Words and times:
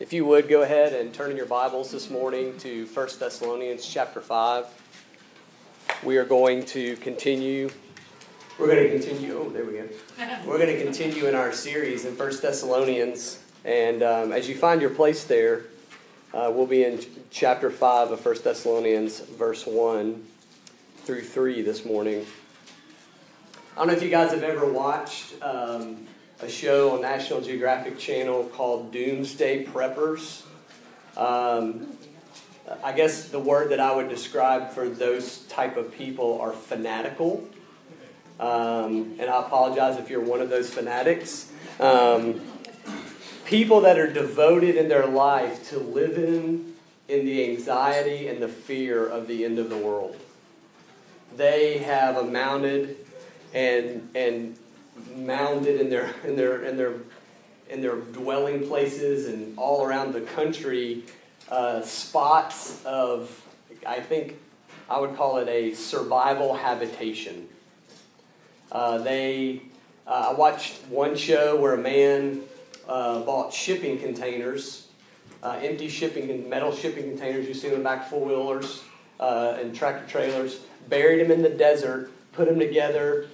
If 0.00 0.14
you 0.14 0.24
would 0.24 0.48
go 0.48 0.62
ahead 0.62 0.94
and 0.94 1.12
turn 1.12 1.30
in 1.30 1.36
your 1.36 1.44
Bibles 1.44 1.90
this 1.90 2.08
morning 2.08 2.56
to 2.60 2.86
1 2.86 3.08
Thessalonians 3.18 3.84
chapter 3.84 4.22
5. 4.22 4.64
We 6.02 6.16
are 6.16 6.24
going 6.24 6.64
to 6.66 6.96
continue. 6.96 7.68
We're 8.58 8.68
going 8.68 8.84
to 8.84 8.88
continue. 8.88 9.38
Oh, 9.38 9.50
there 9.50 9.66
we 9.66 9.74
go. 9.74 9.86
We're 10.46 10.56
going 10.56 10.74
to 10.74 10.82
continue 10.82 11.26
in 11.26 11.34
our 11.34 11.52
series 11.52 12.06
in 12.06 12.16
1 12.16 12.30
Thessalonians. 12.40 13.42
And 13.66 14.02
um, 14.02 14.32
as 14.32 14.48
you 14.48 14.54
find 14.54 14.80
your 14.80 14.88
place 14.88 15.24
there, 15.24 15.64
uh, 16.32 16.50
we'll 16.50 16.64
be 16.64 16.82
in 16.82 17.04
chapter 17.30 17.70
5 17.70 18.12
of 18.12 18.24
1 18.24 18.36
Thessalonians, 18.42 19.20
verse 19.20 19.66
1 19.66 20.24
through 21.04 21.24
3 21.24 21.60
this 21.60 21.84
morning. 21.84 22.24
I 23.74 23.80
don't 23.80 23.88
know 23.88 23.92
if 23.92 24.02
you 24.02 24.08
guys 24.08 24.30
have 24.30 24.44
ever 24.44 24.64
watched 24.64 25.34
um, 25.42 26.06
a 26.42 26.48
show 26.48 26.94
on 26.94 27.02
National 27.02 27.42
Geographic 27.42 27.98
Channel 27.98 28.44
called 28.44 28.92
Doomsday 28.92 29.66
Preppers. 29.66 30.42
Um, 31.14 31.86
I 32.82 32.92
guess 32.92 33.28
the 33.28 33.38
word 33.38 33.72
that 33.72 33.80
I 33.80 33.94
would 33.94 34.08
describe 34.08 34.70
for 34.70 34.88
those 34.88 35.40
type 35.48 35.76
of 35.76 35.92
people 35.92 36.40
are 36.40 36.52
fanatical. 36.52 37.46
Um, 38.38 39.16
and 39.18 39.28
I 39.28 39.40
apologize 39.40 39.98
if 39.98 40.08
you're 40.08 40.22
one 40.22 40.40
of 40.40 40.48
those 40.48 40.72
fanatics. 40.72 41.52
Um, 41.78 42.40
people 43.44 43.82
that 43.82 43.98
are 43.98 44.10
devoted 44.10 44.76
in 44.76 44.88
their 44.88 45.06
life 45.06 45.68
to 45.70 45.78
living 45.78 46.74
in 47.08 47.26
the 47.26 47.50
anxiety 47.50 48.28
and 48.28 48.40
the 48.40 48.48
fear 48.48 49.06
of 49.06 49.26
the 49.26 49.44
end 49.44 49.58
of 49.58 49.68
the 49.68 49.76
world. 49.76 50.16
They 51.36 51.78
have 51.78 52.16
amounted 52.16 52.96
and 53.52 54.08
and 54.14 54.56
mounded 55.16 55.80
in 55.80 55.90
their 55.90 56.14
in 56.24 56.36
their 56.36 56.64
in 56.64 56.76
their 56.76 56.94
in 57.68 57.80
their 57.80 57.96
dwelling 57.96 58.66
places 58.66 59.28
and 59.28 59.56
all 59.56 59.84
around 59.84 60.12
the 60.12 60.20
country 60.22 61.04
uh, 61.48 61.80
spots 61.82 62.84
of 62.84 63.44
I 63.86 64.00
think 64.00 64.36
I 64.88 64.98
would 65.00 65.16
call 65.16 65.38
it 65.38 65.48
a 65.48 65.72
survival 65.74 66.54
habitation. 66.54 67.48
Uh, 68.72 68.98
they 68.98 69.62
uh, 70.06 70.30
I 70.30 70.32
watched 70.32 70.84
one 70.88 71.16
show 71.16 71.56
where 71.56 71.74
a 71.74 71.78
man 71.78 72.42
uh, 72.88 73.20
bought 73.20 73.52
shipping 73.52 73.98
containers, 73.98 74.88
uh, 75.42 75.60
empty 75.62 75.88
shipping 75.88 76.30
and 76.30 76.48
metal 76.48 76.74
shipping 76.74 77.04
containers 77.04 77.46
you 77.46 77.54
see 77.54 77.68
them 77.68 77.82
back 77.82 78.08
four 78.08 78.24
wheelers 78.24 78.82
and 79.20 79.74
tractor 79.74 80.06
trailers, 80.08 80.60
buried 80.88 81.20
them 81.20 81.30
in 81.30 81.42
the 81.42 81.50
desert, 81.50 82.10
put 82.32 82.48
them 82.48 82.58
together, 82.58 83.28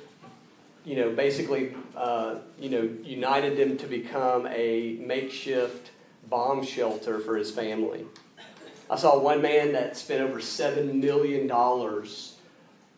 you 0.86 0.94
know, 0.94 1.10
basically, 1.10 1.74
uh, 1.96 2.36
you 2.60 2.70
know, 2.70 2.88
united 3.02 3.58
them 3.58 3.76
to 3.76 3.88
become 3.88 4.46
a 4.46 4.96
makeshift 5.00 5.90
bomb 6.30 6.64
shelter 6.64 7.18
for 7.18 7.36
his 7.36 7.50
family. 7.50 8.06
I 8.88 8.96
saw 8.96 9.18
one 9.18 9.42
man 9.42 9.72
that 9.72 9.96
spent 9.96 10.22
over 10.22 10.38
$7 10.38 10.94
million 10.94 11.50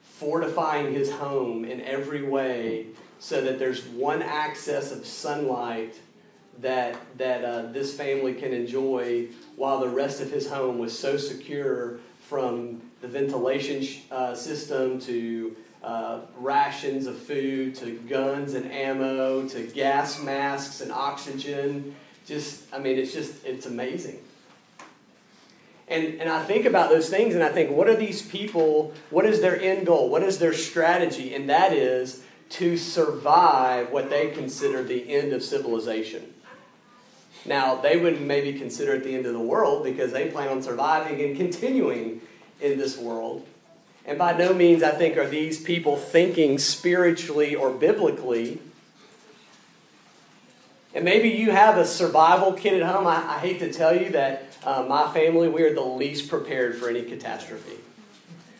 fortifying 0.02 0.92
his 0.92 1.10
home 1.10 1.64
in 1.64 1.80
every 1.80 2.22
way 2.22 2.88
so 3.18 3.40
that 3.40 3.58
there's 3.58 3.86
one 3.86 4.20
access 4.20 4.92
of 4.92 5.06
sunlight 5.06 5.98
that, 6.60 6.94
that 7.16 7.42
uh, 7.42 7.62
this 7.72 7.94
family 7.94 8.34
can 8.34 8.52
enjoy 8.52 9.28
while 9.56 9.80
the 9.80 9.88
rest 9.88 10.20
of 10.20 10.30
his 10.30 10.50
home 10.50 10.78
was 10.78 10.96
so 10.96 11.16
secure 11.16 12.00
from 12.20 12.82
the 13.00 13.08
ventilation 13.08 13.82
uh, 14.10 14.34
system 14.34 15.00
to 15.00 15.56
uh, 15.82 16.20
rations 16.36 17.06
of 17.06 17.18
food 17.18 17.74
to 17.76 17.92
guns 18.08 18.54
and 18.54 18.70
ammo 18.70 19.46
to 19.48 19.62
gas 19.66 20.20
masks 20.22 20.80
and 20.80 20.90
oxygen. 20.90 21.94
Just, 22.26 22.64
I 22.74 22.78
mean, 22.78 22.98
it's 22.98 23.12
just, 23.12 23.44
it's 23.44 23.66
amazing. 23.66 24.18
And, 25.88 26.20
and 26.20 26.28
I 26.28 26.44
think 26.44 26.66
about 26.66 26.90
those 26.90 27.08
things 27.08 27.34
and 27.34 27.42
I 27.42 27.48
think, 27.48 27.70
what 27.70 27.88
are 27.88 27.96
these 27.96 28.22
people, 28.22 28.92
what 29.10 29.24
is 29.24 29.40
their 29.40 29.58
end 29.58 29.86
goal? 29.86 30.10
What 30.10 30.22
is 30.22 30.38
their 30.38 30.52
strategy? 30.52 31.34
And 31.34 31.48
that 31.48 31.72
is 31.72 32.22
to 32.50 32.76
survive 32.76 33.90
what 33.90 34.10
they 34.10 34.30
consider 34.30 34.82
the 34.82 35.14
end 35.14 35.32
of 35.32 35.42
civilization. 35.42 36.34
Now, 37.46 37.76
they 37.76 37.96
wouldn't 37.96 38.22
maybe 38.22 38.58
consider 38.58 38.94
it 38.94 39.04
the 39.04 39.14
end 39.14 39.24
of 39.26 39.32
the 39.32 39.40
world 39.40 39.84
because 39.84 40.12
they 40.12 40.30
plan 40.30 40.48
on 40.48 40.62
surviving 40.62 41.20
and 41.22 41.36
continuing 41.36 42.20
in 42.60 42.78
this 42.78 42.98
world. 42.98 43.46
And 44.08 44.16
by 44.16 44.32
no 44.32 44.54
means, 44.54 44.82
I 44.82 44.92
think, 44.92 45.18
are 45.18 45.28
these 45.28 45.60
people 45.60 45.98
thinking 45.98 46.58
spiritually 46.58 47.54
or 47.54 47.70
biblically. 47.70 48.58
And 50.94 51.04
maybe 51.04 51.28
you 51.28 51.50
have 51.50 51.76
a 51.76 51.84
survival 51.84 52.54
kit 52.54 52.72
at 52.72 52.88
home. 52.88 53.06
I, 53.06 53.16
I 53.16 53.38
hate 53.38 53.58
to 53.58 53.70
tell 53.70 53.94
you 53.94 54.08
that 54.12 54.56
uh, 54.64 54.86
my 54.88 55.12
family, 55.12 55.48
we 55.48 55.62
are 55.62 55.74
the 55.74 55.82
least 55.82 56.30
prepared 56.30 56.76
for 56.76 56.88
any 56.88 57.02
catastrophe. 57.02 57.76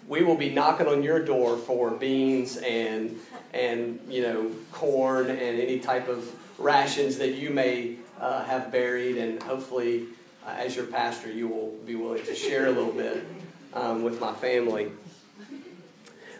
We 0.06 0.22
will 0.22 0.36
be 0.36 0.50
knocking 0.50 0.86
on 0.86 1.02
your 1.02 1.24
door 1.24 1.56
for 1.56 1.92
beans 1.92 2.58
and, 2.58 3.18
and 3.54 4.00
you 4.06 4.20
know, 4.20 4.50
corn 4.70 5.30
and 5.30 5.40
any 5.40 5.80
type 5.80 6.08
of 6.08 6.30
rations 6.58 7.16
that 7.16 7.36
you 7.36 7.48
may 7.48 7.96
uh, 8.20 8.44
have 8.44 8.70
buried. 8.70 9.16
And 9.16 9.42
hopefully, 9.42 10.08
uh, 10.46 10.50
as 10.58 10.76
your 10.76 10.84
pastor, 10.84 11.32
you 11.32 11.48
will 11.48 11.70
be 11.86 11.94
willing 11.94 12.24
to 12.26 12.34
share 12.34 12.66
a 12.66 12.70
little 12.70 12.92
bit 12.92 13.24
um, 13.72 14.02
with 14.02 14.20
my 14.20 14.34
family. 14.34 14.92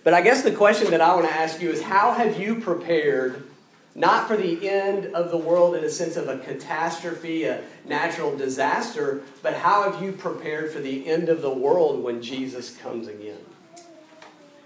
But 0.09 0.15
I 0.15 0.23
guess 0.23 0.41
the 0.41 0.53
question 0.53 0.91
that 0.93 1.03
I 1.03 1.15
want 1.15 1.29
to 1.29 1.35
ask 1.35 1.61
you 1.61 1.69
is 1.69 1.83
how 1.83 2.15
have 2.15 2.41
you 2.41 2.63
prepared, 2.63 3.47
not 3.95 4.27
for 4.27 4.39
the 4.39 4.67
end 4.67 5.13
of 5.15 5.31
the 5.31 5.37
world 5.37 5.75
in 5.75 5.85
a 5.85 5.91
sense 5.91 6.17
of 6.17 6.31
a 6.31 6.39
catastrophe, 6.39 7.45
a 7.45 7.61
natural 7.85 8.35
disaster, 8.35 9.21
but 9.43 9.53
how 9.53 9.83
have 9.83 10.03
you 10.03 10.13
prepared 10.13 10.73
for 10.73 10.81
the 10.81 11.07
end 11.07 11.29
of 11.29 11.43
the 11.43 11.51
world 11.51 12.03
when 12.03 12.23
Jesus 12.23 12.75
comes 12.75 13.07
again? 13.07 13.37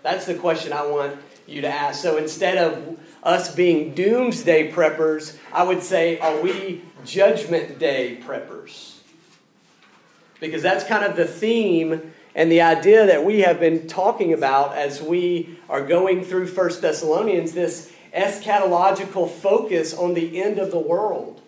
That's 0.04 0.26
the 0.26 0.36
question 0.36 0.72
I 0.72 0.86
want 0.86 1.18
you 1.48 1.60
to 1.62 1.68
ask. 1.68 2.00
So 2.00 2.18
instead 2.18 2.56
of 2.56 3.00
us 3.24 3.52
being 3.52 3.94
doomsday 3.94 4.70
preppers, 4.70 5.36
I 5.52 5.64
would 5.64 5.82
say, 5.82 6.20
are 6.20 6.40
we 6.40 6.82
judgment 7.04 7.80
day 7.80 8.20
preppers? 8.24 8.98
Because 10.38 10.62
that's 10.62 10.84
kind 10.84 11.04
of 11.04 11.16
the 11.16 11.26
theme 11.26 12.12
and 12.34 12.50
the 12.50 12.62
idea 12.62 13.06
that 13.06 13.24
we 13.24 13.40
have 13.40 13.60
been 13.60 13.86
talking 13.86 14.32
about 14.32 14.74
as 14.74 15.02
we 15.02 15.58
are 15.68 15.84
going 15.84 16.24
through 16.24 16.46
First 16.46 16.80
Thessalonians, 16.80 17.52
this 17.52 17.92
eschatological 18.14 19.30
focus 19.30 19.94
on 19.94 20.14
the 20.14 20.40
end 20.40 20.58
of 20.58 20.70
the 20.70 20.78
world, 20.78 21.42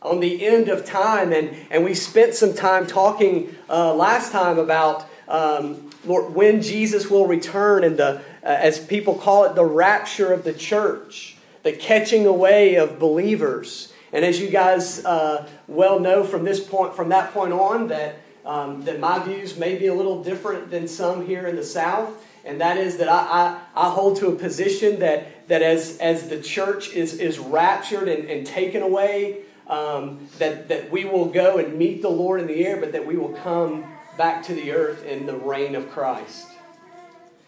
on 0.00 0.20
the 0.20 0.44
end 0.44 0.68
of 0.68 0.84
time. 0.84 1.32
And, 1.32 1.54
and 1.70 1.84
we 1.84 1.94
spent 1.94 2.34
some 2.34 2.54
time 2.54 2.86
talking 2.86 3.54
uh, 3.68 3.94
last 3.94 4.32
time 4.32 4.58
about 4.58 5.06
um, 5.28 5.90
Lord, 6.04 6.34
when 6.34 6.60
Jesus 6.60 7.08
will 7.08 7.26
return 7.26 7.84
and 7.84 7.96
the, 7.96 8.16
uh, 8.16 8.20
as 8.42 8.84
people 8.84 9.14
call 9.14 9.44
it, 9.44 9.54
the 9.54 9.64
rapture 9.64 10.32
of 10.32 10.42
the 10.42 10.52
church, 10.52 11.36
the 11.62 11.72
catching 11.72 12.26
away 12.26 12.74
of 12.74 12.98
believers. 12.98 13.92
And 14.12 14.24
as 14.24 14.40
you 14.40 14.50
guys 14.50 15.04
uh, 15.04 15.48
well 15.68 16.00
know 16.00 16.24
from 16.24 16.44
this 16.44 16.60
point, 16.60 16.96
from 16.96 17.10
that 17.10 17.32
point 17.32 17.52
on, 17.52 17.88
that 17.88 18.16
um, 18.44 18.82
that 18.84 18.98
my 19.00 19.18
views 19.18 19.56
may 19.56 19.76
be 19.76 19.86
a 19.86 19.94
little 19.94 20.22
different 20.22 20.70
than 20.70 20.88
some 20.88 21.26
here 21.26 21.46
in 21.46 21.56
the 21.56 21.64
South, 21.64 22.24
and 22.44 22.60
that 22.60 22.76
is 22.76 22.96
that 22.98 23.08
I, 23.08 23.60
I, 23.74 23.86
I 23.86 23.90
hold 23.90 24.16
to 24.18 24.28
a 24.28 24.34
position 24.34 24.98
that, 25.00 25.48
that 25.48 25.62
as, 25.62 25.98
as 25.98 26.28
the 26.28 26.40
church 26.40 26.92
is, 26.92 27.14
is 27.14 27.38
raptured 27.38 28.08
and, 28.08 28.28
and 28.28 28.46
taken 28.46 28.82
away, 28.82 29.42
um, 29.68 30.28
that, 30.38 30.68
that 30.68 30.90
we 30.90 31.04
will 31.04 31.26
go 31.26 31.58
and 31.58 31.78
meet 31.78 32.02
the 32.02 32.10
Lord 32.10 32.40
in 32.40 32.46
the 32.46 32.66
air, 32.66 32.78
but 32.78 32.92
that 32.92 33.06
we 33.06 33.16
will 33.16 33.32
come 33.32 33.84
back 34.18 34.42
to 34.44 34.54
the 34.54 34.72
earth 34.72 35.04
in 35.04 35.26
the 35.26 35.36
reign 35.36 35.74
of 35.74 35.90
Christ. 35.90 36.48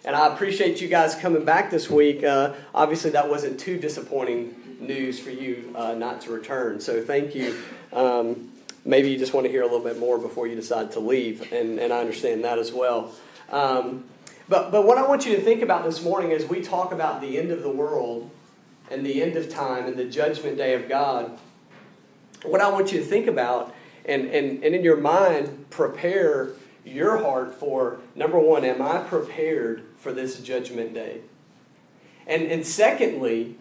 And 0.05 0.15
I 0.15 0.33
appreciate 0.33 0.81
you 0.81 0.89
guys 0.89 1.15
coming 1.15 1.45
back 1.45 1.71
this 1.71 1.91
week. 1.91 2.23
Uh, 2.23 2.53
obviously, 2.75 3.11
that 3.11 3.29
wasn't 3.29 3.59
too 3.59 3.79
disappointing 3.79 4.55
news 4.81 5.19
for 5.19 5.31
you 5.31 5.73
uh, 5.75 5.95
not 5.95 6.21
to 6.23 6.31
return. 6.31 6.81
So, 6.81 7.03
thank 7.03 7.35
you. 7.35 7.57
Um, 7.93 8.51
maybe 8.85 9.11
you 9.11 9.19
just 9.19 9.33
want 9.33 9.47
to 9.47 9.51
hear 9.51 9.63
a 9.63 9.67
little 9.67 9.81
bit 9.81 9.99
more 9.99 10.19
before 10.19 10.47
you 10.47 10.55
decide 10.55 10.93
to 10.93 11.01
leave, 11.01 11.53
and, 11.53 11.79
and 11.79 11.93
I 11.93 12.01
understand 12.01 12.45
that 12.45 12.59
as 12.59 12.73
well. 12.73 13.13
Um, 13.51 14.05
but, 14.49 14.71
but 14.71 14.87
what 14.87 14.99
I 14.99 15.07
want 15.07 15.25
you 15.25 15.37
to 15.37 15.43
think 15.43 15.63
about 15.63 15.85
this 15.85 16.03
morning 16.03 16.33
as 16.33 16.45
we 16.45 16.61
talk 16.61 16.93
about 16.93 17.21
the 17.21 17.39
end 17.39 17.51
of 17.51 17.63
the 17.63 17.71
world 17.71 18.31
and 18.91 19.05
the 19.05 19.23
end 19.23 19.37
of 19.37 19.49
time 19.49 19.87
and 19.87 19.97
the 19.97 20.05
judgment 20.05 20.59
day 20.59 20.75
of 20.75 20.89
God, 20.89 21.39
what 22.45 22.61
I 22.61 22.69
want 22.69 22.93
you 22.93 22.99
to 22.99 23.05
think 23.05 23.27
about 23.27 23.75
and, 24.05 24.27
and, 24.27 24.63
and 24.63 24.75
in 24.75 24.85
your 24.85 24.99
mind, 24.99 25.71
prepare 25.71 26.51
your 26.85 27.23
heart 27.23 27.55
for 27.55 28.01
number 28.15 28.39
one, 28.39 28.65
am 28.65 28.83
I 28.83 28.99
prepared 28.99 29.85
for 29.97 30.13
this 30.13 30.39
judgment 30.41 30.93
day? 30.93 31.21
And, 32.27 32.43
and 32.45 32.67
secondly, 32.67 33.57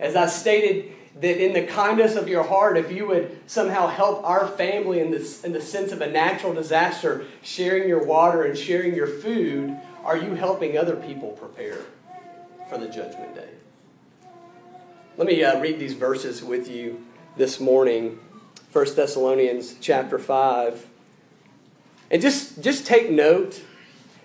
as 0.00 0.16
I 0.16 0.26
stated 0.26 0.92
that 1.20 1.44
in 1.44 1.52
the 1.52 1.64
kindness 1.64 2.16
of 2.16 2.28
your 2.28 2.42
heart, 2.42 2.76
if 2.76 2.90
you 2.90 3.06
would 3.06 3.38
somehow 3.46 3.86
help 3.86 4.24
our 4.24 4.48
family 4.48 5.00
in, 5.00 5.10
this, 5.10 5.44
in 5.44 5.52
the 5.52 5.60
sense 5.60 5.92
of 5.92 6.00
a 6.00 6.10
natural 6.10 6.52
disaster, 6.52 7.24
sharing 7.42 7.88
your 7.88 8.04
water 8.04 8.42
and 8.42 8.58
sharing 8.58 8.94
your 8.94 9.06
food, 9.06 9.76
are 10.04 10.16
you 10.16 10.34
helping 10.34 10.76
other 10.76 10.96
people 10.96 11.30
prepare 11.30 11.78
for 12.68 12.78
the 12.78 12.88
judgment 12.88 13.34
day? 13.34 13.48
Let 15.16 15.28
me 15.28 15.44
uh, 15.44 15.60
read 15.60 15.78
these 15.78 15.94
verses 15.94 16.42
with 16.42 16.68
you 16.68 17.06
this 17.36 17.60
morning 17.60 18.18
1 18.72 18.96
Thessalonians 18.96 19.76
chapter 19.80 20.18
5. 20.18 20.88
And 22.10 22.20
just, 22.20 22.60
just 22.60 22.84
take 22.84 23.08
note 23.08 23.62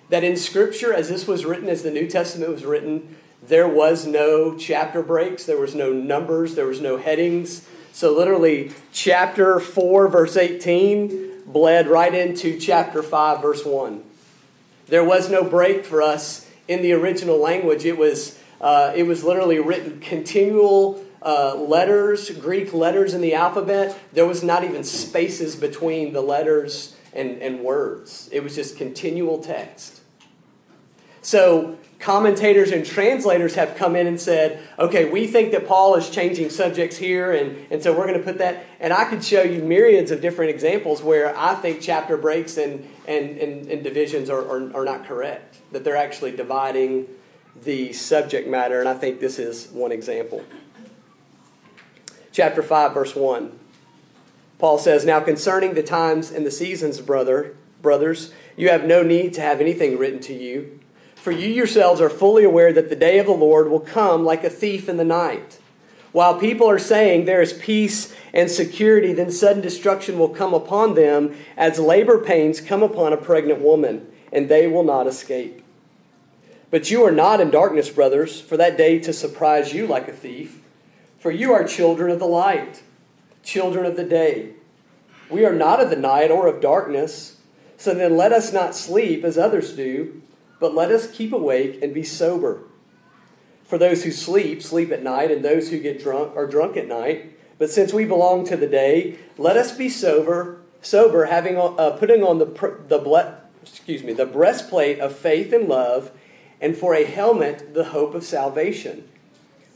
that 0.10 0.24
in 0.24 0.36
Scripture, 0.36 0.92
as 0.92 1.08
this 1.08 1.28
was 1.28 1.46
written, 1.46 1.70
as 1.70 1.84
the 1.84 1.92
New 1.92 2.08
Testament 2.08 2.52
was 2.52 2.66
written, 2.66 3.16
there 3.50 3.68
was 3.68 4.06
no 4.06 4.56
chapter 4.56 5.02
breaks, 5.02 5.46
there 5.46 5.60
was 5.60 5.74
no 5.74 5.92
numbers, 5.92 6.54
there 6.56 6.68
was 6.68 6.80
no 6.80 6.98
headings. 6.98 7.68
So, 7.92 8.16
literally, 8.16 8.72
chapter 8.94 9.60
4, 9.60 10.08
verse 10.08 10.38
18 10.38 11.44
bled 11.48 11.88
right 11.88 12.14
into 12.14 12.60
chapter 12.60 13.02
5, 13.02 13.42
verse 13.42 13.66
1. 13.66 14.04
There 14.88 15.04
was 15.04 15.32
no 15.32 15.44
break 15.44 15.84
for 15.84 16.02
us 16.04 16.48
in 16.68 16.84
the 16.84 16.94
original 16.94 17.40
language. 17.40 17.86
It 17.86 17.98
was, 17.98 18.40
uh, 18.62 18.94
it 18.96 19.04
was 19.04 19.24
literally 19.24 19.58
written 19.58 20.00
continual 20.00 21.04
uh, 21.24 21.56
letters, 21.56 22.30
Greek 22.30 22.72
letters 22.72 23.16
in 23.16 23.22
the 23.22 23.34
alphabet. 23.34 23.98
There 24.14 24.28
was 24.28 24.44
not 24.44 24.64
even 24.64 24.84
spaces 24.84 25.56
between 25.56 26.14
the 26.14 26.22
letters 26.22 26.96
and, 27.14 27.42
and 27.42 27.62
words, 27.62 28.30
it 28.32 28.44
was 28.44 28.54
just 28.54 28.78
continual 28.78 29.40
text. 29.40 30.02
So, 31.24 31.79
commentators 32.00 32.72
and 32.72 32.86
translators 32.86 33.56
have 33.56 33.76
come 33.76 33.96
in 33.96 34.08
and 34.08 34.20
said, 34.20 34.62
okay, 34.80 35.10
we 35.10 35.28
think 35.28 35.52
that 35.52 35.68
Paul 35.68 35.96
is 35.96 36.10
changing 36.10 36.50
subjects 36.50 36.98
here, 36.98 37.34
and, 37.34 37.68
and 37.70 37.84
so 37.84 37.92
we're 37.92 38.08
going 38.08 38.18
to 38.18 38.24
put 38.24 38.38
that. 38.38 38.64
And 38.80 38.94
I 38.94 39.06
could 39.06 39.24
show 39.24 39.44
you 39.44 39.62
myriads 39.62 40.10
of 40.10 40.22
different 40.22 40.52
examples 40.52 41.04
where 41.04 41.38
I 41.38 41.56
think 41.56 41.82
chapter 41.82 42.16
breaks 42.16 42.58
and, 42.58 42.90
and, 43.06 43.38
and, 43.38 43.68
and 43.68 43.84
divisions 43.84 44.30
are, 44.30 44.40
are, 44.40 44.78
are 44.78 44.86
not 44.86 45.06
correct, 45.06 45.60
that 45.74 45.84
they're 45.84 45.98
actually 45.98 46.32
dividing 46.32 47.08
the 47.64 47.92
subject 47.92 48.48
matter, 48.48 48.80
and 48.80 48.88
I 48.88 48.94
think 48.94 49.20
this 49.20 49.38
is 49.38 49.68
one 49.68 49.92
example. 49.92 50.46
Chapter 52.32 52.64
5, 52.64 52.94
verse 52.94 53.16
1. 53.16 53.60
Paul 54.58 54.78
says, 54.78 55.06
Now 55.06 55.20
concerning 55.20 55.74
the 55.74 55.84
times 55.84 56.32
and 56.32 56.46
the 56.46 56.52
seasons, 56.52 57.02
brother, 57.02 57.58
brothers, 57.82 58.32
you 58.56 58.70
have 58.70 58.86
no 58.86 59.04
need 59.04 59.34
to 59.34 59.42
have 59.42 59.60
anything 59.60 59.98
written 59.98 60.20
to 60.22 60.34
you 60.34 60.80
for 61.22 61.32
you 61.32 61.50
yourselves 61.50 62.00
are 62.00 62.10
fully 62.10 62.46
aware 62.46 62.72
that 62.72 62.90
the 62.90 62.96
day 62.96 63.20
of 63.20 63.26
the 63.26 63.34
Lord 63.34 63.70
will 63.70 63.82
come 63.82 64.24
like 64.24 64.46
a 64.46 64.50
thief 64.50 64.88
in 64.88 64.96
the 64.96 65.04
night. 65.04 65.60
While 66.14 66.40
people 66.40 66.70
are 66.70 66.80
saying 66.80 67.26
there 67.26 67.42
is 67.42 67.52
peace 67.52 68.16
and 68.34 68.50
security, 68.50 69.12
then 69.12 69.30
sudden 69.30 69.62
destruction 69.62 70.18
will 70.18 70.30
come 70.30 70.54
upon 70.54 70.96
them 70.96 71.36
as 71.58 71.78
labor 71.78 72.24
pains 72.24 72.62
come 72.62 72.82
upon 72.82 73.12
a 73.12 73.18
pregnant 73.18 73.60
woman, 73.60 74.08
and 74.32 74.48
they 74.48 74.66
will 74.66 74.84
not 74.84 75.08
escape. 75.08 75.62
But 76.72 76.90
you 76.90 77.04
are 77.04 77.12
not 77.12 77.42
in 77.42 77.52
darkness, 77.52 77.90
brothers, 77.90 78.40
for 78.40 78.56
that 78.56 78.78
day 78.78 78.98
to 79.00 79.12
surprise 79.12 79.74
you 79.74 79.88
like 79.88 80.08
a 80.08 80.14
thief. 80.14 80.62
For 81.20 81.32
you 81.32 81.52
are 81.52 81.66
children 81.66 82.12
of 82.12 82.20
the 82.20 82.26
light, 82.26 82.82
children 83.44 83.86
of 83.86 83.98
the 83.98 84.06
day. 84.06 84.54
We 85.30 85.46
are 85.46 85.54
not 85.54 85.82
of 85.82 85.90
the 85.90 85.96
night 85.98 86.32
or 86.32 86.48
of 86.48 86.62
darkness. 86.62 87.38
So 87.76 87.94
then 87.94 88.16
let 88.16 88.32
us 88.32 88.54
not 88.54 88.74
sleep 88.74 89.26
as 89.26 89.38
others 89.38 89.74
do 89.74 90.22
but 90.60 90.76
let 90.76 90.92
us 90.92 91.12
keep 91.12 91.32
awake 91.32 91.82
and 91.82 91.94
be 91.94 92.04
sober. 92.04 92.64
For 93.64 93.78
those 93.78 94.04
who 94.04 94.12
sleep, 94.12 94.62
sleep 94.62 94.92
at 94.92 95.04
night, 95.04 95.32
and 95.32 95.46
those 95.46 95.70
who 95.70 95.80
get 95.80 96.02
drunk 96.02 96.36
are 96.36 96.48
drunk 96.48 96.76
at 96.76 96.88
night. 96.88 97.38
But 97.60 97.70
since 97.70 97.94
we 97.94 98.06
belong 98.06 98.46
to 98.46 98.58
the 98.58 98.68
day, 98.68 99.20
let 99.38 99.58
us 99.58 99.76
be 99.76 99.90
sober, 99.90 100.62
sober, 100.82 101.26
having 101.26 101.58
uh, 101.58 101.92
putting 101.92 102.24
on 102.24 102.40
the 102.40 102.46
the 102.88 102.98
ble- 102.98 103.36
excuse 103.62 104.04
me 104.04 104.14
the 104.14 104.26
breastplate 104.26 105.00
of 105.00 105.16
faith 105.16 105.54
and 105.54 105.68
love, 105.68 106.12
and 106.60 106.76
for 106.76 106.96
a 106.96 107.06
helmet 107.06 107.74
the 107.74 107.86
hope 107.86 108.16
of 108.16 108.24
salvation. 108.24 109.08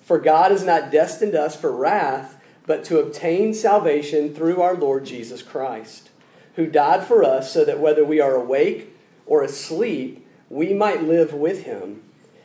For 0.01 0.17
God 0.17 0.51
has 0.51 0.63
not 0.63 0.91
destined 0.91 1.35
us 1.35 1.55
for 1.55 1.71
wrath, 1.71 2.37
but 2.65 2.83
to 2.85 2.99
obtain 2.99 3.53
salvation 3.53 4.33
through 4.33 4.61
our 4.61 4.75
Lord 4.75 5.05
Jesus 5.05 5.41
Christ, 5.41 6.09
who 6.55 6.65
died 6.65 7.05
for 7.05 7.23
us, 7.23 7.53
so 7.53 7.63
that 7.63 7.79
whether 7.79 8.03
we 8.03 8.19
are 8.19 8.35
awake 8.35 8.95
or 9.25 9.43
asleep 9.43 10.22
we 10.53 10.71
might 10.71 11.03
live 11.03 11.33
with 11.33 11.63
him. 11.63 12.03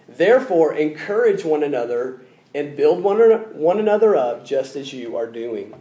Therefore, 0.08 0.74
encourage 0.74 1.44
one 1.44 1.62
another 1.62 2.22
and 2.54 2.74
build 2.74 3.02
one, 3.02 3.18
one 3.54 3.78
another 3.78 4.16
up 4.16 4.46
just 4.46 4.76
as 4.76 4.94
you 4.94 5.14
are 5.14 5.26
doing. 5.26 5.78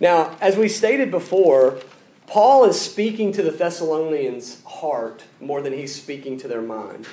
Now, 0.00 0.38
as 0.40 0.56
we 0.56 0.68
stated 0.68 1.10
before, 1.10 1.78
Paul 2.26 2.64
is 2.64 2.80
speaking 2.80 3.30
to 3.32 3.42
the 3.42 3.50
Thessalonians' 3.50 4.64
heart 4.64 5.24
more 5.38 5.60
than 5.60 5.74
he's 5.74 5.94
speaking 5.94 6.38
to 6.38 6.48
their 6.48 6.62
mind. 6.62 7.06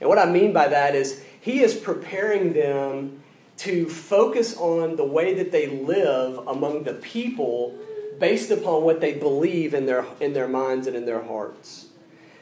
And 0.00 0.08
what 0.08 0.18
I 0.18 0.26
mean 0.26 0.52
by 0.52 0.66
that 0.66 0.96
is 0.96 1.22
he 1.40 1.60
is 1.60 1.74
preparing 1.74 2.54
them 2.54 3.22
to 3.58 3.88
focus 3.88 4.56
on 4.56 4.96
the 4.96 5.04
way 5.04 5.34
that 5.34 5.52
they 5.52 5.68
live 5.68 6.38
among 6.48 6.82
the 6.82 6.94
people 6.94 7.78
based 8.18 8.50
upon 8.50 8.82
what 8.82 9.00
they 9.00 9.14
believe 9.14 9.74
in 9.74 9.86
their, 9.86 10.04
in 10.18 10.32
their 10.32 10.48
minds 10.48 10.88
and 10.88 10.96
in 10.96 11.06
their 11.06 11.22
hearts. 11.22 11.89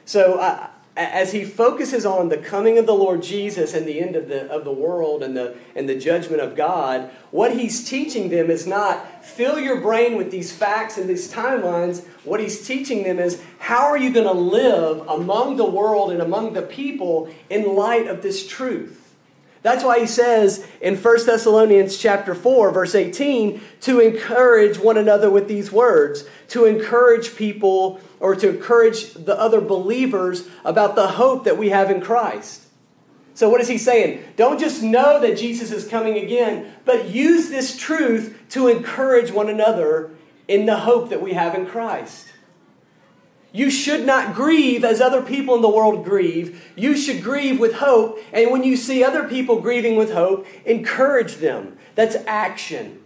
So, 0.08 0.38
uh, 0.38 0.68
as 0.96 1.32
he 1.32 1.44
focuses 1.44 2.06
on 2.06 2.30
the 2.30 2.38
coming 2.38 2.78
of 2.78 2.86
the 2.86 2.94
Lord 2.94 3.22
Jesus 3.22 3.74
and 3.74 3.86
the 3.86 4.00
end 4.00 4.16
of 4.16 4.26
the, 4.26 4.50
of 4.50 4.64
the 4.64 4.72
world 4.72 5.22
and 5.22 5.36
the, 5.36 5.54
and 5.76 5.86
the 5.86 5.98
judgment 5.98 6.40
of 6.40 6.56
God, 6.56 7.10
what 7.30 7.54
he's 7.54 7.86
teaching 7.86 8.30
them 8.30 8.50
is 8.50 8.66
not 8.66 9.22
fill 9.22 9.60
your 9.60 9.82
brain 9.82 10.16
with 10.16 10.30
these 10.30 10.50
facts 10.50 10.96
and 10.96 11.10
these 11.10 11.30
timelines. 11.30 12.06
What 12.24 12.40
he's 12.40 12.66
teaching 12.66 13.02
them 13.02 13.18
is 13.18 13.42
how 13.58 13.84
are 13.84 13.98
you 13.98 14.10
going 14.10 14.24
to 14.24 14.32
live 14.32 15.06
among 15.06 15.58
the 15.58 15.66
world 15.66 16.10
and 16.10 16.22
among 16.22 16.54
the 16.54 16.62
people 16.62 17.28
in 17.50 17.76
light 17.76 18.06
of 18.06 18.22
this 18.22 18.46
truth? 18.46 19.14
That's 19.60 19.84
why 19.84 20.00
he 20.00 20.06
says 20.06 20.66
in 20.80 20.96
1 20.96 21.26
Thessalonians 21.26 21.98
chapter 21.98 22.34
4 22.34 22.70
verse 22.70 22.94
18 22.94 23.60
to 23.82 24.00
encourage 24.00 24.78
one 24.78 24.96
another 24.96 25.30
with 25.30 25.48
these 25.48 25.70
words, 25.70 26.24
to 26.48 26.64
encourage 26.64 27.36
people 27.36 28.00
or 28.20 28.34
to 28.34 28.50
encourage 28.50 29.14
the 29.14 29.38
other 29.38 29.60
believers 29.60 30.48
about 30.64 30.94
the 30.94 31.08
hope 31.08 31.44
that 31.44 31.58
we 31.58 31.70
have 31.70 31.90
in 31.90 32.00
Christ. 32.00 32.64
So 33.34 33.48
what 33.48 33.60
is 33.60 33.68
he 33.68 33.78
saying? 33.78 34.24
Don't 34.36 34.58
just 34.58 34.82
know 34.82 35.20
that 35.20 35.38
Jesus 35.38 35.70
is 35.70 35.86
coming 35.86 36.16
again, 36.16 36.72
but 36.84 37.08
use 37.08 37.50
this 37.50 37.76
truth 37.76 38.36
to 38.50 38.66
encourage 38.66 39.30
one 39.30 39.48
another 39.48 40.10
in 40.48 40.66
the 40.66 40.78
hope 40.78 41.10
that 41.10 41.22
we 41.22 41.34
have 41.34 41.54
in 41.54 41.66
Christ. 41.66 42.32
You 43.52 43.70
should 43.70 44.04
not 44.04 44.34
grieve 44.34 44.84
as 44.84 45.00
other 45.00 45.22
people 45.22 45.54
in 45.54 45.62
the 45.62 45.70
world 45.70 46.04
grieve. 46.04 46.70
You 46.76 46.96
should 46.96 47.22
grieve 47.22 47.58
with 47.58 47.74
hope. 47.74 48.18
And 48.32 48.50
when 48.50 48.62
you 48.62 48.76
see 48.76 49.02
other 49.02 49.26
people 49.28 49.60
grieving 49.60 49.96
with 49.96 50.12
hope, 50.12 50.46
encourage 50.64 51.36
them. 51.36 51.78
That's 51.94 52.16
action. 52.26 53.02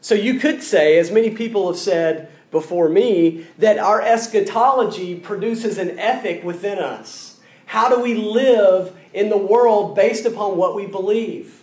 So 0.00 0.14
you 0.14 0.40
could 0.40 0.62
say, 0.62 0.98
as 0.98 1.10
many 1.10 1.30
people 1.30 1.68
have 1.68 1.78
said 1.78 2.28
before 2.52 2.88
me, 2.88 3.46
that 3.58 3.78
our 3.78 4.00
eschatology 4.00 5.16
produces 5.16 5.78
an 5.78 5.98
ethic 5.98 6.44
within 6.44 6.78
us. 6.78 7.40
How 7.66 7.88
do 7.88 8.00
we 8.00 8.14
live 8.14 8.94
in 9.12 9.30
the 9.30 9.38
world 9.38 9.96
based 9.96 10.26
upon 10.26 10.56
what 10.56 10.76
we 10.76 10.86
believe? 10.86 11.62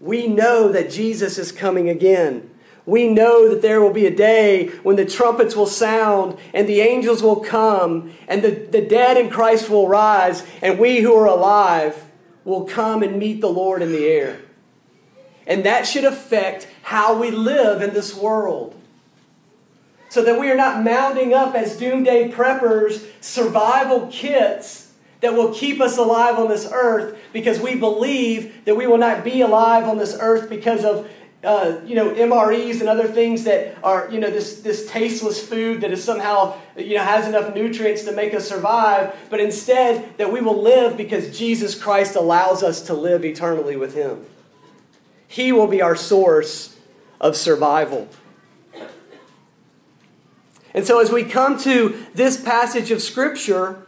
We 0.00 0.26
know 0.26 0.70
that 0.72 0.90
Jesus 0.90 1.38
is 1.38 1.52
coming 1.52 1.88
again. 1.88 2.50
We 2.84 3.06
know 3.06 3.48
that 3.48 3.62
there 3.62 3.80
will 3.80 3.92
be 3.92 4.06
a 4.06 4.14
day 4.14 4.66
when 4.82 4.96
the 4.96 5.06
trumpets 5.06 5.54
will 5.54 5.66
sound 5.66 6.36
and 6.52 6.68
the 6.68 6.80
angels 6.80 7.22
will 7.22 7.38
come 7.38 8.12
and 8.26 8.42
the, 8.42 8.50
the 8.50 8.80
dead 8.80 9.16
in 9.16 9.30
Christ 9.30 9.70
will 9.70 9.86
rise 9.86 10.44
and 10.60 10.80
we 10.80 11.00
who 11.00 11.14
are 11.14 11.26
alive 11.26 12.10
will 12.44 12.64
come 12.64 13.04
and 13.04 13.20
meet 13.20 13.40
the 13.40 13.48
Lord 13.48 13.82
in 13.82 13.92
the 13.92 14.04
air. 14.04 14.40
And 15.46 15.64
that 15.64 15.86
should 15.86 16.04
affect 16.04 16.68
how 16.82 17.18
we 17.18 17.30
live 17.30 17.82
in 17.82 17.94
this 17.94 18.16
world. 18.16 18.74
So 20.08 20.22
that 20.24 20.38
we 20.38 20.50
are 20.50 20.56
not 20.56 20.84
mounting 20.84 21.32
up 21.32 21.54
as 21.54 21.76
doomsday 21.76 22.30
preppers 22.30 23.06
survival 23.20 24.08
kits 24.12 24.92
that 25.20 25.34
will 25.34 25.54
keep 25.54 25.80
us 25.80 25.96
alive 25.96 26.38
on 26.38 26.48
this 26.48 26.68
earth 26.70 27.18
because 27.32 27.60
we 27.60 27.76
believe 27.76 28.64
that 28.66 28.76
we 28.76 28.86
will 28.86 28.98
not 28.98 29.24
be 29.24 29.40
alive 29.40 29.84
on 29.84 29.96
this 29.96 30.16
earth 30.20 30.50
because 30.50 30.84
of 30.84 31.08
uh, 31.44 31.80
you 31.84 31.96
know, 31.96 32.10
MREs 32.10 32.78
and 32.80 32.88
other 32.88 33.08
things 33.08 33.44
that 33.44 33.76
are, 33.82 34.08
you 34.12 34.20
know, 34.20 34.30
this, 34.30 34.60
this 34.60 34.86
tasteless 34.88 35.44
food 35.44 35.80
that 35.80 35.90
is 35.90 36.02
somehow, 36.02 36.56
you 36.76 36.94
know, 36.94 37.02
has 37.02 37.26
enough 37.26 37.52
nutrients 37.52 38.04
to 38.04 38.12
make 38.12 38.32
us 38.32 38.48
survive, 38.48 39.14
but 39.28 39.40
instead 39.40 40.16
that 40.18 40.32
we 40.32 40.40
will 40.40 40.62
live 40.62 40.96
because 40.96 41.36
Jesus 41.36 41.74
Christ 41.74 42.14
allows 42.14 42.62
us 42.62 42.82
to 42.82 42.94
live 42.94 43.24
eternally 43.24 43.76
with 43.76 43.94
Him. 43.94 44.24
He 45.32 45.50
will 45.50 45.66
be 45.66 45.80
our 45.80 45.96
source 45.96 46.76
of 47.18 47.38
survival. 47.38 48.06
And 50.74 50.86
so 50.86 51.00
as 51.00 51.10
we 51.10 51.24
come 51.24 51.58
to 51.60 52.04
this 52.12 52.38
passage 52.38 52.90
of 52.90 53.00
Scripture, 53.00 53.86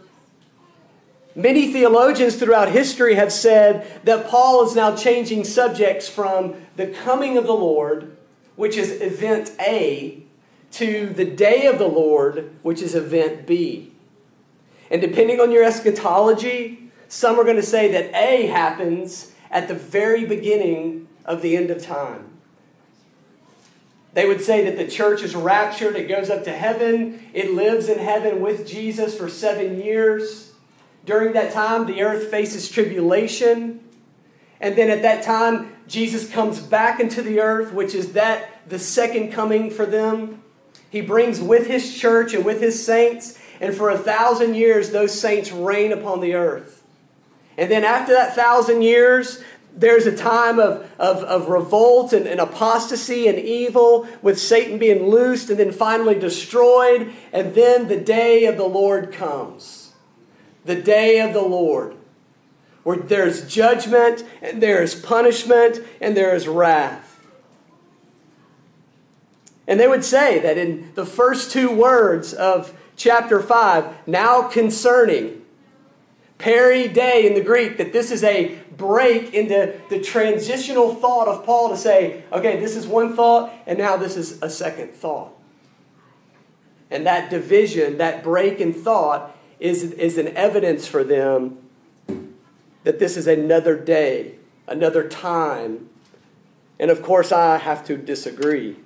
Many 1.37 1.73
theologians 1.73 2.37
throughout 2.37 2.69
history 2.69 3.17
have 3.17 3.33
said 3.33 4.05
that 4.05 4.29
Paul 4.29 4.65
is 4.65 4.77
now 4.77 4.95
changing 4.95 5.43
subjects 5.43 6.09
from 6.09 6.55
the 6.77 6.87
coming 6.87 7.37
of 7.37 7.45
the 7.45 7.55
Lord, 7.55 8.17
which 8.55 8.77
is 8.77 9.01
event 9.01 9.51
A, 9.59 10.23
to 10.73 11.09
the 11.09 11.25
day 11.25 11.67
of 11.67 11.79
the 11.79 11.89
Lord, 11.89 12.55
which 12.63 12.81
is 12.81 12.95
event 12.95 13.49
B. 13.49 13.91
And 14.93 15.01
depending 15.01 15.41
on 15.41 15.51
your 15.51 15.65
eschatology, 15.65 16.93
some 17.09 17.37
are 17.41 17.43
going 17.43 17.57
to 17.57 17.63
say 17.63 17.91
that 17.91 18.15
A 18.15 18.47
happens 18.47 19.33
at 19.51 19.67
the 19.67 19.75
very 19.75 20.25
beginning 20.25 21.09
of 21.25 21.43
the 21.43 21.57
end 21.57 21.71
of 21.71 21.83
time. 21.83 22.31
They 24.13 24.27
would 24.27 24.41
say 24.41 24.65
that 24.65 24.79
the 24.79 24.87
church 24.87 25.23
is 25.23 25.35
raptured, 25.35 25.97
it 25.97 26.09
goes 26.09 26.31
up 26.31 26.45
to 26.45 26.53
heaven, 26.53 27.29
it 27.33 27.53
lives 27.53 27.89
in 27.89 27.99
heaven 27.99 28.41
with 28.41 28.67
Jesus 28.67 29.17
for 29.17 29.29
seven 29.29 29.83
years. 29.83 30.53
During 31.05 31.33
that 31.33 31.53
time, 31.53 31.87
the 31.87 32.03
earth 32.03 32.31
faces 32.31 32.71
tribulation. 32.71 33.81
And 34.61 34.77
then 34.77 34.89
at 34.89 35.03
that 35.03 35.25
time, 35.25 35.75
Jesus 35.89 36.31
comes 36.31 36.61
back 36.61 37.01
into 37.01 37.23
the 37.23 37.41
earth, 37.41 37.73
which 37.73 37.95
is 37.95 38.13
that 38.13 38.69
the 38.69 38.79
second 38.79 39.33
coming 39.33 39.69
for 39.69 39.85
them. 39.85 40.43
He 40.89 41.01
brings 41.01 41.41
with 41.41 41.67
his 41.67 41.99
church 41.99 42.35
and 42.35 42.45
with 42.45 42.61
his 42.61 42.85
saints, 42.85 43.37
and 43.61 43.75
for 43.75 43.91
a 43.91 43.99
thousand 43.99 44.55
years, 44.55 44.91
those 44.91 45.19
saints 45.19 45.51
reign 45.51 45.93
upon 45.93 46.21
the 46.21 46.35
earth. 46.35 46.85
And 47.59 47.71
then 47.71 47.85
after 47.85 48.13
that 48.15 48.35
thousand 48.35 48.83
years, 48.83 49.43
there's 49.77 50.07
a 50.07 50.17
time 50.17 50.59
of, 50.59 50.89
of, 50.99 51.19
of 51.25 51.49
revolt 51.49 52.13
and, 52.13 52.27
and 52.27 52.41
apostasy 52.41 53.27
and 53.27 53.39
evil, 53.39 54.07
with 54.23 54.39
Satan 54.39 54.79
being 54.79 55.09
loosed 55.09 55.51
and 55.51 55.59
then 55.59 55.73
finally 55.73 56.19
destroyed. 56.19 57.13
And 57.33 57.55
then 57.55 57.89
the 57.89 57.99
day 57.99 58.45
of 58.47 58.57
the 58.57 58.69
Lord 58.69 59.13
comes. 59.13 59.93
The 60.65 60.81
day 60.81 61.21
of 61.21 61.35
the 61.35 61.43
Lord, 61.43 61.95
where 62.85 62.97
there's 62.97 63.47
judgment 63.47 64.25
and 64.41 64.63
there 64.63 64.83
is 64.83 64.95
punishment 64.95 65.81
and 66.01 66.17
there 66.17 66.35
is 66.35 66.49
wrath. 66.49 67.15
And 69.67 69.81
they 69.81 69.89
would 69.89 70.05
say 70.05 70.39
that 70.41 70.59
in 70.59 70.93
the 70.95 71.07
first 71.07 71.51
two 71.51 71.71
words 71.71 72.33
of 72.33 72.79
chapter 72.97 73.41
5, 73.41 74.07
now 74.07 74.43
concerning, 74.49 75.43
peri 76.39 76.89
de 76.89 77.27
in 77.27 77.35
the 77.35 77.41
Greek, 77.41 77.79
that 77.79 77.93
this 77.93 78.11
is 78.11 78.23
a 78.23 78.59
break 78.77 79.35
into 79.35 79.81
the 79.91 80.01
transitional 80.01 80.95
thought 80.95 81.29
of 81.29 81.45
Paul 81.45 81.71
to 81.71 81.77
say, 81.77 82.25
okay, 82.33 82.59
this 82.59 82.77
is 82.77 82.87
one 82.87 83.15
thought, 83.15 83.53
and 83.67 83.79
now 83.79 83.97
this 83.97 84.17
is 84.17 84.43
a 84.43 84.51
second 84.51 84.93
thought. 84.93 85.33
And 86.91 87.07
that 87.07 87.31
division, 87.31 87.99
that 87.99 88.23
break 88.23 88.61
in 88.61 88.73
thought, 88.73 89.37
is, 89.59 89.83
is 89.93 90.19
an 90.19 90.29
evidence 90.37 90.87
for 90.87 91.03
them 91.03 91.59
that 92.85 92.99
this 92.99 93.17
is 93.17 93.27
another 93.27 93.77
day, 93.77 94.35
another 94.69 95.09
time. 95.09 95.89
And 96.79 96.91
of 96.91 97.03
course, 97.03 97.33
I 97.33 97.57
have 97.59 97.85
to 97.87 97.97
disagree. 97.97 98.77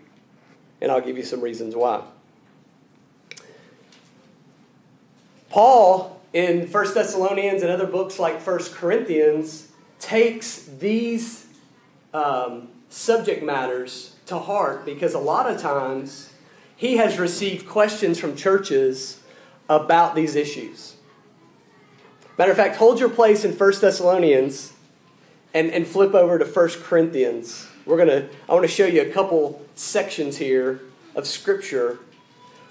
And 0.80 0.92
I'll 0.92 1.00
give 1.00 1.16
you 1.16 1.24
some 1.24 1.40
reasons 1.40 1.74
why. 1.74 2.02
Paul, 5.50 6.20
in 6.32 6.70
1 6.70 6.94
Thessalonians 6.94 7.62
and 7.62 7.70
other 7.70 7.86
books 7.86 8.18
like 8.18 8.46
1 8.46 8.58
Corinthians, 8.74 9.67
takes 10.00 10.62
these 10.64 11.46
um, 12.14 12.68
subject 12.88 13.42
matters 13.42 14.16
to 14.26 14.38
heart 14.38 14.84
because 14.84 15.14
a 15.14 15.18
lot 15.18 15.50
of 15.50 15.60
times 15.60 16.32
he 16.76 16.96
has 16.96 17.18
received 17.18 17.66
questions 17.66 18.18
from 18.18 18.36
churches 18.36 19.20
about 19.68 20.14
these 20.14 20.34
issues. 20.36 20.96
Matter 22.38 22.52
of 22.52 22.56
fact, 22.56 22.76
hold 22.76 23.00
your 23.00 23.08
place 23.08 23.44
in 23.44 23.52
1 23.52 23.72
Thessalonians 23.80 24.72
and, 25.52 25.70
and 25.72 25.86
flip 25.86 26.14
over 26.14 26.38
to 26.38 26.44
1 26.44 26.68
Corinthians. 26.82 27.66
We're 27.84 27.96
gonna, 27.96 28.28
I 28.48 28.52
want 28.52 28.64
to 28.64 28.72
show 28.72 28.86
you 28.86 29.02
a 29.02 29.10
couple 29.10 29.64
sections 29.74 30.36
here 30.36 30.80
of 31.14 31.26
Scripture 31.26 31.98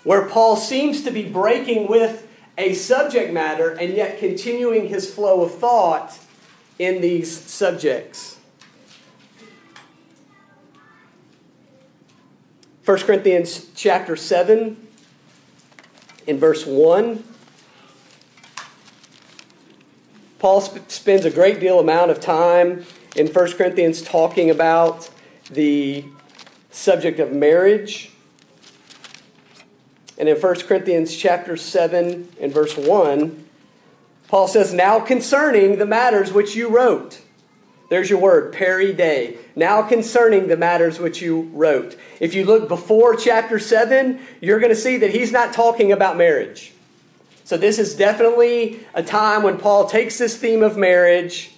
where 0.04 0.26
Paul 0.26 0.56
seems 0.56 1.04
to 1.04 1.12
be 1.12 1.24
breaking 1.24 1.88
with 1.88 2.28
a 2.58 2.74
subject 2.74 3.34
matter 3.34 3.72
and 3.72 3.94
yet 3.94 4.20
continuing 4.20 4.88
his 4.88 5.14
flow 5.14 5.42
of 5.42 5.56
thought 5.56 6.18
in 6.80 7.02
these 7.02 7.32
subjects. 7.32 8.40
1 12.86 12.98
Corinthians 13.00 13.68
chapter 13.76 14.16
7 14.16 14.78
in 16.26 16.38
verse 16.40 16.66
1 16.66 17.24
Paul 20.40 20.62
sp- 20.62 20.86
spends 20.90 21.26
a 21.26 21.32
great 21.32 21.60
deal 21.60 21.80
amount 21.80 22.12
of 22.12 22.20
time 22.20 22.86
in 23.16 23.28
1 23.28 23.52
Corinthians 23.54 24.02
talking 24.02 24.50
about 24.50 25.10
the 25.50 26.06
subject 26.70 27.20
of 27.20 27.32
marriage. 27.32 28.12
And 30.20 30.30
in 30.30 30.38
1 30.38 30.56
Corinthians 30.62 31.16
chapter 31.16 31.58
7 31.58 32.30
and 32.40 32.54
verse 32.54 32.78
1, 32.78 33.47
Paul 34.28 34.48
says, 34.48 34.74
Now 34.74 35.00
concerning 35.00 35.78
the 35.78 35.86
matters 35.86 36.34
which 36.34 36.56
you 36.56 36.70
wrote. 36.70 37.22
There's 37.90 38.10
your 38.10 38.20
word, 38.20 38.52
peri 38.52 38.94
de. 38.94 39.38
Now 39.56 39.82
concerning 39.82 40.48
the 40.48 40.58
matters 40.58 41.00
which 41.00 41.22
you 41.22 41.44
wrote. 41.54 41.96
If 42.20 42.34
you 42.34 42.44
look 42.44 42.68
before 42.68 43.16
chapter 43.16 43.60
7, 43.60 44.20
you're 44.42 44.60
going 44.60 44.74
to 44.74 44.76
see 44.76 44.98
that 44.98 45.12
he's 45.12 45.32
not 45.32 45.54
talking 45.54 45.92
about 45.92 46.18
marriage. 46.18 46.74
So 47.46 47.56
this 47.56 47.80
is 47.80 47.96
definitely 47.96 48.86
a 48.94 49.02
time 49.02 49.42
when 49.42 49.58
Paul 49.58 49.88
takes 49.88 50.18
this 50.18 50.36
theme 50.36 50.64
of 50.64 50.76
marriage 50.76 51.52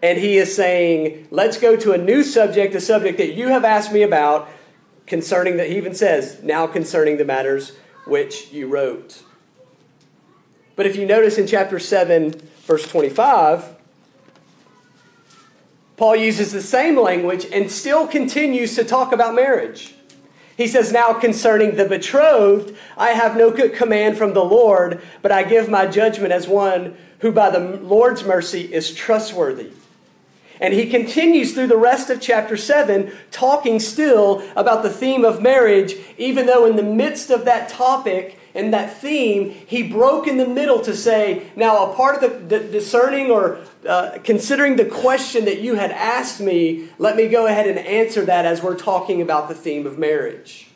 and 0.00 0.16
he 0.16 0.36
is 0.36 0.54
saying, 0.54 1.26
let's 1.30 1.58
go 1.58 1.76
to 1.76 1.92
a 1.92 1.98
new 1.98 2.22
subject, 2.22 2.74
a 2.76 2.80
subject 2.80 3.18
that 3.18 3.34
you 3.34 3.48
have 3.48 3.64
asked 3.64 3.92
me 3.92 4.02
about 4.02 4.48
concerning 5.06 5.56
that 5.56 5.68
he 5.68 5.76
even 5.76 5.94
says, 5.94 6.40
now 6.44 6.68
concerning 6.68 7.16
the 7.16 7.24
matters 7.24 7.72
which 8.06 8.52
you 8.52 8.68
wrote. 8.68 9.24
But 10.76 10.86
if 10.86 10.96
you 10.96 11.06
notice 11.06 11.38
in 11.38 11.46
chapter 11.46 11.78
7, 11.78 12.32
verse 12.64 12.86
25, 12.88 13.76
Paul 15.96 16.16
uses 16.16 16.52
the 16.52 16.62
same 16.62 16.98
language 16.98 17.46
and 17.52 17.70
still 17.70 18.06
continues 18.06 18.74
to 18.76 18.84
talk 18.84 19.12
about 19.12 19.34
marriage. 19.34 19.94
He 20.56 20.66
says, 20.66 20.92
Now 20.92 21.12
concerning 21.12 21.76
the 21.76 21.84
betrothed, 21.84 22.76
I 22.96 23.10
have 23.10 23.36
no 23.36 23.50
good 23.50 23.74
command 23.74 24.16
from 24.16 24.32
the 24.34 24.44
Lord, 24.44 25.00
but 25.20 25.32
I 25.32 25.42
give 25.42 25.68
my 25.68 25.86
judgment 25.86 26.32
as 26.32 26.48
one 26.48 26.96
who 27.20 27.32
by 27.32 27.50
the 27.50 27.60
Lord's 27.60 28.24
mercy 28.24 28.72
is 28.72 28.92
trustworthy. 28.92 29.70
And 30.60 30.74
he 30.74 30.88
continues 30.88 31.54
through 31.54 31.68
the 31.68 31.76
rest 31.76 32.10
of 32.10 32.20
chapter 32.20 32.56
7, 32.56 33.12
talking 33.30 33.80
still 33.80 34.42
about 34.54 34.82
the 34.82 34.90
theme 34.90 35.24
of 35.24 35.42
marriage, 35.42 35.94
even 36.18 36.46
though 36.46 36.66
in 36.66 36.76
the 36.76 36.82
midst 36.82 37.30
of 37.30 37.44
that 37.44 37.68
topic, 37.68 38.38
and 38.54 38.72
that 38.74 38.98
theme, 38.98 39.50
he 39.50 39.82
broke 39.82 40.26
in 40.26 40.36
the 40.36 40.46
middle 40.46 40.80
to 40.80 40.94
say, 40.94 41.50
now, 41.56 41.90
a 41.90 41.94
part 41.94 42.22
of 42.22 42.48
the, 42.48 42.58
the 42.58 42.64
discerning 42.68 43.30
or 43.30 43.60
uh, 43.88 44.18
considering 44.22 44.76
the 44.76 44.84
question 44.84 45.46
that 45.46 45.60
you 45.60 45.76
had 45.76 45.90
asked 45.90 46.40
me, 46.40 46.90
let 46.98 47.16
me 47.16 47.28
go 47.28 47.46
ahead 47.46 47.66
and 47.66 47.78
answer 47.78 48.24
that 48.26 48.44
as 48.44 48.62
we're 48.62 48.76
talking 48.76 49.22
about 49.22 49.48
the 49.48 49.54
theme 49.54 49.86
of 49.86 49.98
marriage. 49.98 50.68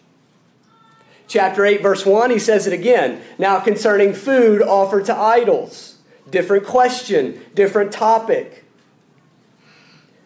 Chapter 1.29 1.67
8, 1.67 1.83
verse 1.83 2.07
1, 2.07 2.31
he 2.31 2.39
says 2.39 2.67
it 2.67 2.73
again. 2.73 3.21
Now, 3.37 3.61
concerning 3.61 4.15
food 4.15 4.63
offered 4.63 5.05
to 5.07 5.17
idols, 5.17 5.99
different 6.31 6.65
question, 6.65 7.45
different 7.55 7.93
topic. 7.93 8.65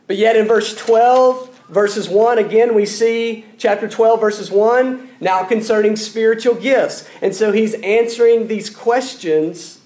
But 0.06 0.18
yet 0.18 0.36
in 0.36 0.46
verse 0.46 0.76
12, 0.76 1.49
verses 1.70 2.08
1, 2.08 2.38
again, 2.38 2.74
we 2.74 2.84
see 2.84 3.46
chapter 3.56 3.88
12, 3.88 4.20
verses 4.20 4.50
1, 4.50 5.08
now 5.20 5.44
concerning 5.44 5.96
spiritual 5.96 6.54
gifts. 6.54 7.08
And 7.22 7.34
so 7.34 7.52
he's 7.52 7.74
answering 7.74 8.48
these 8.48 8.68
questions 8.68 9.80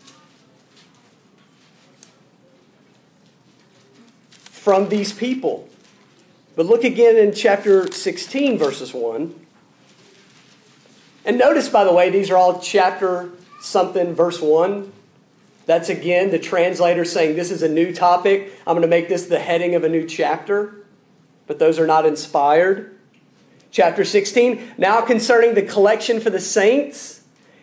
from 4.31 4.88
these 4.88 5.12
people. 5.12 5.69
But 6.57 6.67
look 6.67 6.85
again 6.85 7.17
in 7.17 7.35
chapter 7.35 7.91
16, 7.91 8.59
verses 8.59 8.95
1. 8.95 9.35
And 11.26 11.38
notice, 11.38 11.69
by 11.69 11.85
the 11.85 11.93
way, 11.93 12.11
these 12.11 12.31
are 12.31 12.37
all 12.37 12.61
chapter 12.61 13.31
something, 13.61 14.14
verse 14.14 14.41
1. 14.41 14.93
That's 15.67 15.88
again 15.88 16.31
the 16.31 16.38
translator 16.38 17.05
saying 17.05 17.37
this 17.37 17.50
is 17.50 17.62
a 17.62 17.69
new 17.69 17.93
topic. 17.95 18.53
I'm 18.67 18.75
going 18.75 18.83
to 18.83 18.88
make 18.88 19.09
this 19.09 19.26
the 19.26 19.38
heading 19.38 19.75
of 19.75 19.83
a 19.83 19.88
new 19.88 20.07
chapter 20.07 20.84
but 21.46 21.58
those 21.58 21.78
are 21.78 21.86
not 21.86 22.06
inspired. 22.06 22.96
Chapter 23.70 24.04
16, 24.04 24.74
now 24.78 25.00
concerning 25.00 25.54
the 25.54 25.62
collection 25.62 26.20
for 26.20 26.30
the 26.30 26.40
saints, 26.40 27.22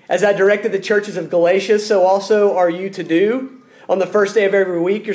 as 0.09 0.23
I 0.23 0.33
directed 0.33 0.73
the 0.73 0.79
churches 0.79 1.15
of 1.15 1.29
Galatia, 1.29 1.79
so 1.79 2.03
also 2.03 2.55
are 2.55 2.69
you 2.69 2.89
to 2.89 3.03
do. 3.03 3.61
On 3.87 3.99
the 3.99 4.05
first 4.05 4.35
day 4.35 4.45
of 4.45 4.53
every 4.53 4.79
week, 4.79 5.09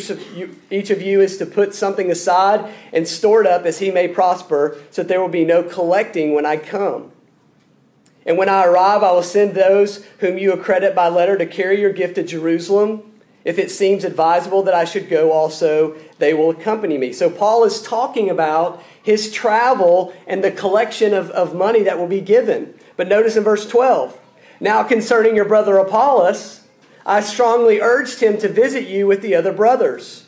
each 0.70 0.90
of 0.90 1.02
you 1.02 1.20
is 1.20 1.36
to 1.36 1.46
put 1.46 1.74
something 1.74 2.10
aside 2.10 2.72
and 2.92 3.06
store 3.06 3.42
it 3.42 3.46
up 3.46 3.66
as 3.66 3.78
he 3.78 3.90
may 3.90 4.08
prosper, 4.08 4.78
so 4.90 5.02
that 5.02 5.08
there 5.08 5.20
will 5.20 5.28
be 5.28 5.44
no 5.44 5.62
collecting 5.62 6.34
when 6.34 6.46
I 6.46 6.56
come. 6.56 7.12
And 8.24 8.36
when 8.36 8.48
I 8.48 8.64
arrive, 8.64 9.02
I 9.02 9.12
will 9.12 9.22
send 9.22 9.54
those 9.54 10.04
whom 10.18 10.36
you 10.36 10.52
accredit 10.52 10.94
by 10.94 11.08
letter 11.08 11.38
to 11.38 11.46
carry 11.46 11.80
your 11.80 11.92
gift 11.92 12.16
to 12.16 12.22
Jerusalem. 12.22 13.12
If 13.46 13.60
it 13.60 13.70
seems 13.70 14.02
advisable 14.02 14.64
that 14.64 14.74
I 14.74 14.84
should 14.84 15.08
go 15.08 15.30
also, 15.30 15.94
they 16.18 16.34
will 16.34 16.50
accompany 16.50 16.98
me. 16.98 17.12
So 17.12 17.30
Paul 17.30 17.62
is 17.62 17.80
talking 17.80 18.28
about 18.28 18.82
his 19.00 19.30
travel 19.30 20.12
and 20.26 20.42
the 20.42 20.50
collection 20.50 21.14
of, 21.14 21.30
of 21.30 21.54
money 21.54 21.84
that 21.84 21.96
will 21.96 22.08
be 22.08 22.20
given. 22.20 22.74
But 22.96 23.06
notice 23.06 23.36
in 23.36 23.44
verse 23.44 23.64
12 23.64 24.18
Now 24.58 24.82
concerning 24.82 25.36
your 25.36 25.44
brother 25.44 25.78
Apollos, 25.78 26.66
I 27.06 27.20
strongly 27.20 27.80
urged 27.80 28.18
him 28.18 28.36
to 28.38 28.48
visit 28.48 28.88
you 28.88 29.06
with 29.06 29.22
the 29.22 29.36
other 29.36 29.52
brothers 29.52 30.24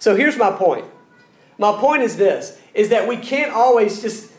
So 0.00 0.16
here's 0.16 0.36
my 0.36 0.50
point. 0.50 0.86
My 1.56 1.78
point 1.78 2.02
is 2.02 2.16
this 2.16 2.58
is 2.74 2.88
that 2.88 3.06
we 3.06 3.16
can't 3.16 3.52
always 3.52 4.02
just 4.02 4.32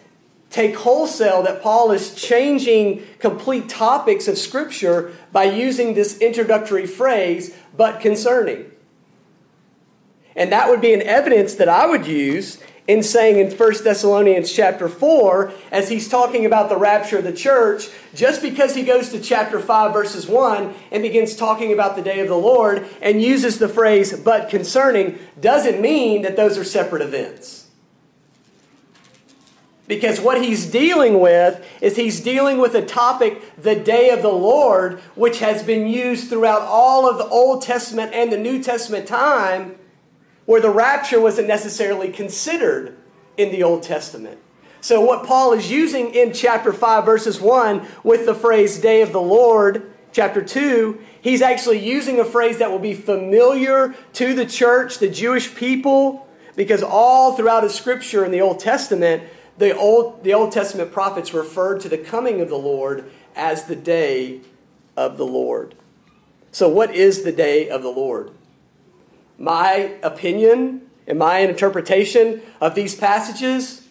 take 0.55 0.77
wholesale 0.77 1.43
that 1.43 1.61
Paul 1.61 1.91
is 1.91 2.15
changing 2.15 3.03
complete 3.19 3.67
topics 3.67 4.29
of 4.29 4.37
Scripture 4.37 5.11
by 5.33 5.43
using 5.43 5.95
this 5.95 6.17
introductory 6.19 6.87
phrase, 6.87 7.53
but 7.75 7.99
concerning. 7.99 8.71
And 10.33 10.53
that 10.53 10.69
would 10.69 10.79
be 10.79 10.93
an 10.93 11.01
evidence 11.01 11.55
that 11.55 11.67
I 11.67 11.85
would 11.85 12.07
use 12.07 12.57
in 12.87 13.03
saying 13.03 13.37
in 13.37 13.51
1 13.51 13.83
Thessalonians 13.83 14.49
chapter 14.49 14.87
4, 14.87 15.51
as 15.73 15.89
he's 15.89 16.07
talking 16.07 16.45
about 16.45 16.69
the 16.69 16.77
rapture 16.77 17.17
of 17.17 17.25
the 17.25 17.33
church, 17.33 17.89
just 18.13 18.41
because 18.41 18.75
he 18.75 18.83
goes 18.83 19.09
to 19.09 19.19
chapter 19.19 19.59
5, 19.59 19.91
verses 19.91 20.25
1, 20.25 20.73
and 20.89 21.03
begins 21.03 21.35
talking 21.35 21.73
about 21.73 21.97
the 21.97 22.01
day 22.01 22.21
of 22.21 22.29
the 22.29 22.37
Lord 22.37 22.87
and 23.01 23.21
uses 23.21 23.59
the 23.59 23.67
phrase, 23.67 24.17
but 24.17 24.49
concerning, 24.49 25.19
doesn't 25.37 25.81
mean 25.81 26.21
that 26.21 26.37
those 26.37 26.57
are 26.57 26.63
separate 26.63 27.01
events. 27.01 27.64
Because 29.87 30.19
what 30.19 30.41
he's 30.41 30.65
dealing 30.65 31.19
with 31.19 31.63
is 31.79 31.95
he's 31.95 32.19
dealing 32.19 32.57
with 32.57 32.73
a 32.73 32.81
topic, 32.83 33.55
the 33.55 33.75
day 33.75 34.09
of 34.09 34.23
the 34.23 34.29
Lord, 34.29 34.99
which 35.13 35.39
has 35.39 35.61
been 35.61 35.87
used 35.87 36.29
throughout 36.29 36.61
all 36.61 37.07
of 37.07 37.17
the 37.17 37.27
Old 37.27 37.61
Testament 37.61 38.11
and 38.13 38.31
the 38.31 38.37
New 38.37 38.63
Testament 38.63 39.07
time 39.07 39.75
where 40.45 40.61
the 40.61 40.69
rapture 40.69 41.19
wasn't 41.19 41.47
necessarily 41.47 42.11
considered 42.11 42.97
in 43.37 43.51
the 43.51 43.63
Old 43.63 43.83
Testament. 43.83 44.39
So, 44.81 45.01
what 45.01 45.25
Paul 45.25 45.53
is 45.53 45.71
using 45.71 46.13
in 46.13 46.31
chapter 46.31 46.71
5, 46.71 47.05
verses 47.05 47.41
1, 47.41 47.87
with 48.03 48.25
the 48.25 48.35
phrase 48.35 48.79
day 48.79 49.01
of 49.01 49.11
the 49.11 49.21
Lord, 49.21 49.91
chapter 50.11 50.43
2, 50.43 50.99
he's 51.21 51.41
actually 51.41 51.83
using 51.83 52.19
a 52.19 52.25
phrase 52.25 52.59
that 52.59 52.69
will 52.69 52.79
be 52.79 52.93
familiar 52.93 53.95
to 54.13 54.35
the 54.35 54.45
church, 54.45 54.99
the 54.99 55.09
Jewish 55.09 55.55
people, 55.55 56.27
because 56.55 56.83
all 56.83 57.35
throughout 57.35 57.61
the 57.61 57.69
scripture 57.69 58.23
in 58.23 58.31
the 58.31 58.41
Old 58.41 58.59
Testament, 58.59 59.23
the 59.57 59.75
Old, 59.75 60.23
the 60.23 60.33
Old 60.33 60.51
Testament 60.51 60.91
prophets 60.91 61.33
referred 61.33 61.79
to 61.81 61.89
the 61.89 61.97
coming 61.97 62.41
of 62.41 62.49
the 62.49 62.57
Lord 62.57 63.09
as 63.35 63.65
the 63.65 63.75
day 63.75 64.41
of 64.97 65.17
the 65.17 65.25
Lord. 65.25 65.75
So, 66.51 66.69
what 66.69 66.93
is 66.93 67.23
the 67.23 67.31
day 67.31 67.69
of 67.69 67.81
the 67.83 67.89
Lord? 67.89 68.31
My 69.37 69.93
opinion 70.01 70.89
and 71.07 71.19
my 71.19 71.39
interpretation 71.39 72.41
of 72.61 72.75
these 72.75 72.95
passages 72.95 73.87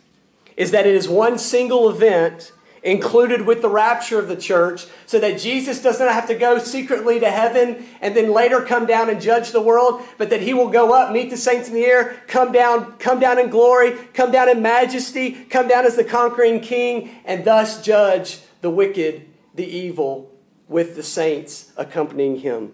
is 0.56 0.70
that 0.70 0.86
it 0.86 0.94
is 0.94 1.08
one 1.08 1.38
single 1.38 1.90
event 1.90 2.52
included 2.84 3.46
with 3.46 3.62
the 3.62 3.68
rapture 3.68 4.18
of 4.18 4.28
the 4.28 4.36
church 4.36 4.86
so 5.06 5.18
that 5.18 5.40
Jesus 5.40 5.82
doesn't 5.82 6.06
have 6.06 6.28
to 6.28 6.34
go 6.34 6.58
secretly 6.58 7.18
to 7.18 7.30
heaven 7.30 7.86
and 8.02 8.14
then 8.14 8.30
later 8.30 8.60
come 8.60 8.84
down 8.84 9.08
and 9.08 9.20
judge 9.20 9.50
the 9.50 9.60
world, 9.60 10.02
but 10.18 10.28
that 10.30 10.42
he 10.42 10.52
will 10.52 10.68
go 10.68 10.92
up, 10.92 11.10
meet 11.10 11.30
the 11.30 11.36
saints 11.36 11.68
in 11.68 11.74
the 11.74 11.84
air, 11.84 12.22
come 12.28 12.52
down, 12.52 12.92
come 12.98 13.18
down 13.18 13.38
in 13.38 13.48
glory, 13.48 13.92
come 14.12 14.30
down 14.30 14.50
in 14.50 14.60
majesty, 14.60 15.32
come 15.32 15.66
down 15.66 15.86
as 15.86 15.96
the 15.96 16.04
conquering 16.04 16.60
king, 16.60 17.10
and 17.24 17.44
thus 17.44 17.82
judge 17.82 18.40
the 18.60 18.70
wicked, 18.70 19.26
the 19.54 19.66
evil, 19.66 20.30
with 20.68 20.94
the 20.94 21.02
saints 21.02 21.72
accompanying 21.76 22.40
him. 22.40 22.72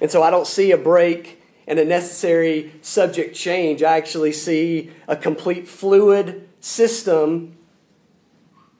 And 0.00 0.10
so 0.10 0.22
I 0.22 0.30
don't 0.30 0.46
see 0.46 0.70
a 0.70 0.78
break 0.78 1.42
and 1.66 1.78
a 1.78 1.84
necessary 1.84 2.72
subject 2.82 3.34
change. 3.34 3.82
I 3.82 3.96
actually 3.96 4.32
see 4.32 4.92
a 5.08 5.16
complete 5.16 5.66
fluid 5.66 6.48
system, 6.60 7.56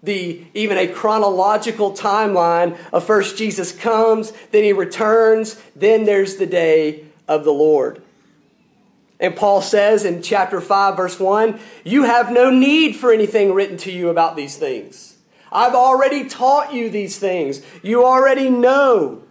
the 0.05 0.45
even 0.55 0.79
a 0.79 0.87
chronological 0.87 1.93
timeline 1.93 2.79
of 2.93 3.05
first 3.05 3.37
Jesus 3.37 3.73
comes, 3.73 4.33
then 4.53 4.65
he 4.65 4.73
returns, 4.73 5.61
then 5.75 6.05
there's 6.05 6.37
the 6.37 6.47
day 6.47 7.05
of 7.27 7.45
the 7.45 7.53
Lord. 7.53 8.03
And 9.21 9.35
Paul 9.35 9.63
says 9.63 10.05
in 10.05 10.23
chapter 10.23 10.61
5 10.61 10.97
verse 10.97 11.19
1, 11.19 11.59
you 11.85 12.03
have 12.05 12.31
no 12.31 12.51
need 12.51 12.97
for 12.97 13.13
anything 13.13 13.55
written 13.55 13.77
to 13.79 13.93
you 13.93 14.09
about 14.09 14.37
these 14.37 14.57
things. 14.57 15.17
I've 15.51 15.75
already 15.75 16.29
taught 16.29 16.75
you 16.75 16.91
these 16.91 17.19
things. 17.19 17.63
You 17.83 18.05
already 18.05 18.51
know 18.51 19.23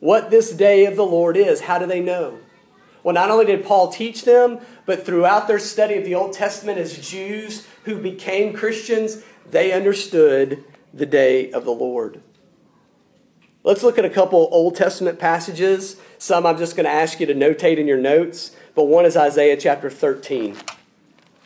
what 0.00 0.30
this 0.30 0.52
day 0.52 0.86
of 0.86 0.96
the 0.96 1.04
Lord 1.04 1.36
is. 1.36 1.60
How 1.62 1.78
do 1.78 1.86
they 1.86 2.00
know? 2.00 2.38
Well, 3.04 3.14
not 3.14 3.30
only 3.30 3.44
did 3.44 3.64
Paul 3.64 3.92
teach 3.92 4.24
them, 4.24 4.58
but 4.86 5.04
throughout 5.04 5.46
their 5.46 5.58
study 5.58 5.96
of 5.96 6.04
the 6.04 6.14
Old 6.14 6.32
Testament 6.32 6.78
as 6.78 7.06
Jews 7.08 7.66
who 7.84 7.98
became 8.00 8.54
Christians, 8.54 9.22
they 9.48 9.72
understood 9.72 10.64
the 10.92 11.04
day 11.04 11.52
of 11.52 11.66
the 11.66 11.70
Lord. 11.70 12.22
Let's 13.62 13.82
look 13.82 13.98
at 13.98 14.06
a 14.06 14.10
couple 14.10 14.48
Old 14.50 14.74
Testament 14.74 15.18
passages. 15.18 15.96
Some 16.16 16.46
I'm 16.46 16.56
just 16.56 16.76
going 16.76 16.84
to 16.84 16.90
ask 16.90 17.20
you 17.20 17.26
to 17.26 17.34
notate 17.34 17.76
in 17.76 17.86
your 17.86 17.98
notes, 17.98 18.56
but 18.74 18.84
one 18.84 19.04
is 19.04 19.16
Isaiah 19.16 19.58
chapter 19.58 19.90
13. 19.90 20.56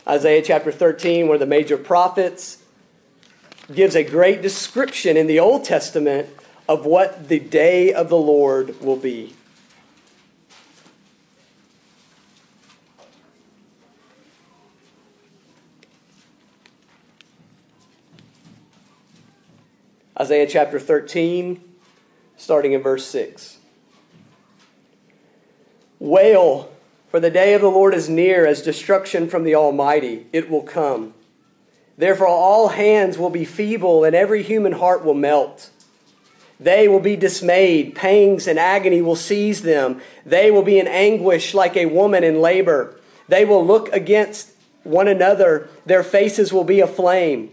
Isaiah 0.07 0.43
chapter 0.43 0.71
13, 0.71 1.27
where 1.27 1.39
the 1.39 1.47
major 1.47 1.77
prophets 1.77 2.63
gives 3.75 3.97
a 3.97 4.05
great 4.05 4.43
description 4.43 5.17
in 5.17 5.27
the 5.27 5.41
Old 5.41 5.65
Testament 5.65 6.29
of 6.69 6.87
what 6.87 7.29
the 7.29 7.41
day 7.41 7.93
of 7.93 8.09
the 8.09 8.17
Lord 8.17 8.81
will 8.81 8.97
be. 8.97 9.35
Isaiah 20.21 20.49
chapter 20.49 20.81
13, 20.81 21.63
starting 22.37 22.73
in 22.73 22.83
verse 22.83 23.07
6. 23.07 23.59
Wail, 26.01 26.73
for 27.09 27.21
the 27.21 27.31
day 27.31 27.55
of 27.55 27.61
the 27.61 27.71
Lord 27.71 27.95
is 27.95 28.09
near 28.09 28.45
as 28.45 28.61
destruction 28.61 29.29
from 29.29 29.45
the 29.45 29.55
Almighty. 29.55 30.27
It 30.33 30.51
will 30.51 30.63
come. 30.63 31.15
Therefore, 31.97 32.27
all 32.27 32.69
hands 32.69 33.17
will 33.17 33.31
be 33.31 33.45
feeble, 33.45 34.03
and 34.03 34.17
every 34.17 34.43
human 34.43 34.73
heart 34.73 35.05
will 35.05 35.15
melt. 35.15 35.71
They 36.59 36.89
will 36.89 36.99
be 36.99 37.15
dismayed. 37.15 37.95
Pangs 37.95 38.49
and 38.49 38.59
agony 38.59 39.01
will 39.01 39.15
seize 39.15 39.63
them. 39.63 40.01
They 40.27 40.51
will 40.51 40.63
be 40.63 40.81
in 40.81 40.89
anguish 40.89 41.55
like 41.55 41.77
a 41.77 41.87
woman 41.87 42.25
in 42.25 42.41
labor. 42.41 42.97
They 43.29 43.45
will 43.45 43.65
look 43.65 43.93
against 43.93 44.51
one 44.83 45.07
another. 45.07 45.69
Their 45.87 46.03
faces 46.03 46.53
will 46.53 46.65
be 46.65 46.81
aflame. 46.81 47.53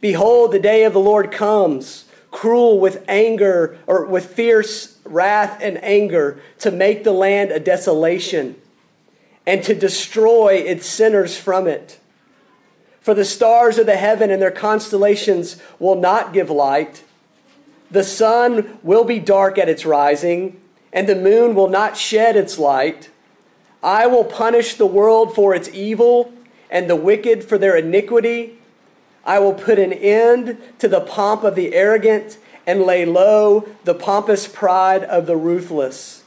Behold, 0.00 0.52
the 0.52 0.58
day 0.58 0.84
of 0.84 0.92
the 0.92 1.00
Lord 1.00 1.30
comes, 1.32 2.04
cruel 2.30 2.78
with 2.78 3.04
anger 3.08 3.78
or 3.86 4.06
with 4.06 4.26
fierce 4.26 4.98
wrath 5.04 5.58
and 5.62 5.82
anger, 5.82 6.40
to 6.58 6.70
make 6.70 7.04
the 7.04 7.12
land 7.12 7.50
a 7.50 7.60
desolation 7.60 8.56
and 9.46 9.62
to 9.62 9.74
destroy 9.74 10.54
its 10.54 10.86
sinners 10.86 11.38
from 11.38 11.66
it. 11.66 11.98
For 13.00 13.14
the 13.14 13.24
stars 13.24 13.78
of 13.78 13.86
the 13.86 13.96
heaven 13.96 14.30
and 14.30 14.42
their 14.42 14.50
constellations 14.50 15.60
will 15.78 15.94
not 15.94 16.32
give 16.32 16.50
light 16.50 17.04
the 17.90 18.04
sun 18.04 18.78
will 18.82 19.04
be 19.04 19.18
dark 19.18 19.58
at 19.58 19.68
its 19.68 19.86
rising, 19.86 20.60
and 20.92 21.08
the 21.08 21.16
moon 21.16 21.54
will 21.54 21.68
not 21.68 21.96
shed 21.96 22.36
its 22.36 22.58
light. 22.58 23.10
I 23.82 24.06
will 24.06 24.24
punish 24.24 24.74
the 24.74 24.86
world 24.86 25.34
for 25.34 25.54
its 25.54 25.68
evil 25.68 26.32
and 26.70 26.90
the 26.90 26.96
wicked 26.96 27.44
for 27.44 27.58
their 27.58 27.76
iniquity. 27.76 28.55
I 29.26 29.40
will 29.40 29.52
put 29.52 29.78
an 29.78 29.92
end 29.92 30.56
to 30.78 30.88
the 30.88 31.00
pomp 31.00 31.42
of 31.42 31.56
the 31.56 31.74
arrogant 31.74 32.38
and 32.66 32.82
lay 32.82 33.04
low 33.04 33.68
the 33.84 33.94
pompous 33.94 34.48
pride 34.48 35.04
of 35.04 35.26
the 35.26 35.36
ruthless. 35.36 36.22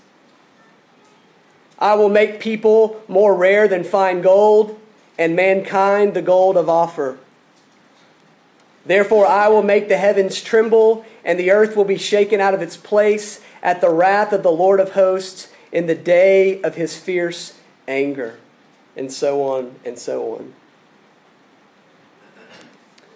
I 1.79 1.95
will 1.95 2.09
make 2.09 2.41
people 2.41 3.01
more 3.07 3.33
rare 3.33 3.67
than 3.67 3.85
fine 3.85 4.21
gold, 4.21 4.79
and 5.17 5.35
mankind 5.35 6.13
the 6.13 6.21
gold 6.21 6.55
of 6.55 6.69
Ophir. 6.69 7.17
Therefore, 8.85 9.27
I 9.27 9.49
will 9.49 9.61
make 9.61 9.89
the 9.89 9.97
heavens 9.97 10.41
tremble, 10.41 11.05
and 11.25 11.37
the 11.37 11.51
earth 11.51 11.75
will 11.75 11.85
be 11.85 11.97
shaken 11.97 12.39
out 12.39 12.53
of 12.53 12.61
its 12.61 12.77
place 12.77 13.41
at 13.61 13.81
the 13.81 13.89
wrath 13.89 14.31
of 14.31 14.43
the 14.43 14.51
Lord 14.51 14.79
of 14.79 14.93
hosts 14.93 15.49
in 15.73 15.87
the 15.87 15.95
day 15.95 16.61
of 16.61 16.75
his 16.75 16.97
fierce 16.97 17.59
anger. 17.87 18.39
And 18.95 19.11
so 19.11 19.43
on 19.43 19.75
and 19.85 19.99
so 19.99 20.35
on. 20.35 20.53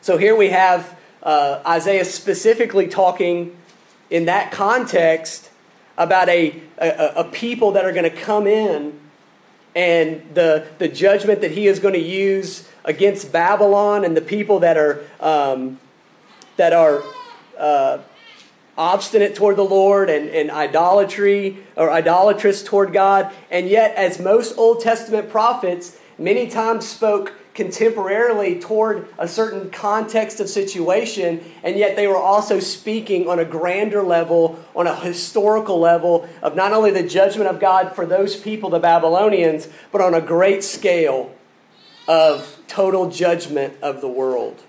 So 0.03 0.17
here 0.17 0.35
we 0.35 0.49
have 0.49 0.99
uh, 1.23 1.61
Isaiah 1.65 2.03
specifically 2.03 2.89
talking 2.89 3.55
in 4.09 4.25
that 4.25 4.51
context 4.51 5.49
about 5.97 6.27
a, 6.27 6.61
a, 6.77 7.13
a 7.15 7.23
people 7.23 7.71
that 7.71 7.85
are 7.85 7.93
going 7.93 8.03
to 8.03 8.09
come 8.09 8.45
in 8.45 8.99
and 9.73 10.21
the, 10.33 10.67
the 10.77 10.89
judgment 10.89 11.39
that 11.39 11.51
he 11.51 11.67
is 11.67 11.79
going 11.79 11.93
to 11.93 12.01
use 12.01 12.67
against 12.83 13.31
Babylon 13.31 14.03
and 14.03 14.17
the 14.17 14.21
people 14.21 14.59
that 14.59 14.75
are, 14.75 15.05
um, 15.21 15.79
that 16.57 16.73
are 16.73 17.01
uh, 17.57 17.99
obstinate 18.77 19.35
toward 19.35 19.55
the 19.55 19.63
Lord 19.63 20.09
and, 20.09 20.27
and 20.27 20.51
idolatry 20.51 21.59
or 21.77 21.89
idolatrous 21.89 22.61
toward 22.61 22.91
God. 22.91 23.33
And 23.49 23.69
yet, 23.69 23.95
as 23.95 24.19
most 24.19 24.57
Old 24.57 24.81
Testament 24.81 25.29
prophets 25.29 25.97
many 26.17 26.49
times 26.49 26.85
spoke 26.85 27.31
contemporarily 27.53 28.59
toward 28.59 29.07
a 29.17 29.27
certain 29.27 29.69
context 29.69 30.39
of 30.39 30.49
situation, 30.49 31.43
and 31.63 31.77
yet 31.77 31.95
they 31.95 32.07
were 32.07 32.17
also 32.17 32.59
speaking 32.59 33.27
on 33.27 33.39
a 33.39 33.45
grander 33.45 34.01
level, 34.01 34.59
on 34.75 34.87
a 34.87 34.95
historical 34.95 35.79
level 35.79 36.27
of 36.41 36.55
not 36.55 36.73
only 36.73 36.91
the 36.91 37.03
judgment 37.03 37.49
of 37.49 37.59
God 37.59 37.95
for 37.95 38.05
those 38.05 38.35
people, 38.35 38.69
the 38.69 38.79
Babylonians, 38.79 39.67
but 39.91 40.01
on 40.01 40.13
a 40.13 40.21
great 40.21 40.63
scale 40.63 41.33
of 42.07 42.57
total 42.67 43.09
judgment 43.09 43.75
of 43.81 44.01
the 44.01 44.09
world. 44.09 44.61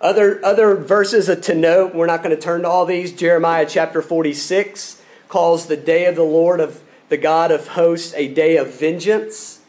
Other, 0.00 0.44
other 0.44 0.74
verses 0.74 1.34
to 1.46 1.54
note, 1.54 1.94
we're 1.94 2.06
not 2.06 2.22
going 2.22 2.34
to 2.34 2.40
turn 2.40 2.62
to 2.62 2.68
all 2.68 2.84
these. 2.84 3.12
Jeremiah 3.12 3.66
chapter 3.68 4.02
46 4.02 5.00
calls 5.28 5.66
the 5.66 5.76
day 5.76 6.06
of 6.06 6.14
the 6.16 6.22
Lord 6.22 6.60
of 6.60 6.82
the 7.08 7.16
God 7.16 7.50
of 7.50 7.68
hosts 7.68 8.12
a 8.14 8.28
day 8.28 8.56
of 8.56 8.78
vengeance. 8.78 9.60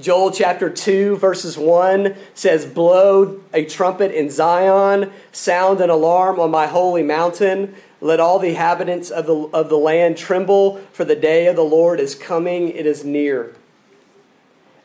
Joel 0.00 0.30
chapter 0.30 0.70
2, 0.70 1.16
verses 1.16 1.58
1 1.58 2.14
says, 2.32 2.64
Blow 2.66 3.40
a 3.52 3.64
trumpet 3.64 4.12
in 4.12 4.30
Zion, 4.30 5.10
sound 5.32 5.80
an 5.80 5.90
alarm 5.90 6.38
on 6.38 6.52
my 6.52 6.68
holy 6.68 7.02
mountain. 7.02 7.74
Let 8.00 8.20
all 8.20 8.38
the 8.38 8.50
inhabitants 8.50 9.10
of 9.10 9.26
the, 9.26 9.34
of 9.34 9.68
the 9.68 9.76
land 9.76 10.16
tremble, 10.16 10.76
for 10.92 11.04
the 11.04 11.16
day 11.16 11.48
of 11.48 11.56
the 11.56 11.64
Lord 11.64 11.98
is 11.98 12.14
coming, 12.14 12.68
it 12.68 12.86
is 12.86 13.04
near. 13.04 13.56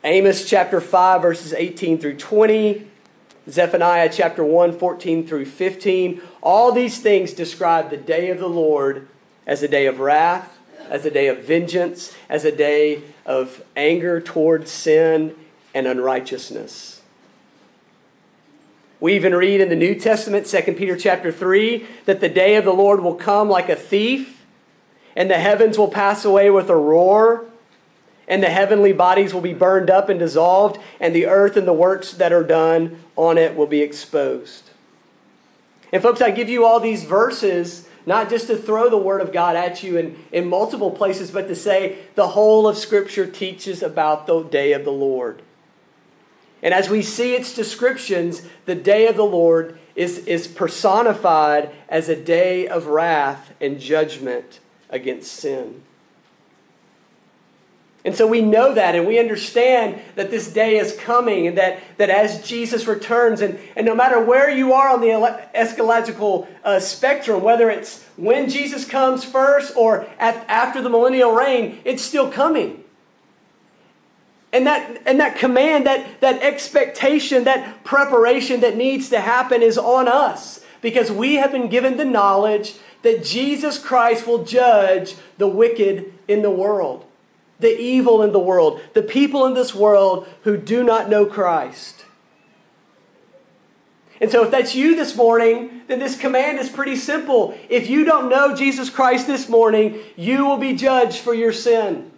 Amos 0.02 0.48
chapter 0.48 0.80
5, 0.80 1.22
verses 1.22 1.52
18 1.52 1.98
through 1.98 2.16
20. 2.16 2.88
Zephaniah 3.48 4.10
chapter 4.12 4.44
1, 4.44 4.76
14 4.76 5.26
through 5.28 5.44
15. 5.44 6.20
All 6.42 6.72
these 6.72 7.00
things 7.00 7.32
describe 7.32 7.90
the 7.90 7.96
day 7.96 8.30
of 8.30 8.40
the 8.40 8.48
Lord 8.48 9.06
as 9.46 9.62
a 9.62 9.68
day 9.68 9.86
of 9.86 10.00
wrath, 10.00 10.58
as 10.88 11.04
a 11.04 11.10
day 11.10 11.28
of 11.28 11.44
vengeance, 11.44 12.12
as 12.28 12.44
a 12.44 12.50
day 12.50 13.02
of 13.24 13.62
anger 13.76 14.20
towards 14.20 14.70
sin 14.70 15.34
and 15.74 15.86
unrighteousness. 15.86 17.02
We 19.00 19.14
even 19.14 19.34
read 19.34 19.60
in 19.60 19.68
the 19.68 19.76
New 19.76 19.94
Testament, 19.94 20.46
2 20.46 20.74
Peter 20.74 20.96
chapter 20.96 21.30
3, 21.30 21.86
that 22.06 22.20
the 22.20 22.28
day 22.28 22.56
of 22.56 22.64
the 22.64 22.72
Lord 22.72 23.00
will 23.00 23.14
come 23.14 23.48
like 23.48 23.68
a 23.68 23.76
thief, 23.76 24.42
and 25.14 25.30
the 25.30 25.38
heavens 25.38 25.76
will 25.76 25.88
pass 25.88 26.24
away 26.24 26.50
with 26.50 26.70
a 26.70 26.76
roar 26.76 27.46
and 28.26 28.42
the 28.42 28.50
heavenly 28.50 28.92
bodies 28.92 29.34
will 29.34 29.40
be 29.40 29.54
burned 29.54 29.90
up 29.90 30.08
and 30.08 30.18
dissolved, 30.18 30.80
and 31.00 31.14
the 31.14 31.26
earth 31.26 31.56
and 31.56 31.68
the 31.68 31.72
works 31.72 32.12
that 32.12 32.32
are 32.32 32.44
done 32.44 33.02
on 33.16 33.38
it 33.38 33.54
will 33.54 33.66
be 33.66 33.80
exposed. 33.80 34.70
And, 35.92 36.02
folks, 36.02 36.20
I 36.20 36.30
give 36.30 36.48
you 36.48 36.64
all 36.64 36.80
these 36.80 37.04
verses 37.04 37.88
not 38.06 38.28
just 38.28 38.46
to 38.48 38.56
throw 38.56 38.90
the 38.90 38.96
Word 38.98 39.20
of 39.20 39.32
God 39.32 39.56
at 39.56 39.82
you 39.82 39.96
in, 39.96 40.16
in 40.32 40.48
multiple 40.48 40.90
places, 40.90 41.30
but 41.30 41.48
to 41.48 41.54
say 41.54 41.98
the 42.14 42.28
whole 42.28 42.68
of 42.68 42.76
Scripture 42.76 43.26
teaches 43.26 43.82
about 43.82 44.26
the 44.26 44.42
day 44.42 44.72
of 44.72 44.84
the 44.84 44.92
Lord. 44.92 45.42
And 46.62 46.72
as 46.72 46.88
we 46.88 47.02
see 47.02 47.34
its 47.34 47.54
descriptions, 47.54 48.42
the 48.64 48.74
day 48.74 49.06
of 49.06 49.16
the 49.16 49.24
Lord 49.24 49.78
is, 49.94 50.18
is 50.26 50.46
personified 50.48 51.70
as 51.88 52.08
a 52.08 52.16
day 52.16 52.66
of 52.66 52.86
wrath 52.86 53.52
and 53.60 53.78
judgment 53.78 54.60
against 54.88 55.32
sin. 55.32 55.82
And 58.04 58.14
so 58.14 58.26
we 58.26 58.42
know 58.42 58.74
that 58.74 58.94
and 58.94 59.06
we 59.06 59.18
understand 59.18 59.98
that 60.14 60.30
this 60.30 60.52
day 60.52 60.76
is 60.76 60.94
coming 60.94 61.46
and 61.46 61.56
that, 61.56 61.80
that 61.96 62.10
as 62.10 62.46
Jesus 62.46 62.86
returns, 62.86 63.40
and, 63.40 63.58
and 63.76 63.86
no 63.86 63.94
matter 63.94 64.22
where 64.22 64.50
you 64.50 64.74
are 64.74 64.90
on 64.90 65.00
the 65.00 65.08
eschatological 65.54 66.46
uh, 66.64 66.78
spectrum, 66.80 67.42
whether 67.42 67.70
it's 67.70 68.04
when 68.16 68.50
Jesus 68.50 68.84
comes 68.84 69.24
first 69.24 69.74
or 69.74 70.06
at, 70.18 70.46
after 70.48 70.82
the 70.82 70.90
millennial 70.90 71.32
reign, 71.32 71.80
it's 71.84 72.02
still 72.02 72.30
coming. 72.30 72.84
And 74.52 74.66
that, 74.66 75.02
and 75.06 75.18
that 75.18 75.36
command, 75.38 75.86
that, 75.86 76.20
that 76.20 76.42
expectation, 76.42 77.44
that 77.44 77.84
preparation 77.84 78.60
that 78.60 78.76
needs 78.76 79.08
to 79.08 79.20
happen 79.20 79.62
is 79.62 79.78
on 79.78 80.08
us 80.08 80.62
because 80.82 81.10
we 81.10 81.36
have 81.36 81.50
been 81.50 81.70
given 81.70 81.96
the 81.96 82.04
knowledge 82.04 82.74
that 83.00 83.24
Jesus 83.24 83.78
Christ 83.78 84.26
will 84.26 84.44
judge 84.44 85.14
the 85.38 85.48
wicked 85.48 86.12
in 86.28 86.42
the 86.42 86.50
world 86.50 87.06
the 87.60 87.78
evil 87.80 88.22
in 88.22 88.32
the 88.32 88.38
world, 88.38 88.80
the 88.94 89.02
people 89.02 89.46
in 89.46 89.54
this 89.54 89.74
world 89.74 90.26
who 90.42 90.56
do 90.56 90.82
not 90.82 91.08
know 91.08 91.24
Christ. 91.26 92.04
And 94.20 94.30
so, 94.30 94.44
if 94.44 94.50
that's 94.50 94.74
you 94.74 94.94
this 94.94 95.16
morning, 95.16 95.82
then 95.88 95.98
this 95.98 96.16
command 96.16 96.58
is 96.58 96.68
pretty 96.68 96.96
simple. 96.96 97.58
If 97.68 97.90
you 97.90 98.04
don't 98.04 98.30
know 98.30 98.54
Jesus 98.54 98.88
Christ 98.88 99.26
this 99.26 99.48
morning, 99.48 99.98
you 100.16 100.46
will 100.46 100.56
be 100.56 100.74
judged 100.74 101.18
for 101.18 101.34
your 101.34 101.52
sin. 101.52 102.10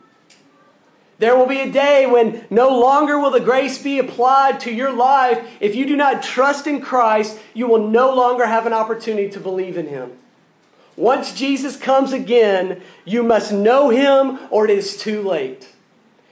There 1.19 1.37
will 1.37 1.47
be 1.47 1.61
a 1.61 1.73
day 1.73 2.07
when 2.07 2.45
no 2.51 2.79
longer 2.79 3.19
will 3.19 3.31
the 3.31 3.41
grace 3.41 3.83
be 3.83 3.99
applied 3.99 4.61
to 4.61 4.73
your 4.73 4.93
life. 4.93 5.49
If 5.61 5.75
you 5.75 5.87
do 5.87 5.97
not 5.97 6.23
trust 6.23 6.67
in 6.67 6.83
Christ, 6.83 7.39
you 7.55 7.67
will 7.67 7.89
no 7.89 8.15
longer 8.15 8.47
have 8.47 8.67
an 8.67 8.75
opportunity 8.75 9.31
to 9.31 9.41
believe 9.41 9.79
in 9.79 9.87
Him. 9.87 10.13
Once 10.97 11.35
Jesus 11.35 11.77
comes 11.77 12.13
again, 12.13 12.81
you 13.05 13.23
must 13.23 13.53
know 13.53 13.91
him 13.91 14.39
or 14.51 14.65
it 14.65 14.71
is 14.71 14.97
too 14.97 15.21
late. 15.21 15.73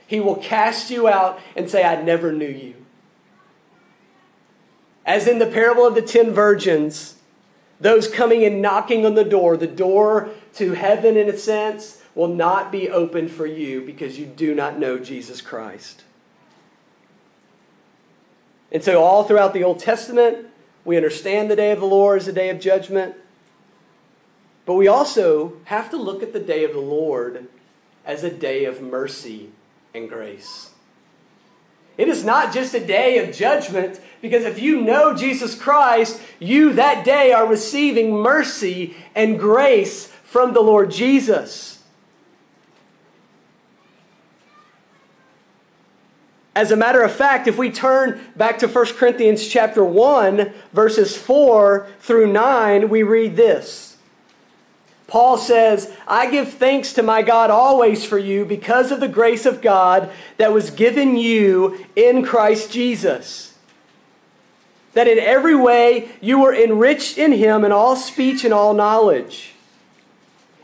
He 0.07 0.19
will 0.19 0.35
cast 0.35 0.89
you 0.89 1.07
out 1.07 1.39
and 1.55 1.69
say, 1.69 1.83
I 1.83 2.01
never 2.01 2.31
knew 2.31 2.49
you. 2.49 2.73
As 5.05 5.27
in 5.27 5.37
the 5.37 5.45
parable 5.45 5.85
of 5.85 5.93
the 5.93 6.01
ten 6.01 6.31
virgins, 6.31 7.15
those 7.79 8.07
coming 8.07 8.43
and 8.43 8.61
knocking 8.61 9.05
on 9.05 9.13
the 9.13 9.23
door, 9.23 9.55
the 9.55 9.67
door 9.67 10.29
to 10.55 10.73
heaven, 10.73 11.17
in 11.17 11.29
a 11.29 11.37
sense, 11.37 12.01
will 12.15 12.27
not 12.27 12.71
be 12.71 12.89
opened 12.89 13.29
for 13.29 13.45
you 13.45 13.81
because 13.81 14.17
you 14.17 14.25
do 14.25 14.55
not 14.55 14.79
know 14.79 14.97
Jesus 14.97 15.41
Christ. 15.41 16.03
And 18.71 18.83
so, 18.83 19.03
all 19.03 19.23
throughout 19.23 19.53
the 19.53 19.63
Old 19.63 19.79
Testament, 19.79 20.47
we 20.83 20.97
understand 20.97 21.51
the 21.51 21.55
day 21.55 21.71
of 21.71 21.79
the 21.79 21.85
Lord 21.85 22.21
as 22.21 22.27
a 22.27 22.33
day 22.33 22.49
of 22.49 22.59
judgment. 22.59 23.15
But 24.65 24.75
we 24.75 24.87
also 24.87 25.53
have 25.65 25.89
to 25.91 25.97
look 25.97 26.23
at 26.23 26.33
the 26.33 26.39
day 26.39 26.63
of 26.63 26.73
the 26.73 26.79
Lord 26.79 27.47
as 28.05 28.23
a 28.23 28.31
day 28.31 28.65
of 28.65 28.81
mercy 28.81 29.51
and 29.93 30.09
grace. 30.09 30.71
It 31.97 32.09
is 32.09 32.25
not 32.25 32.53
just 32.53 32.73
a 32.73 32.85
day 32.85 33.19
of 33.19 33.33
judgment, 33.33 34.01
because 34.21 34.43
if 34.43 34.59
you 34.59 34.81
know 34.81 35.15
Jesus 35.15 35.55
Christ, 35.55 36.19
you 36.39 36.73
that 36.73 37.05
day 37.05 37.31
are 37.31 37.47
receiving 37.47 38.11
mercy 38.11 38.95
and 39.13 39.39
grace 39.39 40.07
from 40.23 40.53
the 40.53 40.61
Lord 40.61 40.91
Jesus. 40.91 41.83
As 46.53 46.71
a 46.71 46.75
matter 46.75 47.01
of 47.01 47.11
fact, 47.11 47.47
if 47.47 47.57
we 47.57 47.69
turn 47.69 48.19
back 48.35 48.59
to 48.59 48.67
1 48.67 48.85
Corinthians 48.95 49.47
chapter 49.47 49.83
1, 49.83 50.53
verses 50.73 51.15
4 51.15 51.87
through 51.99 52.31
9, 52.31 52.89
we 52.89 53.03
read 53.03 53.35
this. 53.35 53.84
Paul 55.07 55.37
says, 55.37 55.95
I 56.07 56.29
give 56.29 56.53
thanks 56.53 56.93
to 56.93 57.03
my 57.03 57.21
God 57.21 57.51
always 57.51 58.03
for 58.03 58.17
you 58.17 58.43
because 58.43 58.91
of 58.91 58.99
the 58.99 59.07
grace 59.07 59.45
of 59.45 59.61
God 59.61 60.11
that 60.37 60.51
was 60.51 60.71
given 60.71 61.15
you 61.15 61.85
in 61.95 62.25
Christ 62.25 62.71
Jesus. 62.71 63.55
That 64.93 65.07
in 65.07 65.19
every 65.19 65.55
way 65.55 66.09
you 66.21 66.39
were 66.39 66.55
enriched 66.55 67.17
in 67.17 67.33
him 67.33 67.63
in 67.63 67.71
all 67.71 67.95
speech 67.95 68.43
and 68.43 68.53
all 68.53 68.73
knowledge. 68.73 69.53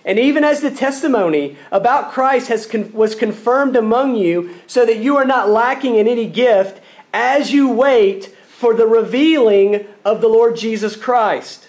And 0.04 0.18
even 0.18 0.44
as 0.44 0.62
the 0.62 0.72
testimony 0.72 1.58
about 1.72 2.12
Christ 2.12 2.48
has 2.48 2.66
con- 2.66 2.92
was 2.94 3.14
confirmed 3.14 3.76
among 3.76 4.16
you, 4.16 4.56
so 4.66 4.84
that 4.84 4.98
you 4.98 5.16
are 5.18 5.26
not 5.26 5.50
lacking 5.50 5.96
in 5.96 6.08
any 6.08 6.26
gift 6.26 6.82
as 7.14 7.54
you 7.54 7.70
wait 7.70 8.26
for 8.48 8.74
the 8.74 8.88
revealing 8.88 9.86
of 10.04 10.22
the 10.22 10.28
Lord 10.28 10.56
Jesus 10.56 10.96
Christ 10.96 11.68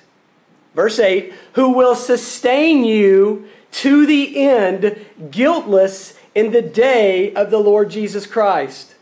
Verse 0.75 0.99
8, 0.99 1.33
who 1.53 1.71
will 1.71 1.95
sustain 1.95 2.85
you 2.85 3.49
to 3.73 4.07
the 4.07 4.39
end, 4.39 5.05
guiltless 5.31 6.19
in 6.35 6.51
the 6.51 6.63
day 6.63 7.35
of 7.35 7.51
the 7.51 7.59
Lord 7.59 7.91
Jesus 7.91 8.27
Christ. 8.27 8.95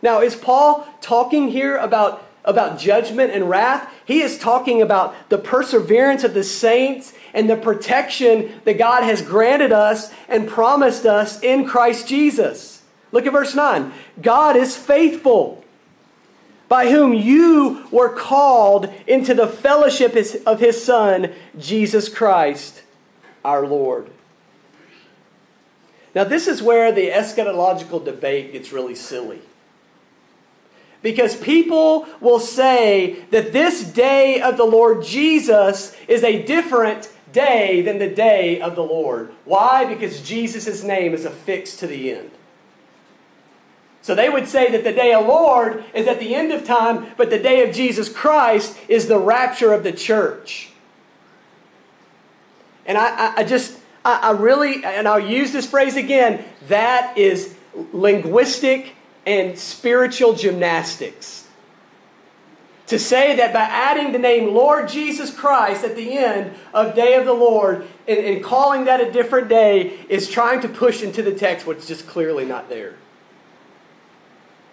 Now, 0.00 0.20
is 0.20 0.34
Paul 0.34 0.86
talking 1.00 1.48
here 1.48 1.76
about, 1.76 2.26
about 2.44 2.78
judgment 2.78 3.32
and 3.32 3.48
wrath? 3.48 3.92
He 4.04 4.20
is 4.20 4.38
talking 4.38 4.82
about 4.82 5.14
the 5.28 5.38
perseverance 5.38 6.24
of 6.24 6.34
the 6.34 6.44
saints 6.44 7.12
and 7.34 7.48
the 7.48 7.56
protection 7.56 8.60
that 8.64 8.78
God 8.78 9.04
has 9.04 9.22
granted 9.22 9.72
us 9.72 10.12
and 10.28 10.48
promised 10.48 11.06
us 11.06 11.40
in 11.42 11.66
Christ 11.66 12.08
Jesus. 12.08 12.82
Look 13.12 13.26
at 13.26 13.32
verse 13.32 13.54
9. 13.54 13.92
God 14.20 14.56
is 14.56 14.76
faithful 14.76 15.61
by 16.72 16.88
whom 16.90 17.12
you 17.12 17.86
were 17.90 18.08
called 18.08 18.90
into 19.06 19.34
the 19.34 19.46
fellowship 19.46 20.16
of 20.46 20.58
his 20.58 20.82
Son, 20.82 21.30
Jesus 21.58 22.08
Christ, 22.08 22.80
our 23.44 23.66
Lord. 23.66 24.08
Now, 26.14 26.24
this 26.24 26.48
is 26.48 26.62
where 26.62 26.90
the 26.90 27.10
eschatological 27.10 28.02
debate 28.02 28.52
gets 28.52 28.72
really 28.72 28.94
silly. 28.94 29.42
Because 31.02 31.36
people 31.36 32.06
will 32.22 32.40
say 32.40 33.22
that 33.32 33.52
this 33.52 33.84
day 33.84 34.40
of 34.40 34.56
the 34.56 34.64
Lord 34.64 35.04
Jesus 35.04 35.94
is 36.08 36.24
a 36.24 36.42
different 36.42 37.12
day 37.32 37.82
than 37.82 37.98
the 37.98 38.08
day 38.08 38.62
of 38.62 38.76
the 38.76 38.82
Lord. 38.82 39.30
Why? 39.44 39.84
Because 39.84 40.22
Jesus' 40.22 40.82
name 40.82 41.12
is 41.12 41.26
affixed 41.26 41.80
to 41.80 41.86
the 41.86 42.14
end. 42.14 42.30
So 44.02 44.16
they 44.16 44.28
would 44.28 44.48
say 44.48 44.70
that 44.72 44.82
the 44.82 44.92
day 44.92 45.14
of 45.14 45.26
Lord 45.26 45.84
is 45.94 46.08
at 46.08 46.18
the 46.18 46.34
end 46.34 46.50
of 46.50 46.64
time, 46.64 47.06
but 47.16 47.30
the 47.30 47.38
day 47.38 47.66
of 47.66 47.74
Jesus 47.74 48.08
Christ 48.08 48.76
is 48.88 49.06
the 49.06 49.18
rapture 49.18 49.72
of 49.72 49.84
the 49.84 49.92
church. 49.92 50.70
And 52.84 52.98
I, 52.98 53.28
I, 53.28 53.34
I 53.38 53.44
just, 53.44 53.78
I, 54.04 54.18
I 54.22 54.30
really, 54.32 54.84
and 54.84 55.06
I'll 55.06 55.20
use 55.20 55.52
this 55.52 55.70
phrase 55.70 55.94
again, 55.94 56.44
that 56.66 57.16
is 57.16 57.54
linguistic 57.92 58.96
and 59.24 59.56
spiritual 59.56 60.34
gymnastics. 60.34 61.46
To 62.88 62.98
say 62.98 63.36
that 63.36 63.54
by 63.54 63.60
adding 63.60 64.10
the 64.10 64.18
name 64.18 64.52
Lord 64.52 64.88
Jesus 64.88 65.34
Christ 65.34 65.84
at 65.84 65.94
the 65.94 66.18
end 66.18 66.52
of 66.74 66.96
Day 66.96 67.14
of 67.14 67.24
the 67.24 67.32
Lord 67.32 67.86
and, 68.08 68.18
and 68.18 68.44
calling 68.44 68.84
that 68.86 69.00
a 69.00 69.12
different 69.12 69.48
day 69.48 70.00
is 70.08 70.28
trying 70.28 70.60
to 70.62 70.68
push 70.68 71.02
into 71.04 71.22
the 71.22 71.32
text 71.32 71.66
what's 71.68 71.86
just 71.86 72.08
clearly 72.08 72.44
not 72.44 72.68
there. 72.68 72.96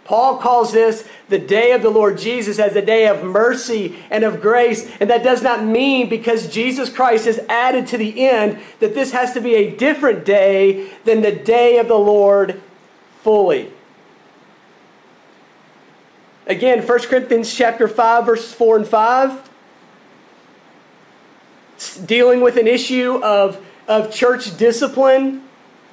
Paul 0.10 0.40
calls 0.40 0.72
this 0.72 1.08
the 1.28 1.38
day 1.38 1.72
of 1.72 1.84
the 1.84 1.92
Lord 1.92 2.18
Jesus 2.18 2.58
as 2.58 2.76
a 2.76 2.82
day 2.82 3.08
of 3.08 3.24
mercy 3.24 3.96
and 4.10 4.24
of 4.24 4.42
grace. 4.42 4.90
And 5.00 5.08
that 5.12 5.22
does 5.22 5.44
not 5.44 5.64
mean 5.64 6.10
because 6.10 6.52
Jesus 6.52 6.90
Christ 6.90 7.28
is 7.28 7.40
added 7.48 7.86
to 7.90 7.98
the 8.00 8.28
end 8.28 8.58
that 8.80 8.96
this 8.96 9.12
has 9.12 9.36
to 9.36 9.40
be 9.40 9.54
a 9.54 9.70
different 9.70 10.26
day 10.26 10.90
than 11.06 11.22
the 11.22 11.32
day 11.32 11.78
of 11.78 11.88
the 11.88 11.94
Lord 11.94 12.60
fully. 13.22 13.72
Again, 16.48 16.82
1 16.82 17.00
Corinthians 17.02 17.54
chapter 17.54 17.88
5 17.88 18.26
verses 18.26 18.52
4 18.52 18.78
and 18.78 18.88
5 18.88 19.50
dealing 22.08 22.42
with 22.42 22.58
an 22.58 22.66
issue 22.66 23.24
of, 23.24 23.64
of 23.88 24.12
church 24.12 24.58
discipline 24.58 25.44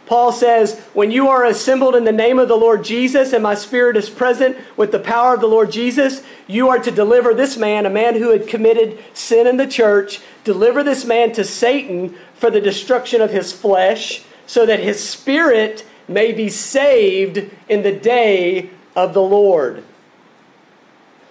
Paul 0.07 0.31
says, 0.31 0.79
When 0.95 1.11
you 1.11 1.29
are 1.29 1.45
assembled 1.45 1.97
in 1.97 2.05
the 2.05 2.13
name 2.13 2.39
of 2.39 2.49
the 2.49 2.57
Lord 2.57 2.85
Jesus, 2.85 3.33
and 3.33 3.43
my 3.43 3.57
spirit 3.57 3.97
is 3.97 4.09
present 4.09 4.57
with 4.77 4.93
the 4.93 5.01
power 5.01 5.35
of 5.35 5.41
the 5.41 5.49
Lord 5.49 5.73
Jesus, 5.73 6.23
you 6.47 6.69
are 6.69 6.79
to 6.79 6.91
deliver 6.93 7.35
this 7.35 7.57
man, 7.57 7.85
a 7.85 7.91
man 7.91 8.15
who 8.15 8.31
had 8.31 8.47
committed 8.47 9.03
sin 9.13 9.49
in 9.49 9.57
the 9.57 9.67
church, 9.67 10.21
deliver 10.45 10.85
this 10.85 11.05
man 11.05 11.33
to 11.33 11.45
Satan 11.45 12.15
for 12.35 12.51
the 12.51 12.61
destruction 12.61 13.21
of 13.21 13.33
his 13.33 13.53
flesh, 13.53 14.23
so 14.47 14.65
that 14.65 14.79
his 14.79 15.07
spirit 15.07 15.85
may 16.07 16.33
be 16.33 16.49
saved 16.49 17.51
in 17.69 17.83
the 17.83 17.93
day 17.93 18.71
of 18.95 19.13
the 19.13 19.23
Lord. 19.23 19.83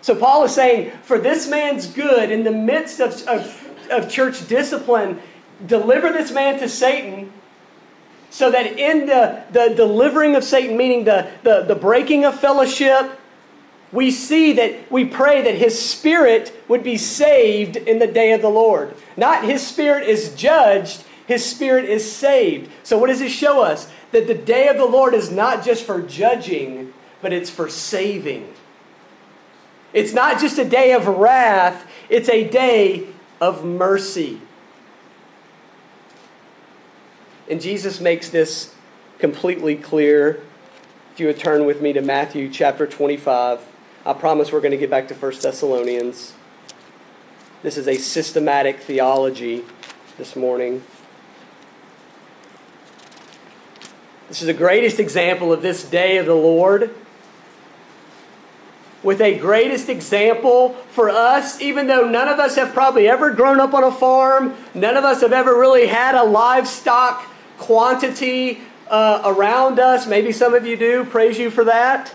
So 0.01 0.15
Paul 0.15 0.43
is 0.43 0.53
saying, 0.53 0.91
for 1.03 1.17
this 1.17 1.47
man's 1.47 1.87
good, 1.87 2.29
in 2.29 2.43
the 2.43 2.51
midst 2.51 2.99
of, 2.99 3.25
of, 3.25 3.89
of 3.89 4.11
church 4.11 4.47
discipline, 4.49 5.21
deliver 5.65 6.11
this 6.11 6.31
man 6.31 6.59
to 6.59 6.67
Satan 6.67 7.31
so 8.35 8.51
that 8.51 8.77
in 8.77 9.05
the, 9.05 9.41
the 9.53 9.73
delivering 9.77 10.35
of 10.35 10.43
Satan, 10.43 10.75
meaning 10.75 11.05
the, 11.05 11.31
the, 11.43 11.61
the 11.61 11.73
breaking 11.73 12.25
of 12.25 12.37
fellowship, 12.37 13.17
we 13.93 14.11
see 14.11 14.51
that 14.51 14.91
we 14.91 15.05
pray 15.05 15.41
that 15.41 15.55
his 15.55 15.81
spirit 15.81 16.53
would 16.67 16.83
be 16.83 16.97
saved 16.97 17.77
in 17.77 17.97
the 17.97 18.07
day 18.07 18.33
of 18.33 18.41
the 18.41 18.49
Lord. 18.49 18.93
Not 19.15 19.45
his 19.45 19.65
spirit 19.65 20.05
is 20.05 20.35
judged, 20.35 21.05
his 21.25 21.45
spirit 21.45 21.85
is 21.85 22.11
saved. 22.11 22.69
So, 22.83 22.97
what 22.97 23.07
does 23.07 23.19
this 23.19 23.31
show 23.31 23.63
us? 23.63 23.89
That 24.11 24.27
the 24.27 24.33
day 24.33 24.67
of 24.67 24.75
the 24.75 24.85
Lord 24.85 25.13
is 25.13 25.31
not 25.31 25.63
just 25.63 25.85
for 25.85 26.01
judging, 26.01 26.93
but 27.21 27.31
it's 27.31 27.49
for 27.49 27.69
saving. 27.69 28.53
It's 29.93 30.11
not 30.11 30.41
just 30.41 30.57
a 30.57 30.65
day 30.65 30.91
of 30.91 31.07
wrath, 31.07 31.89
it's 32.09 32.27
a 32.27 32.45
day 32.45 33.07
of 33.39 33.63
mercy. 33.63 34.41
And 37.47 37.61
Jesus 37.61 37.99
makes 38.01 38.29
this 38.29 38.73
completely 39.19 39.75
clear. 39.75 40.41
If 41.13 41.19
you 41.19 41.27
would 41.27 41.37
turn 41.37 41.65
with 41.65 41.79
me 41.79 41.93
to 41.93 42.01
Matthew 42.01 42.49
chapter 42.49 42.87
25, 42.87 43.61
I 44.05 44.13
promise 44.13 44.51
we're 44.51 44.61
going 44.61 44.71
to 44.71 44.77
get 44.77 44.89
back 44.89 45.07
to 45.09 45.13
1 45.13 45.31
Thessalonians. 45.41 46.33
This 47.61 47.77
is 47.77 47.87
a 47.87 47.97
systematic 47.97 48.79
theology 48.79 49.63
this 50.17 50.35
morning. 50.35 50.83
This 54.27 54.41
is 54.41 54.47
the 54.47 54.53
greatest 54.53 54.99
example 54.99 55.53
of 55.53 55.61
this 55.61 55.83
day 55.83 56.17
of 56.17 56.25
the 56.25 56.33
Lord. 56.33 56.95
With 59.03 59.21
a 59.21 59.37
greatest 59.37 59.87
example 59.87 60.69
for 60.89 61.11
us, 61.11 61.61
even 61.61 61.85
though 61.85 62.09
none 62.09 62.27
of 62.27 62.39
us 62.39 62.55
have 62.55 62.73
probably 62.73 63.07
ever 63.07 63.29
grown 63.29 63.59
up 63.59 63.75
on 63.75 63.83
a 63.83 63.91
farm, 63.91 64.55
none 64.73 64.97
of 64.97 65.03
us 65.03 65.21
have 65.21 65.31
ever 65.31 65.55
really 65.55 65.85
had 65.85 66.15
a 66.15 66.23
livestock 66.23 67.23
quantity 67.57 68.61
uh, 68.89 69.21
around 69.25 69.79
us. 69.79 70.07
Maybe 70.07 70.31
some 70.31 70.53
of 70.53 70.65
you 70.65 70.75
do. 70.75 71.05
Praise 71.05 71.37
you 71.37 71.49
for 71.49 71.63
that. 71.63 72.13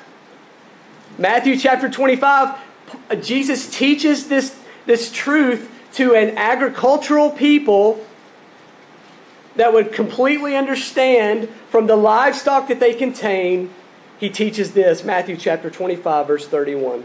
Matthew 1.19 1.57
chapter 1.57 1.89
25, 1.89 2.59
Jesus 3.21 3.69
teaches 3.69 4.29
this, 4.29 4.59
this 4.87 5.11
truth 5.13 5.71
to 5.95 6.15
an 6.15 6.37
agricultural 6.39 7.31
people 7.31 8.05
that 9.57 9.73
would 9.73 9.93
completely 9.93 10.57
understand 10.57 11.49
from 11.69 11.87
the 11.87 11.97
livestock 11.97 12.69
that 12.69 12.81
they 12.81 12.95
contain. 12.95 13.71
He 14.19 14.31
teaches 14.31 14.73
this, 14.73 15.05
Matthew 15.05 15.37
chapter 15.37 15.71
25, 15.71 16.27
verse 16.27 16.47
31. 16.47 17.05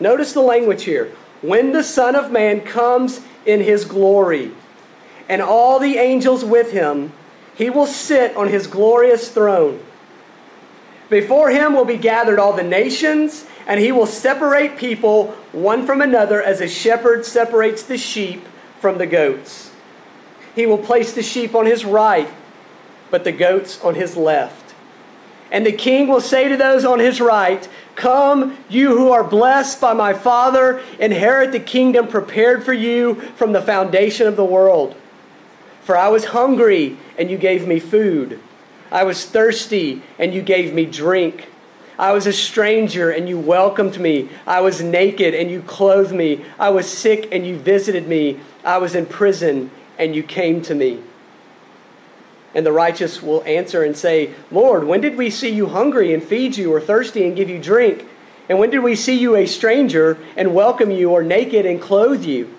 Notice 0.00 0.32
the 0.32 0.40
language 0.40 0.84
here. 0.84 1.12
When 1.40 1.72
the 1.72 1.82
Son 1.82 2.14
of 2.14 2.30
Man 2.30 2.60
comes 2.60 3.20
in 3.46 3.60
his 3.60 3.84
glory 3.84 4.52
and 5.28 5.42
all 5.42 5.78
the 5.78 5.96
angels 5.98 6.44
with 6.44 6.72
him, 6.72 7.12
he 7.54 7.70
will 7.70 7.86
sit 7.86 8.36
on 8.36 8.48
his 8.48 8.66
glorious 8.66 9.30
throne. 9.30 9.80
Before 11.10 11.50
him 11.50 11.74
will 11.74 11.84
be 11.84 11.96
gathered 11.96 12.38
all 12.38 12.52
the 12.52 12.62
nations, 12.62 13.46
and 13.66 13.80
he 13.80 13.92
will 13.92 14.06
separate 14.06 14.76
people 14.76 15.28
one 15.52 15.86
from 15.86 16.00
another 16.00 16.42
as 16.42 16.60
a 16.60 16.68
shepherd 16.68 17.24
separates 17.24 17.82
the 17.82 17.98
sheep 17.98 18.44
from 18.80 18.98
the 18.98 19.06
goats. 19.06 19.70
He 20.54 20.66
will 20.66 20.78
place 20.78 21.12
the 21.12 21.22
sheep 21.22 21.54
on 21.54 21.66
his 21.66 21.84
right, 21.84 22.28
but 23.10 23.24
the 23.24 23.32
goats 23.32 23.80
on 23.82 23.94
his 23.94 24.16
left. 24.16 24.74
And 25.50 25.64
the 25.64 25.72
king 25.72 26.08
will 26.08 26.20
say 26.20 26.48
to 26.48 26.56
those 26.56 26.84
on 26.84 26.98
his 26.98 27.20
right, 27.20 27.66
Come, 27.94 28.56
you 28.68 28.96
who 28.96 29.10
are 29.12 29.24
blessed 29.24 29.80
by 29.80 29.94
my 29.94 30.12
Father, 30.12 30.82
inherit 30.98 31.52
the 31.52 31.60
kingdom 31.60 32.06
prepared 32.06 32.64
for 32.64 32.72
you 32.72 33.14
from 33.36 33.52
the 33.52 33.62
foundation 33.62 34.26
of 34.26 34.36
the 34.36 34.44
world. 34.44 34.94
For 35.88 35.96
I 35.96 36.08
was 36.08 36.26
hungry, 36.26 36.98
and 37.16 37.30
you 37.30 37.38
gave 37.38 37.66
me 37.66 37.80
food. 37.80 38.40
I 38.92 39.04
was 39.04 39.24
thirsty, 39.24 40.02
and 40.18 40.34
you 40.34 40.42
gave 40.42 40.74
me 40.74 40.84
drink. 40.84 41.48
I 41.98 42.12
was 42.12 42.26
a 42.26 42.32
stranger, 42.34 43.10
and 43.10 43.26
you 43.26 43.38
welcomed 43.38 43.98
me. 43.98 44.28
I 44.46 44.60
was 44.60 44.82
naked, 44.82 45.32
and 45.32 45.50
you 45.50 45.62
clothed 45.62 46.14
me. 46.14 46.44
I 46.58 46.68
was 46.68 46.86
sick, 46.86 47.30
and 47.32 47.46
you 47.46 47.56
visited 47.56 48.06
me. 48.06 48.38
I 48.62 48.76
was 48.76 48.94
in 48.94 49.06
prison, 49.06 49.70
and 49.98 50.14
you 50.14 50.22
came 50.22 50.60
to 50.64 50.74
me. 50.74 51.00
And 52.54 52.66
the 52.66 52.72
righteous 52.72 53.22
will 53.22 53.42
answer 53.44 53.82
and 53.82 53.96
say, 53.96 54.34
Lord, 54.50 54.84
when 54.84 55.00
did 55.00 55.16
we 55.16 55.30
see 55.30 55.48
you 55.48 55.68
hungry 55.68 56.12
and 56.12 56.22
feed 56.22 56.58
you, 56.58 56.70
or 56.70 56.82
thirsty 56.82 57.26
and 57.26 57.34
give 57.34 57.48
you 57.48 57.58
drink? 57.58 58.04
And 58.50 58.58
when 58.58 58.68
did 58.68 58.80
we 58.80 58.94
see 58.94 59.18
you 59.18 59.36
a 59.36 59.46
stranger 59.46 60.18
and 60.36 60.54
welcome 60.54 60.90
you, 60.90 61.12
or 61.12 61.22
naked 61.22 61.64
and 61.64 61.80
clothe 61.80 62.24
you? 62.24 62.57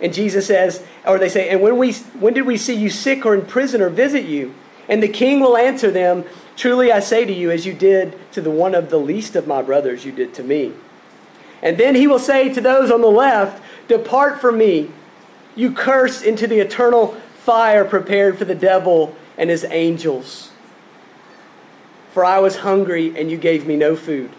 And 0.00 0.12
Jesus 0.12 0.46
says, 0.46 0.84
or 1.06 1.18
they 1.18 1.28
say, 1.28 1.48
and 1.48 1.60
when, 1.60 1.76
we, 1.78 1.92
when 1.92 2.34
did 2.34 2.46
we 2.46 2.56
see 2.56 2.74
you 2.74 2.90
sick 2.90 3.24
or 3.24 3.34
in 3.34 3.46
prison 3.46 3.80
or 3.80 3.88
visit 3.88 4.24
you? 4.24 4.54
And 4.88 5.02
the 5.02 5.08
king 5.08 5.40
will 5.40 5.56
answer 5.56 5.90
them, 5.90 6.24
Truly 6.56 6.92
I 6.92 7.00
say 7.00 7.24
to 7.24 7.32
you, 7.32 7.50
as 7.50 7.66
you 7.66 7.72
did 7.72 8.18
to 8.32 8.40
the 8.40 8.50
one 8.50 8.74
of 8.74 8.90
the 8.90 8.98
least 8.98 9.34
of 9.34 9.46
my 9.46 9.62
brothers, 9.62 10.04
you 10.04 10.12
did 10.12 10.34
to 10.34 10.42
me. 10.42 10.72
And 11.62 11.78
then 11.78 11.94
he 11.94 12.06
will 12.06 12.18
say 12.18 12.52
to 12.52 12.60
those 12.60 12.90
on 12.90 13.00
the 13.00 13.08
left, 13.08 13.62
Depart 13.88 14.40
from 14.40 14.58
me, 14.58 14.90
you 15.56 15.72
curse 15.72 16.22
into 16.22 16.46
the 16.46 16.60
eternal 16.60 17.16
fire 17.36 17.84
prepared 17.84 18.38
for 18.38 18.44
the 18.44 18.54
devil 18.54 19.16
and 19.36 19.50
his 19.50 19.64
angels. 19.64 20.50
For 22.12 22.24
I 22.24 22.38
was 22.38 22.58
hungry, 22.58 23.18
and 23.18 23.30
you 23.30 23.36
gave 23.36 23.66
me 23.66 23.76
no 23.76 23.96
food. 23.96 24.30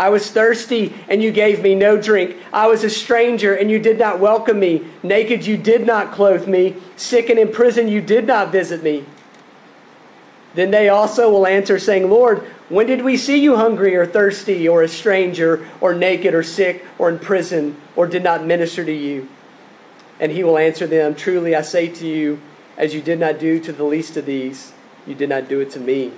I 0.00 0.08
was 0.08 0.30
thirsty 0.30 0.94
and 1.10 1.22
you 1.22 1.30
gave 1.30 1.62
me 1.62 1.74
no 1.74 2.00
drink. 2.00 2.38
I 2.54 2.68
was 2.68 2.84
a 2.84 2.88
stranger 2.88 3.54
and 3.54 3.70
you 3.70 3.78
did 3.78 3.98
not 3.98 4.18
welcome 4.18 4.58
me. 4.58 4.86
Naked 5.02 5.44
you 5.44 5.58
did 5.58 5.86
not 5.86 6.10
clothe 6.10 6.48
me. 6.48 6.76
Sick 6.96 7.28
and 7.28 7.38
in 7.38 7.52
prison 7.52 7.86
you 7.86 8.00
did 8.00 8.26
not 8.26 8.50
visit 8.50 8.82
me. 8.82 9.04
Then 10.54 10.70
they 10.70 10.88
also 10.88 11.30
will 11.30 11.46
answer, 11.46 11.78
saying, 11.78 12.08
Lord, 12.08 12.38
when 12.70 12.86
did 12.86 13.04
we 13.04 13.18
see 13.18 13.36
you 13.36 13.56
hungry 13.56 13.94
or 13.94 14.06
thirsty 14.06 14.66
or 14.66 14.82
a 14.82 14.88
stranger 14.88 15.68
or 15.82 15.92
naked 15.92 16.32
or 16.32 16.42
sick 16.42 16.82
or 16.98 17.10
in 17.10 17.18
prison 17.18 17.78
or 17.94 18.06
did 18.06 18.24
not 18.24 18.46
minister 18.46 18.82
to 18.82 18.92
you? 18.92 19.28
And 20.18 20.32
he 20.32 20.42
will 20.42 20.56
answer 20.56 20.86
them, 20.86 21.14
Truly 21.14 21.54
I 21.54 21.60
say 21.60 21.88
to 21.88 22.06
you, 22.06 22.40
as 22.78 22.94
you 22.94 23.02
did 23.02 23.20
not 23.20 23.38
do 23.38 23.60
to 23.60 23.70
the 23.70 23.84
least 23.84 24.16
of 24.16 24.24
these, 24.24 24.72
you 25.06 25.14
did 25.14 25.28
not 25.28 25.46
do 25.46 25.60
it 25.60 25.70
to 25.72 25.78
me. 25.78 26.12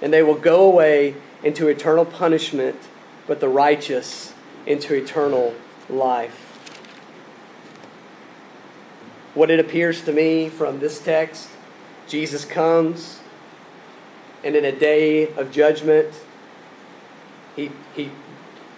And 0.00 0.12
they 0.12 0.22
will 0.22 0.38
go 0.38 0.62
away 0.62 1.16
into 1.42 1.66
eternal 1.66 2.04
punishment 2.04 2.76
but 3.28 3.38
the 3.38 3.48
righteous 3.48 4.32
into 4.66 4.94
eternal 4.94 5.54
life. 5.88 6.46
What 9.34 9.50
it 9.50 9.60
appears 9.60 10.02
to 10.02 10.12
me 10.12 10.48
from 10.48 10.80
this 10.80 10.98
text, 10.98 11.48
Jesus 12.08 12.44
comes, 12.44 13.20
And 14.42 14.56
in 14.56 14.64
a 14.64 14.72
day 14.72 15.32
of 15.34 15.52
judgment, 15.52 16.12
he, 17.54 17.70
he 17.94 18.10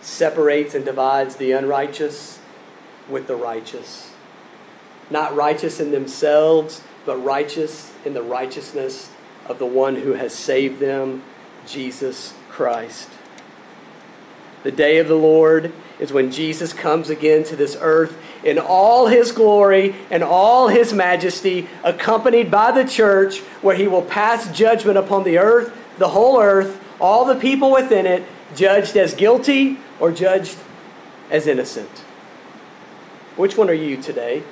separates 0.01 0.75
and 0.75 0.85
divides 0.85 1.37
the 1.37 1.53
unrighteous 1.53 2.41
with 3.09 3.27
the 3.27 3.37
righteous. 3.37 4.13
Not 5.11 5.35
righteous 5.35 5.81
in 5.81 5.93
themselves, 5.93 6.83
but 7.07 7.17
righteous 7.17 7.93
in 8.05 8.15
the 8.15 8.23
righteousness 8.23 9.11
of 9.47 9.59
the 9.59 9.67
one 9.67 9.97
who 9.97 10.15
has 10.15 10.35
saved 10.35 10.81
them, 10.81 11.23
Jesus 11.67 12.35
Christ. 12.49 13.09
The 14.63 14.71
day 14.71 14.99
of 14.99 15.09
the 15.09 15.15
Lord 15.15 15.73
is 15.99 16.13
when 16.13 16.31
Jesus 16.31 16.73
comes 16.73 17.09
again 17.09 17.45
to 17.45 17.57
this 17.57 17.77
earth 17.81 18.17
in 18.45 18.59
all 18.59 19.07
his 19.07 19.33
glory 19.33 19.95
and 20.11 20.23
all 20.23 20.69
his 20.69 20.93
majesty, 20.93 21.69
accompanied 21.83 22.51
by 22.51 22.71
the 22.71 22.85
church, 22.85 23.41
where 23.63 23.77
he 23.77 23.87
will 23.87 24.03
pass 24.03 24.55
judgment 24.57 24.99
upon 24.99 25.25
the 25.25 25.39
earth, 25.39 25.75
the 25.99 26.09
whole 26.09 26.41
earth, 26.41 26.83
all 27.01 27.25
the 27.25 27.35
people 27.35 27.71
within 27.71 28.07
it, 28.07 28.25
judged 28.55 28.97
as 28.97 29.15
guilty 29.15 29.79
or 29.99 30.11
judged 30.11 30.57
as 31.31 31.47
innocent. 31.47 31.91
Which 33.37 33.57
one 33.57 33.71
are 33.71 33.75
you 33.75 33.97
today? 33.97 34.43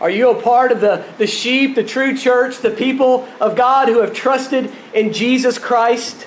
Are 0.00 0.10
you 0.10 0.30
a 0.30 0.42
part 0.42 0.72
of 0.72 0.80
the, 0.82 1.06
the 1.16 1.26
sheep, 1.26 1.74
the 1.74 1.84
true 1.84 2.16
church, 2.16 2.58
the 2.58 2.70
people 2.70 3.26
of 3.40 3.56
God 3.56 3.88
who 3.88 4.00
have 4.00 4.12
trusted 4.12 4.70
in 4.92 5.12
Jesus 5.12 5.58
Christ? 5.58 6.26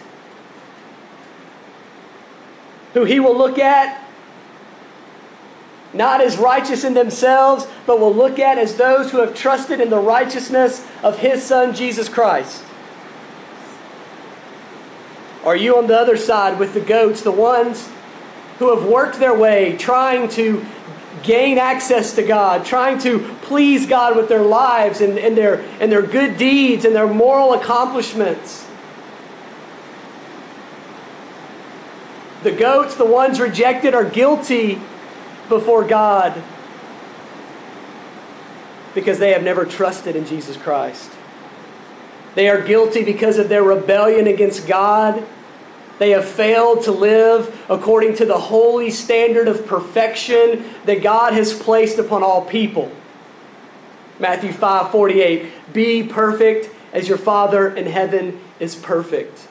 Who 2.93 3.05
he 3.05 3.19
will 3.19 3.37
look 3.37 3.59
at 3.59 4.05
not 5.93 6.21
as 6.21 6.37
righteous 6.37 6.83
in 6.83 6.93
themselves, 6.93 7.67
but 7.85 7.99
will 7.99 8.13
look 8.13 8.37
at 8.37 8.57
as 8.57 8.75
those 8.75 9.11
who 9.11 9.19
have 9.19 9.33
trusted 9.33 9.81
in 9.81 9.89
the 9.89 9.99
righteousness 9.99 10.85
of 11.01 11.19
his 11.19 11.43
Son, 11.43 11.73
Jesus 11.73 12.07
Christ? 12.07 12.63
Are 15.43 15.55
you 15.55 15.77
on 15.77 15.87
the 15.87 15.97
other 15.97 16.17
side 16.17 16.59
with 16.59 16.73
the 16.73 16.81
goats, 16.81 17.21
the 17.21 17.31
ones 17.31 17.89
who 18.59 18.75
have 18.75 18.87
worked 18.87 19.19
their 19.19 19.33
way 19.33 19.77
trying 19.77 20.27
to 20.29 20.65
gain 21.23 21.57
access 21.57 22.13
to 22.15 22.23
God, 22.23 22.65
trying 22.65 22.99
to 22.99 23.19
please 23.41 23.87
God 23.87 24.15
with 24.15 24.29
their 24.29 24.43
lives 24.43 25.01
and, 25.01 25.17
and, 25.17 25.35
their, 25.37 25.61
and 25.79 25.91
their 25.91 26.01
good 26.01 26.37
deeds 26.37 26.85
and 26.85 26.95
their 26.95 27.07
moral 27.07 27.53
accomplishments? 27.53 28.68
The 32.43 32.51
goats, 32.51 32.95
the 32.95 33.05
ones 33.05 33.39
rejected, 33.39 33.93
are 33.93 34.05
guilty 34.05 34.81
before 35.49 35.83
God 35.83 36.41
because 38.95 39.19
they 39.19 39.33
have 39.33 39.43
never 39.43 39.65
trusted 39.65 40.15
in 40.15 40.25
Jesus 40.25 40.55
Christ. 40.55 41.11
They 42.35 42.47
are 42.47 42.61
guilty 42.61 43.03
because 43.03 43.37
of 43.37 43.49
their 43.49 43.63
rebellion 43.63 44.27
against 44.27 44.67
God. 44.67 45.25
They 45.97 46.11
have 46.11 46.25
failed 46.25 46.83
to 46.83 46.91
live 46.91 47.65
according 47.69 48.15
to 48.15 48.25
the 48.25 48.37
holy 48.37 48.89
standard 48.89 49.49
of 49.49 49.65
perfection 49.65 50.63
that 50.85 51.03
God 51.03 51.33
has 51.33 51.53
placed 51.53 51.99
upon 51.99 52.23
all 52.23 52.45
people. 52.45 52.89
Matthew 54.17 54.53
5 54.53 54.91
48. 54.91 55.73
Be 55.73 56.03
perfect 56.03 56.73
as 56.93 57.09
your 57.09 57.17
Father 57.17 57.75
in 57.75 57.85
heaven 57.85 58.39
is 58.59 58.75
perfect. 58.75 59.48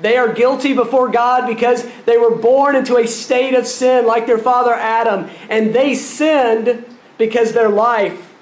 They 0.00 0.16
are 0.16 0.32
guilty 0.32 0.72
before 0.72 1.10
God 1.10 1.46
because 1.46 1.86
they 2.06 2.16
were 2.16 2.34
born 2.34 2.74
into 2.74 2.96
a 2.96 3.06
state 3.06 3.54
of 3.54 3.66
sin 3.66 4.06
like 4.06 4.26
their 4.26 4.38
father 4.38 4.72
Adam, 4.72 5.28
and 5.48 5.74
they 5.74 5.94
sinned 5.94 6.84
because 7.18 7.52
their 7.52 7.68
life 7.68 8.32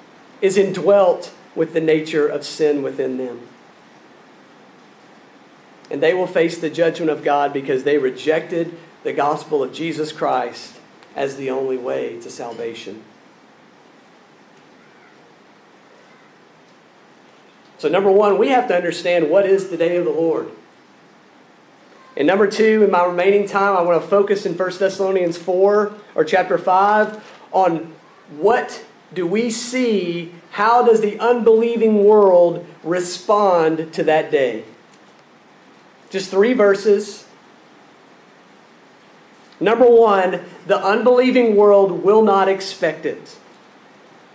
is 0.40 0.57
indwelt 0.57 1.33
with 1.57 1.73
the 1.73 1.81
nature 1.81 2.29
of 2.29 2.44
sin 2.44 2.83
within 2.83 3.18
them. 3.18 3.40
And 5.90 6.01
they 6.01 6.14
will 6.14 6.27
face 6.27 6.59
the 6.59 6.71
judgment 6.71 7.11
of 7.11 7.25
God 7.25 7.53
because 7.53 7.83
they 7.83 7.99
rejected 7.99 8.77
the 9.03 9.12
gospel 9.12 9.62
of 9.62 9.73
Jesus 9.73 10.12
Christ 10.12 10.79
as 11.16 11.37
the 11.37 11.51
only 11.51 11.77
way 11.77 12.21
to 12.21 12.31
salvation. 12.31 13.03
So, 17.79 17.88
number 17.88 18.11
one, 18.11 18.38
we 18.38 18.49
have 18.49 18.68
to 18.68 18.77
understand 18.77 19.31
what 19.31 19.47
is 19.47 19.71
the 19.71 19.77
day 19.77 19.97
of 19.97 20.05
the 20.05 20.11
Lord. 20.11 20.51
And 22.18 22.26
number 22.26 22.48
two, 22.48 22.83
in 22.83 22.90
my 22.90 23.04
remaining 23.04 23.46
time, 23.46 23.76
I 23.76 23.83
want 23.83 24.02
to 24.02 24.09
focus 24.09 24.44
in 24.44 24.59
1 24.59 24.78
Thessalonians 24.78 25.38
4 25.38 25.92
or 26.16 26.24
chapter 26.24 26.59
5 26.59 27.48
on 27.52 27.94
what 28.37 28.85
do 29.14 29.24
we 29.24 29.50
see, 29.50 30.35
how 30.50 30.85
does 30.85 31.00
the 31.00 31.16
unbelieving 31.20 32.04
world 32.04 32.66
respond 32.83 33.92
to 33.94 34.02
that 34.02 34.33
day? 34.33 34.64
Just 36.11 36.28
three 36.28 36.54
verses. 36.54 37.24
Number 39.61 39.88
one, 39.88 40.44
the 40.66 40.85
unbelieving 40.85 41.54
world 41.54 42.02
will 42.02 42.22
not 42.22 42.48
expect 42.48 43.07
it. 43.07 43.38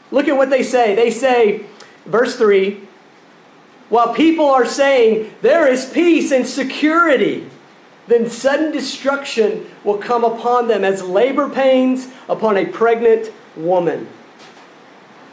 Look 0.09 0.29
at 0.29 0.37
what 0.37 0.49
they 0.49 0.63
say. 0.63 0.95
They 0.95 1.11
say, 1.11 1.65
verse 2.05 2.37
3 2.37 2.87
while 3.89 4.11
people 4.11 4.49
are 4.49 4.65
saying 4.65 5.35
there 5.43 5.71
is 5.71 5.85
peace 5.85 6.31
and 6.31 6.47
security, 6.47 7.47
then 8.07 8.29
sudden 8.29 8.71
destruction 8.71 9.65
will 9.83 9.97
come 9.97 10.23
upon 10.23 10.67
them 10.67 10.83
as 10.83 11.03
labor 11.03 11.49
pains 11.49 12.07
upon 12.27 12.57
a 12.57 12.65
pregnant 12.65 13.31
woman. 13.55 14.07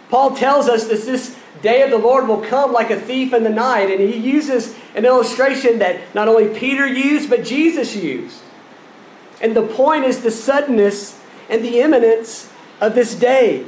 Paul 0.08 0.36
tells 0.36 0.68
us 0.68 0.86
that 0.88 1.02
this 1.02 1.36
day 1.62 1.82
of 1.82 1.90
the 1.90 1.98
Lord 1.98 2.26
will 2.26 2.40
come 2.40 2.72
like 2.72 2.90
a 2.90 3.00
thief 3.00 3.32
in 3.32 3.44
the 3.44 3.50
night, 3.50 3.90
and 3.90 4.00
he 4.00 4.16
uses 4.16 4.74
an 4.94 5.04
illustration 5.04 5.78
that 5.78 6.14
not 6.14 6.28
only 6.28 6.48
Peter 6.58 6.86
used, 6.86 7.30
but 7.30 7.44
Jesus 7.44 7.94
used. 7.94 8.40
And 9.40 9.54
the 9.54 9.66
point 9.66 10.04
is 10.04 10.22
the 10.22 10.30
suddenness 10.30 11.18
and 11.48 11.64
the 11.64 11.80
imminence 11.80 12.50
of 12.80 12.94
this 12.94 13.14
day. 13.14 13.66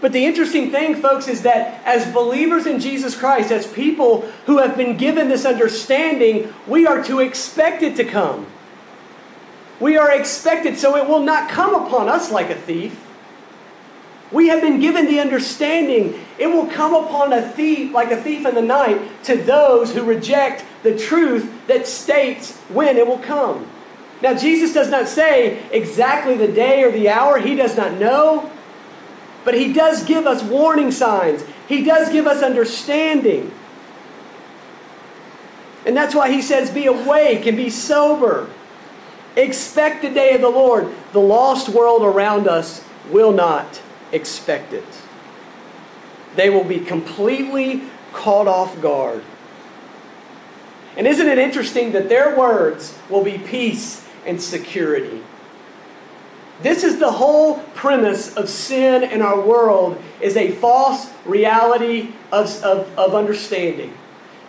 But 0.00 0.12
the 0.12 0.24
interesting 0.24 0.70
thing, 0.70 0.96
folks, 0.96 1.28
is 1.28 1.42
that 1.42 1.82
as 1.84 2.12
believers 2.12 2.66
in 2.66 2.78
Jesus 2.80 3.16
Christ, 3.16 3.50
as 3.50 3.66
people 3.66 4.22
who 4.46 4.58
have 4.58 4.76
been 4.76 4.96
given 4.96 5.28
this 5.28 5.46
understanding, 5.46 6.52
we 6.66 6.86
are 6.86 7.02
to 7.04 7.20
expect 7.20 7.82
it 7.82 7.96
to 7.96 8.04
come. 8.04 8.46
We 9.80 9.96
are 9.96 10.10
expected, 10.12 10.78
so 10.78 10.96
it 10.96 11.08
will 11.08 11.20
not 11.20 11.48
come 11.48 11.74
upon 11.74 12.08
us 12.08 12.30
like 12.30 12.50
a 12.50 12.54
thief. 12.54 13.00
We 14.30 14.48
have 14.48 14.60
been 14.60 14.80
given 14.80 15.06
the 15.06 15.20
understanding 15.20 16.20
it 16.38 16.48
will 16.48 16.66
come 16.66 16.94
upon 16.94 17.32
a 17.32 17.48
thief 17.48 17.92
like 17.92 18.10
a 18.10 18.16
thief 18.16 18.44
in 18.44 18.54
the 18.54 18.62
night 18.62 19.24
to 19.24 19.36
those 19.36 19.94
who 19.94 20.02
reject 20.02 20.64
the 20.82 20.96
truth 20.96 21.66
that 21.68 21.86
states 21.86 22.56
when 22.68 22.96
it 22.96 23.06
will 23.06 23.18
come. 23.18 23.70
Now, 24.22 24.34
Jesus 24.34 24.72
does 24.72 24.90
not 24.90 25.06
say 25.06 25.62
exactly 25.70 26.36
the 26.36 26.48
day 26.48 26.82
or 26.82 26.90
the 26.90 27.08
hour, 27.08 27.38
he 27.38 27.54
does 27.54 27.76
not 27.76 27.98
know. 27.98 28.50
But 29.44 29.54
he 29.54 29.72
does 29.72 30.04
give 30.04 30.26
us 30.26 30.42
warning 30.42 30.90
signs, 30.90 31.44
he 31.68 31.84
does 31.84 32.10
give 32.10 32.26
us 32.26 32.42
understanding. 32.42 33.52
And 35.86 35.96
that's 35.96 36.14
why 36.14 36.30
he 36.30 36.40
says, 36.40 36.70
Be 36.70 36.86
awake 36.86 37.46
and 37.46 37.56
be 37.56 37.70
sober. 37.70 38.48
Expect 39.36 40.02
the 40.02 40.10
day 40.10 40.34
of 40.34 40.40
the 40.40 40.48
Lord. 40.48 40.94
The 41.12 41.20
lost 41.20 41.68
world 41.68 42.02
around 42.02 42.48
us 42.48 42.84
will 43.10 43.32
not 43.32 43.82
expect 44.12 44.72
it. 44.72 44.84
They 46.36 46.48
will 46.48 46.64
be 46.64 46.80
completely 46.80 47.82
caught 48.12 48.46
off 48.46 48.80
guard. 48.80 49.22
And 50.96 51.06
isn't 51.06 51.26
it 51.26 51.38
interesting 51.38 51.92
that 51.92 52.08
their 52.08 52.38
words 52.38 52.96
will 53.10 53.24
be 53.24 53.38
peace 53.38 54.06
and 54.24 54.40
security? 54.40 55.23
This 56.62 56.84
is 56.84 56.98
the 56.98 57.10
whole 57.10 57.58
premise 57.74 58.34
of 58.36 58.48
sin 58.48 59.02
in 59.02 59.22
our 59.22 59.40
world 59.40 60.00
is 60.20 60.36
a 60.36 60.52
false 60.52 61.10
reality 61.24 62.12
of, 62.30 62.62
of, 62.62 62.98
of 62.98 63.14
understanding. 63.14 63.92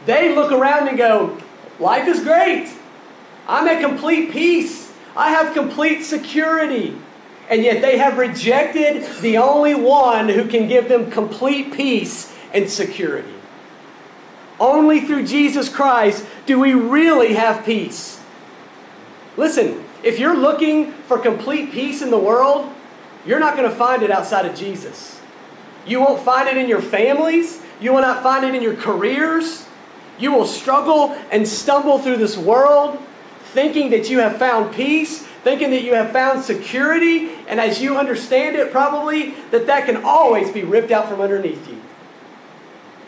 They 0.06 0.36
look 0.36 0.52
around 0.52 0.88
and 0.88 0.98
go, 0.98 1.38
life 1.80 2.08
is 2.08 2.24
great. 2.24 2.72
I'm 3.48 3.68
at 3.68 3.82
complete 3.82 4.32
peace. 4.32 4.92
I 5.16 5.32
have 5.32 5.54
complete 5.54 6.04
security. 6.04 6.98
And 7.50 7.64
yet 7.64 7.82
they 7.82 7.98
have 7.98 8.18
rejected 8.18 9.04
the 9.22 9.38
only 9.38 9.76
one 9.76 10.30
who 10.30 10.48
can 10.48 10.68
give 10.68 10.90
them 10.90 11.12
complete 11.12 11.74
peace 11.74 12.34
and 12.54 12.70
security. 12.70 13.34
Only 14.60 15.02
through 15.02 15.26
Jesus 15.26 15.70
Christ 15.70 16.26
do 16.46 16.60
we 16.60 16.74
really 16.74 17.34
have 17.34 17.66
peace. 17.66 18.22
Listen, 19.38 19.84
if 20.06 20.20
you're 20.20 20.38
looking 20.38 20.92
for 20.92 21.18
complete 21.18 21.72
peace 21.72 22.02
in 22.02 22.12
the 22.12 22.18
world, 22.18 22.72
you're 23.26 23.40
not 23.40 23.58
going 23.58 23.70
to 23.70 23.76
find 23.76 24.04
it 24.04 24.12
outside 24.12 24.46
of 24.46 24.56
Jesus. 24.56 25.20
You 25.86 26.00
won't 26.00 26.24
find 26.24 26.48
it 26.48 26.56
in 26.56 26.70
your 26.70 26.82
families. 26.82 27.62
You 27.82 27.92
will 27.92 28.02
not 28.02 28.24
find 28.24 28.46
it 28.46 28.56
in 28.56 28.62
your 28.62 28.76
careers. 28.76 29.66
You 30.20 30.32
will 30.32 30.46
struggle 30.46 31.10
and 31.32 31.48
stumble 31.48 32.00
through 32.00 32.18
this 32.18 32.38
world 32.38 33.00
thinking 33.56 33.90
that 33.90 34.10
you 34.10 34.20
have 34.20 34.38
found 34.38 34.76
peace, 34.76 35.20
thinking 35.44 35.72
that 35.72 35.82
you 35.82 35.94
have 35.94 36.12
found 36.12 36.44
security, 36.44 37.32
and 37.48 37.60
as 37.60 37.82
you 37.82 37.98
understand 37.98 38.56
it, 38.56 38.70
probably 38.72 39.32
that 39.52 39.66
that 39.68 39.86
can 39.86 40.04
always 40.04 40.52
be 40.52 40.62
ripped 40.64 40.92
out 40.92 41.08
from 41.08 41.22
underneath 41.22 41.68
you. 41.70 41.82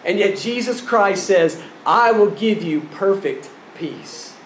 And 0.05 0.17
yet 0.17 0.37
Jesus 0.37 0.79
Christ 0.79 1.25
says, 1.25 1.61
I 1.85 2.11
will 2.13 2.31
give 2.31 2.63
you 2.63 2.81
perfect 2.91 3.49
peace. 3.75 4.36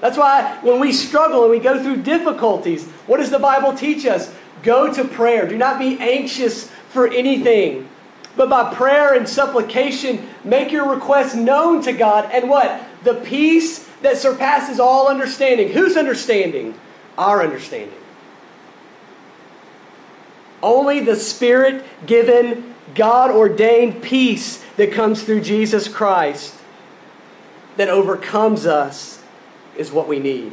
That's 0.00 0.16
why 0.16 0.58
when 0.62 0.80
we 0.80 0.92
struggle 0.92 1.42
and 1.42 1.50
we 1.50 1.58
go 1.58 1.82
through 1.82 2.02
difficulties, 2.02 2.86
what 3.06 3.18
does 3.18 3.30
the 3.30 3.38
Bible 3.38 3.74
teach 3.74 4.06
us? 4.06 4.34
Go 4.62 4.92
to 4.92 5.04
prayer. 5.04 5.46
Do 5.46 5.58
not 5.58 5.78
be 5.78 5.98
anxious 5.98 6.70
for 6.90 7.06
anything. 7.06 7.88
But 8.36 8.48
by 8.48 8.74
prayer 8.74 9.14
and 9.14 9.28
supplication, 9.28 10.28
make 10.44 10.72
your 10.72 10.88
requests 10.88 11.34
known 11.34 11.82
to 11.82 11.92
God. 11.92 12.30
And 12.32 12.48
what? 12.48 12.80
The 13.04 13.14
peace 13.14 13.88
that 14.02 14.16
surpasses 14.16 14.80
all 14.80 15.08
understanding. 15.08 15.72
Whose 15.72 15.96
understanding? 15.96 16.78
Our 17.18 17.42
understanding. 17.42 17.98
Only 20.62 21.00
the 21.00 21.16
Spirit 21.16 21.84
given, 22.06 22.74
God 22.94 23.30
ordained 23.30 24.02
peace 24.02 24.62
that 24.76 24.92
comes 24.92 25.22
through 25.22 25.40
Jesus 25.42 25.88
Christ 25.88 26.54
that 27.76 27.88
overcomes 27.88 28.66
us 28.66 29.19
is 29.80 29.90
what 29.90 30.06
we 30.06 30.18
need. 30.18 30.52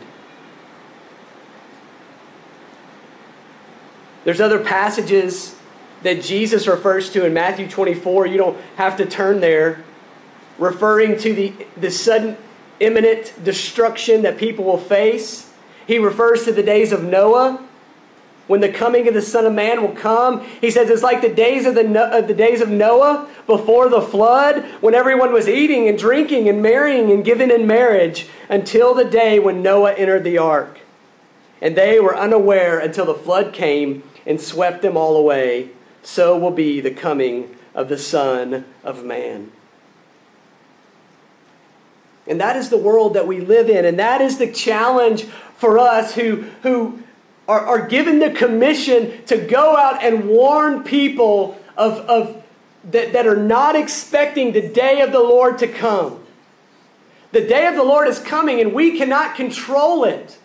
There's 4.23 4.39
other 4.39 4.63
passages 4.63 5.55
that 6.03 6.21
Jesus 6.21 6.65
refers 6.65 7.11
to 7.11 7.25
in 7.25 7.34
Matthew 7.34 7.67
24. 7.67 8.25
You 8.28 8.38
don't 8.38 8.57
have 8.78 8.95
to 8.97 9.05
turn 9.05 9.41
there, 9.41 9.84
referring 10.57 11.19
to 11.19 11.34
the, 11.34 11.53
the 11.75 11.91
sudden, 11.91 12.38
imminent 12.80 13.34
destruction 13.43 14.21
that 14.21 14.38
people 14.38 14.63
will 14.63 14.78
face. 14.78 15.51
He 15.86 15.97
refers 15.97 16.45
to 16.45 16.53
the 16.53 16.63
days 16.63 16.93
of 16.93 17.03
Noah 17.03 17.66
when 18.48 18.62
the 18.62 18.70
coming 18.70 19.08
of 19.08 19.14
the 19.14 19.22
Son 19.22 19.45
of 19.45 19.54
Man 19.54 19.82
will 19.82 19.91
come. 19.91 20.41
He 20.62 20.72
says 20.72 20.89
it's 20.89 21.04
like 21.04 21.22
the 21.22 21.34
days 21.34 21.66
of 21.66 21.76
the, 21.76 22.18
of 22.18 22.28
the 22.28 22.34
days 22.34 22.62
of 22.62 22.70
Noah 22.70 23.30
before 23.45 23.89
the 23.89 24.02
flood, 24.02 24.64
when 24.82 24.95
everyone 24.95 25.34
was 25.34 25.48
eating 25.48 25.88
and 25.88 25.98
drinking 25.98 26.50
and 26.50 26.62
marrying 26.62 27.12
and 27.12 27.24
giving 27.24 27.52
in 27.52 27.68
marriage 27.68 28.28
until 28.50 28.93
the 28.93 29.06
day 29.06 29.39
when 29.39 29.62
Noah 29.62 29.93
entered 29.93 30.24
the 30.24 30.38
ark. 30.38 30.80
And 31.62 31.76
they 31.76 32.00
were 32.00 32.16
unaware 32.16 32.80
until 32.80 33.06
the 33.06 33.14
flood 33.14 33.54
came 33.54 34.04
and 34.26 34.39
swept 34.39 34.82
them 34.82 34.98
all 34.98 35.16
away. 35.16 35.70
So 36.04 36.38
will 36.38 36.52
be 36.52 36.80
the 36.80 36.91
coming 36.91 37.56
of 37.76 37.89
the 37.89 37.98
Son 37.98 38.66
of 38.84 39.04
Man. 39.04 39.52
And 42.28 42.39
that 42.41 42.56
is 42.58 42.70
the 42.70 42.78
world 42.78 43.14
that 43.14 43.28
we 43.28 43.39
live 43.39 43.70
in. 43.70 43.86
And 43.86 43.98
that 44.00 44.22
is 44.22 44.38
the 44.38 44.52
challenge 44.52 45.24
for 45.56 45.80
us 45.80 46.16
who, 46.16 46.43
who 46.62 47.02
are, 47.48 47.60
are 47.60 47.88
given 47.88 48.20
the 48.20 48.32
commission 48.32 49.24
to 49.26 49.38
go 49.38 49.78
out 49.78 50.04
and 50.04 50.28
warn 50.28 50.84
people 50.84 51.58
of, 51.78 52.00
of, 52.02 52.43
that, 52.91 53.14
that 53.14 53.26
are 53.26 53.38
not 53.38 53.76
expecting 53.76 54.54
the 54.54 54.68
day 54.68 55.02
of 55.02 55.12
the 55.12 55.20
Lord 55.20 55.58
to 55.60 55.68
come. 55.68 56.24
The 57.32 57.45
day 57.45 57.68
of 57.68 57.76
the 57.76 57.84
Lord 57.84 58.08
is 58.08 58.20
coming, 58.20 58.60
and 58.60 58.74
we 58.74 58.98
cannot 58.98 59.36
control 59.36 60.04
it. 60.04 60.38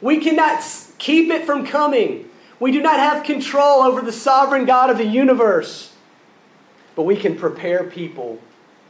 We 0.00 0.18
cannot 0.18 0.62
keep 0.98 1.30
it 1.30 1.44
from 1.44 1.66
coming. 1.66 2.28
We 2.60 2.72
do 2.72 2.80
not 2.80 2.98
have 2.98 3.24
control 3.24 3.82
over 3.82 4.00
the 4.00 4.12
sovereign 4.12 4.64
God 4.64 4.90
of 4.90 4.98
the 4.98 5.06
universe. 5.06 5.94
But 6.94 7.02
we 7.02 7.16
can 7.16 7.36
prepare 7.36 7.84
people 7.84 8.40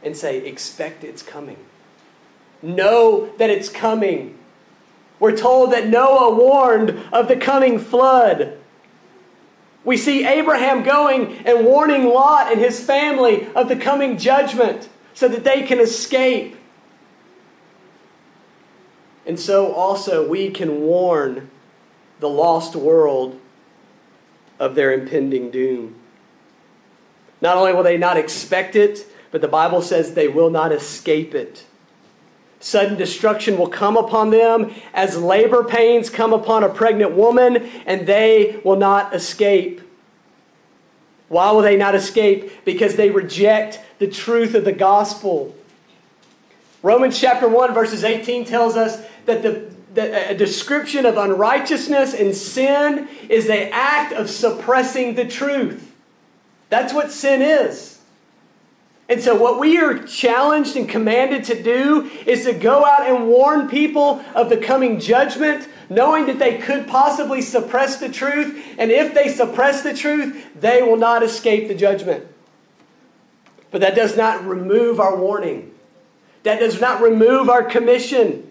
and 0.03 0.15
say, 0.15 0.37
expect 0.45 1.03
it's 1.03 1.21
coming. 1.21 1.57
Know 2.61 3.33
that 3.37 3.49
it's 3.49 3.69
coming. 3.69 4.36
We're 5.19 5.35
told 5.35 5.71
that 5.71 5.87
Noah 5.87 6.35
warned 6.35 6.91
of 7.11 7.27
the 7.27 7.35
coming 7.35 7.79
flood. 7.79 8.57
We 9.83 9.97
see 9.97 10.25
Abraham 10.25 10.83
going 10.83 11.37
and 11.45 11.65
warning 11.65 12.05
Lot 12.05 12.51
and 12.51 12.59
his 12.59 12.83
family 12.83 13.47
of 13.55 13.69
the 13.69 13.75
coming 13.75 14.17
judgment 14.17 14.89
so 15.13 15.27
that 15.27 15.43
they 15.43 15.63
can 15.63 15.79
escape. 15.79 16.57
And 19.25 19.39
so 19.39 19.73
also 19.73 20.27
we 20.27 20.49
can 20.49 20.81
warn 20.81 21.49
the 22.19 22.29
lost 22.29 22.75
world 22.75 23.39
of 24.59 24.75
their 24.75 24.91
impending 24.91 25.51
doom. 25.51 25.95
Not 27.41 27.57
only 27.57 27.73
will 27.73 27.83
they 27.83 27.97
not 27.97 28.17
expect 28.17 28.75
it, 28.75 29.05
but 29.31 29.41
the 29.41 29.47
Bible 29.47 29.81
says 29.81 30.13
they 30.13 30.27
will 30.27 30.49
not 30.49 30.71
escape 30.71 31.35
it. 31.35 31.65
Sudden 32.59 32.97
destruction 32.97 33.57
will 33.57 33.69
come 33.69 33.97
upon 33.97 34.31
them 34.31 34.73
as 34.93 35.17
labor 35.17 35.63
pains 35.63 36.09
come 36.09 36.33
upon 36.33 36.63
a 36.63 36.69
pregnant 36.69 37.13
woman, 37.13 37.57
and 37.85 38.07
they 38.07 38.59
will 38.63 38.75
not 38.75 39.13
escape. 39.13 39.81
Why 41.29 41.51
will 41.51 41.61
they 41.61 41.77
not 41.77 41.93
escape? 41.93 42.65
Because 42.65 42.95
they 42.95 43.09
reject 43.09 43.79
the 43.99 44.07
truth 44.07 44.55
of 44.55 44.65
the 44.65 44.71
gospel. 44.71 45.55
Romans 46.81 47.19
chapter 47.19 47.47
1, 47.47 47.73
verses 47.73 48.03
18 48.03 48.45
tells 48.45 48.75
us 48.75 49.03
that 49.25 49.43
the, 49.43 49.69
that 49.93 50.31
a 50.31 50.37
description 50.37 51.05
of 51.05 51.17
unrighteousness 51.17 52.13
and 52.13 52.35
sin 52.35 53.07
is 53.29 53.47
the 53.47 53.71
act 53.73 54.13
of 54.13 54.29
suppressing 54.29 55.15
the 55.15 55.25
truth. 55.25 55.93
That's 56.69 56.93
what 56.93 57.11
sin 57.11 57.41
is. 57.41 57.96
And 59.09 59.21
so, 59.21 59.35
what 59.35 59.59
we 59.59 59.77
are 59.77 59.99
challenged 59.99 60.75
and 60.75 60.87
commanded 60.87 61.45
to 61.45 61.61
do 61.61 62.09
is 62.25 62.43
to 62.43 62.53
go 62.53 62.85
out 62.85 63.07
and 63.07 63.27
warn 63.27 63.69
people 63.69 64.21
of 64.35 64.49
the 64.49 64.57
coming 64.57 64.99
judgment, 64.99 65.69
knowing 65.89 66.25
that 66.25 66.39
they 66.39 66.57
could 66.57 66.87
possibly 66.87 67.41
suppress 67.41 67.97
the 67.97 68.09
truth. 68.09 68.61
And 68.77 68.91
if 68.91 69.13
they 69.13 69.29
suppress 69.29 69.81
the 69.81 69.93
truth, 69.93 70.47
they 70.59 70.81
will 70.81 70.97
not 70.97 71.23
escape 71.23 71.69
the 71.69 71.75
judgment. 71.75 72.27
But 73.71 73.79
that 73.81 73.95
does 73.95 74.17
not 74.17 74.45
remove 74.45 74.99
our 74.99 75.15
warning, 75.15 75.73
that 76.43 76.59
does 76.59 76.81
not 76.81 77.01
remove 77.01 77.49
our 77.49 77.63
commission. 77.63 78.43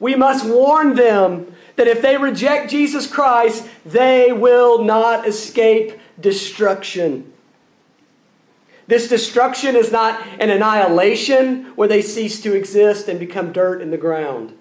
We 0.00 0.16
must 0.16 0.44
warn 0.44 0.96
them 0.96 1.54
that 1.76 1.86
if 1.86 2.02
they 2.02 2.16
reject 2.16 2.70
Jesus 2.70 3.06
Christ, 3.06 3.68
they 3.86 4.32
will 4.32 4.82
not 4.82 5.26
escape 5.26 5.98
destruction. 6.20 7.32
This 8.86 9.08
destruction 9.08 9.76
is 9.76 9.90
not 9.90 10.24
an 10.38 10.50
annihilation 10.50 11.64
where 11.76 11.88
they 11.88 12.02
cease 12.02 12.40
to 12.42 12.54
exist 12.54 13.08
and 13.08 13.18
become 13.18 13.52
dirt 13.52 13.80
in 13.80 13.90
the 13.90 13.96
ground. 13.96 14.56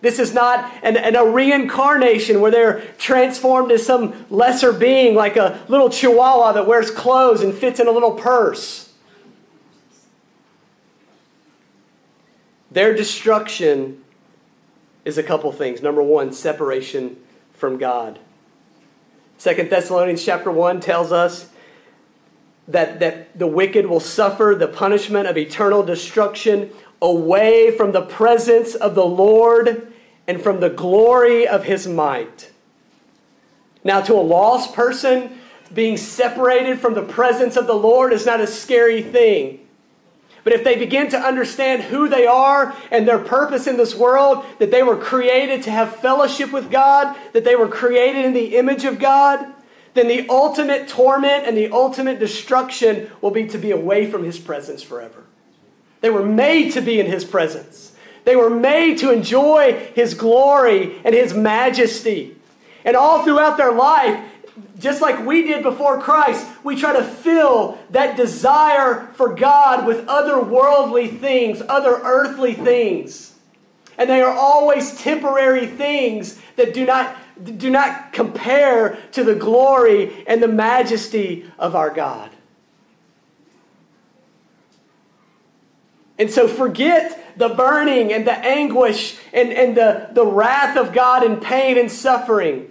This 0.00 0.18
is 0.18 0.32
not 0.32 0.72
an, 0.82 0.96
an, 0.96 1.14
a 1.14 1.24
reincarnation 1.24 2.40
where 2.40 2.50
they're 2.50 2.80
transformed 2.96 3.70
as 3.70 3.84
some 3.84 4.26
lesser 4.30 4.72
being, 4.72 5.14
like 5.14 5.36
a 5.36 5.62
little 5.68 5.90
chihuahua 5.90 6.52
that 6.52 6.66
wears 6.66 6.90
clothes 6.90 7.42
and 7.42 7.54
fits 7.54 7.78
in 7.78 7.86
a 7.86 7.92
little 7.92 8.12
purse. 8.12 8.92
Their 12.70 12.94
destruction 12.94 14.02
is 15.04 15.18
a 15.18 15.22
couple 15.22 15.52
things. 15.52 15.82
Number 15.82 16.02
one, 16.02 16.32
separation 16.32 17.16
from 17.52 17.76
God. 17.76 18.18
Second 19.38 19.70
Thessalonians 19.70 20.24
chapter 20.24 20.50
1 20.50 20.80
tells 20.80 21.12
us 21.12 21.50
that, 22.72 23.00
that 23.00 23.38
the 23.38 23.46
wicked 23.46 23.86
will 23.86 24.00
suffer 24.00 24.54
the 24.58 24.68
punishment 24.68 25.26
of 25.26 25.36
eternal 25.36 25.82
destruction 25.82 26.70
away 27.02 27.76
from 27.76 27.92
the 27.92 28.02
presence 28.02 28.74
of 28.74 28.94
the 28.94 29.04
Lord 29.04 29.92
and 30.26 30.40
from 30.40 30.60
the 30.60 30.70
glory 30.70 31.46
of 31.46 31.64
his 31.64 31.86
might. 31.86 32.50
Now, 33.82 34.00
to 34.02 34.14
a 34.14 34.20
lost 34.20 34.74
person, 34.74 35.38
being 35.72 35.96
separated 35.96 36.78
from 36.78 36.94
the 36.94 37.02
presence 37.02 37.56
of 37.56 37.66
the 37.66 37.74
Lord 37.74 38.12
is 38.12 38.26
not 38.26 38.40
a 38.40 38.46
scary 38.46 39.02
thing. 39.02 39.66
But 40.42 40.52
if 40.54 40.64
they 40.64 40.76
begin 40.76 41.10
to 41.10 41.18
understand 41.18 41.82
who 41.82 42.08
they 42.08 42.26
are 42.26 42.74
and 42.90 43.06
their 43.06 43.18
purpose 43.18 43.66
in 43.66 43.76
this 43.76 43.94
world, 43.94 44.44
that 44.58 44.70
they 44.70 44.82
were 44.82 44.96
created 44.96 45.62
to 45.64 45.70
have 45.70 45.96
fellowship 45.96 46.50
with 46.50 46.70
God, 46.70 47.16
that 47.32 47.44
they 47.44 47.56
were 47.56 47.68
created 47.68 48.24
in 48.24 48.32
the 48.32 48.56
image 48.56 48.84
of 48.84 48.98
God, 48.98 49.46
then 49.94 50.08
the 50.08 50.28
ultimate 50.28 50.88
torment 50.88 51.46
and 51.46 51.56
the 51.56 51.70
ultimate 51.70 52.18
destruction 52.18 53.10
will 53.20 53.30
be 53.30 53.46
to 53.48 53.58
be 53.58 53.70
away 53.70 54.10
from 54.10 54.24
His 54.24 54.38
presence 54.38 54.82
forever. 54.82 55.24
They 56.00 56.10
were 56.10 56.24
made 56.24 56.72
to 56.72 56.80
be 56.80 57.00
in 57.00 57.06
His 57.06 57.24
presence, 57.24 57.92
they 58.24 58.36
were 58.36 58.50
made 58.50 58.98
to 58.98 59.12
enjoy 59.12 59.90
His 59.94 60.14
glory 60.14 61.00
and 61.04 61.14
His 61.14 61.34
majesty. 61.34 62.36
And 62.82 62.96
all 62.96 63.24
throughout 63.24 63.58
their 63.58 63.72
life, 63.72 64.24
just 64.78 65.02
like 65.02 65.24
we 65.26 65.46
did 65.46 65.62
before 65.62 66.00
Christ, 66.00 66.46
we 66.64 66.76
try 66.76 66.94
to 66.94 67.04
fill 67.04 67.78
that 67.90 68.16
desire 68.16 69.08
for 69.14 69.34
God 69.34 69.86
with 69.86 70.06
other 70.08 70.40
worldly 70.42 71.08
things, 71.08 71.62
other 71.68 72.00
earthly 72.02 72.54
things. 72.54 73.34
And 73.98 74.08
they 74.08 74.22
are 74.22 74.32
always 74.32 74.96
temporary 74.98 75.66
things 75.66 76.40
that 76.56 76.72
do 76.72 76.86
not 76.86 77.14
do 77.44 77.70
not 77.70 78.12
compare 78.12 78.98
to 79.12 79.24
the 79.24 79.34
glory 79.34 80.24
and 80.26 80.42
the 80.42 80.48
majesty 80.48 81.50
of 81.58 81.74
our 81.74 81.90
God. 81.90 82.30
And 86.18 86.30
so 86.30 86.46
forget 86.46 87.38
the 87.38 87.48
burning 87.48 88.12
and 88.12 88.26
the 88.26 88.36
anguish 88.36 89.18
and, 89.32 89.50
and 89.52 89.74
the, 89.74 90.10
the 90.12 90.26
wrath 90.26 90.76
of 90.76 90.92
God 90.92 91.24
and 91.24 91.40
pain 91.40 91.78
and 91.78 91.90
suffering. 91.90 92.70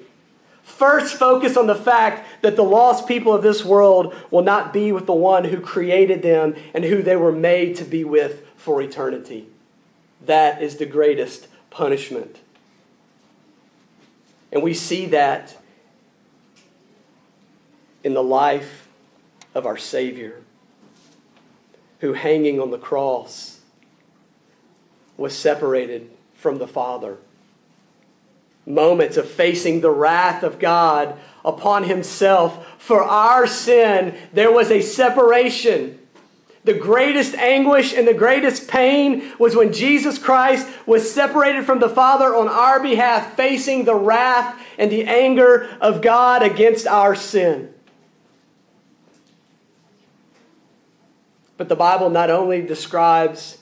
First, 0.62 1.16
focus 1.16 1.58
on 1.58 1.66
the 1.66 1.74
fact 1.74 2.28
that 2.44 2.56
the 2.56 2.64
lost 2.64 3.08
people 3.08 3.34
of 3.34 3.42
this 3.42 3.66
world 3.66 4.14
will 4.30 4.44
not 4.44 4.72
be 4.72 4.92
with 4.92 5.08
the 5.08 5.14
one 5.14 5.46
who 5.46 5.60
created 5.60 6.22
them 6.22 6.56
and 6.76 6.86
who 6.86 7.02
they 7.02 7.16
were 7.16 7.32
made 7.32 7.76
to 7.78 7.84
be 7.84 8.04
with 8.04 8.46
for 8.56 8.82
eternity. 8.82 9.48
That 10.24 10.62
is 10.62 10.76
the 10.76 10.86
greatest 10.86 11.48
punishment. 11.72 12.40
And 14.52 14.64
we 14.64 14.74
see 14.74 15.06
that 15.08 15.58
in 18.04 18.14
the 18.14 18.24
life 18.24 18.88
of 19.54 19.66
our 19.66 19.78
Savior, 19.78 20.42
who 22.00 22.14
hanging 22.14 22.60
on 22.60 22.72
the 22.72 22.78
cross 22.78 23.60
was 25.18 25.36
separated 25.36 26.10
from 26.34 26.58
the 26.58 26.68
Father. 26.68 27.18
Moments 28.66 29.18
of 29.18 29.30
facing 29.30 29.82
the 29.82 29.92
wrath 29.92 30.44
of 30.44 30.60
God 30.60 31.20
upon 31.44 31.84
himself 31.84 32.82
for 32.82 33.04
our 33.04 33.46
sin, 33.46 34.18
there 34.32 34.52
was 34.52 34.72
a 34.72 34.82
separation. 34.82 35.99
The 36.64 36.74
greatest 36.74 37.36
anguish 37.36 37.94
and 37.94 38.08
the 38.08 38.14
greatest 38.14 38.68
pain 38.68 39.32
was 39.40 39.56
when 39.56 39.72
Jesus 39.72 40.18
Christ 40.18 40.68
was 40.86 41.10
separated 41.10 41.66
from 41.66 41.80
the 41.80 41.90
Father 41.90 42.36
on 42.36 42.50
our 42.50 42.82
behalf, 42.82 43.36
facing 43.36 43.86
the 43.86 43.96
wrath 43.96 44.62
and 44.78 44.92
the 44.92 45.06
anger 45.06 45.70
of 45.80 46.02
God 46.02 46.44
against 46.44 46.86
our 46.86 47.16
sin. 47.16 47.74
But 51.56 51.70
the 51.70 51.76
Bible 51.76 52.10
not 52.10 52.30
only 52.30 52.62
describes 52.62 53.58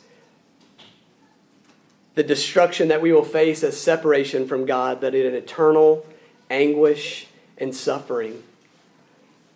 the 2.16 2.24
destruction 2.24 2.88
that 2.88 3.02
we 3.02 3.12
will 3.12 3.24
face 3.24 3.64
as 3.64 3.80
separation 3.80 4.48
from 4.48 4.66
God, 4.66 5.00
but 5.00 5.14
in 5.14 5.36
eternal 5.36 6.04
anguish 6.50 7.28
and 7.60 7.76
suffering. 7.76 8.42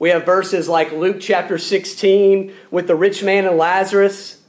We 0.02 0.10
have 0.10 0.26
verses 0.26 0.68
like 0.68 0.92
Luke 0.92 1.18
chapter 1.20 1.60
16 1.60 2.52
with 2.72 2.88
the 2.88 2.96
rich 2.96 3.22
man 3.22 3.46
and 3.46 3.56
Lazarus, 3.56 4.42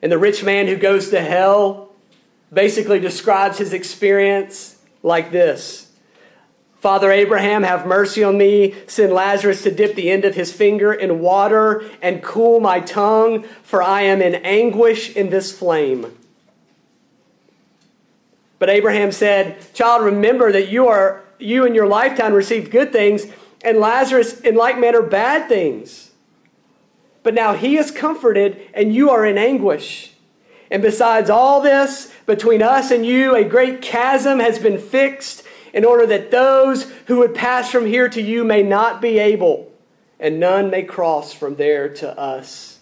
and 0.00 0.10
the 0.10 0.16
rich 0.16 0.42
man 0.42 0.66
who 0.66 0.76
goes 0.76 1.10
to 1.10 1.20
hell 1.20 1.90
basically 2.50 2.98
describes 2.98 3.58
his 3.58 3.74
experience 3.74 4.78
like 5.02 5.30
this 5.30 5.92
Father 6.80 7.12
Abraham, 7.12 7.64
have 7.64 7.84
mercy 7.86 8.24
on 8.24 8.38
me. 8.38 8.74
Send 8.86 9.12
Lazarus 9.12 9.62
to 9.64 9.70
dip 9.70 9.94
the 9.94 10.10
end 10.10 10.24
of 10.24 10.36
his 10.36 10.50
finger 10.50 10.90
in 10.90 11.20
water 11.20 11.84
and 12.00 12.22
cool 12.22 12.58
my 12.58 12.80
tongue, 12.80 13.42
for 13.62 13.82
I 13.82 14.00
am 14.04 14.22
in 14.22 14.36
anguish 14.36 15.14
in 15.14 15.28
this 15.28 15.52
flame. 15.52 16.16
But 18.58 18.70
Abraham 18.70 19.12
said, 19.12 19.74
Child, 19.74 20.02
remember 20.02 20.50
that 20.50 20.70
you 20.70 20.88
are 20.88 21.22
you 21.38 21.66
in 21.66 21.74
your 21.74 21.86
lifetime 21.86 22.32
received 22.32 22.70
good 22.70 22.90
things, 22.90 23.26
and 23.64 23.78
Lazarus 23.78 24.40
in 24.40 24.54
like 24.54 24.78
manner 24.78 25.02
bad 25.02 25.48
things. 25.48 26.10
But 27.22 27.34
now 27.34 27.54
he 27.54 27.76
is 27.76 27.90
comforted, 27.90 28.60
and 28.74 28.94
you 28.94 29.10
are 29.10 29.24
in 29.24 29.38
anguish. 29.38 30.12
And 30.70 30.82
besides 30.82 31.30
all 31.30 31.60
this, 31.60 32.12
between 32.26 32.62
us 32.62 32.90
and 32.90 33.06
you, 33.06 33.36
a 33.36 33.44
great 33.44 33.82
chasm 33.82 34.40
has 34.40 34.58
been 34.58 34.78
fixed 34.78 35.44
in 35.72 35.84
order 35.84 36.06
that 36.06 36.30
those 36.30 36.90
who 37.06 37.18
would 37.18 37.34
pass 37.34 37.70
from 37.70 37.86
here 37.86 38.08
to 38.08 38.20
you 38.20 38.44
may 38.44 38.62
not 38.62 39.00
be 39.00 39.18
able, 39.18 39.72
and 40.18 40.40
none 40.40 40.70
may 40.70 40.82
cross 40.82 41.32
from 41.32 41.56
there 41.56 41.88
to 41.88 42.18
us. 42.18 42.80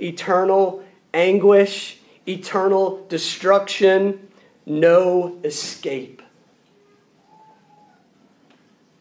Eternal 0.00 0.84
anguish, 1.12 1.98
eternal 2.26 3.06
destruction, 3.08 4.28
no 4.66 5.38
escape. 5.44 6.22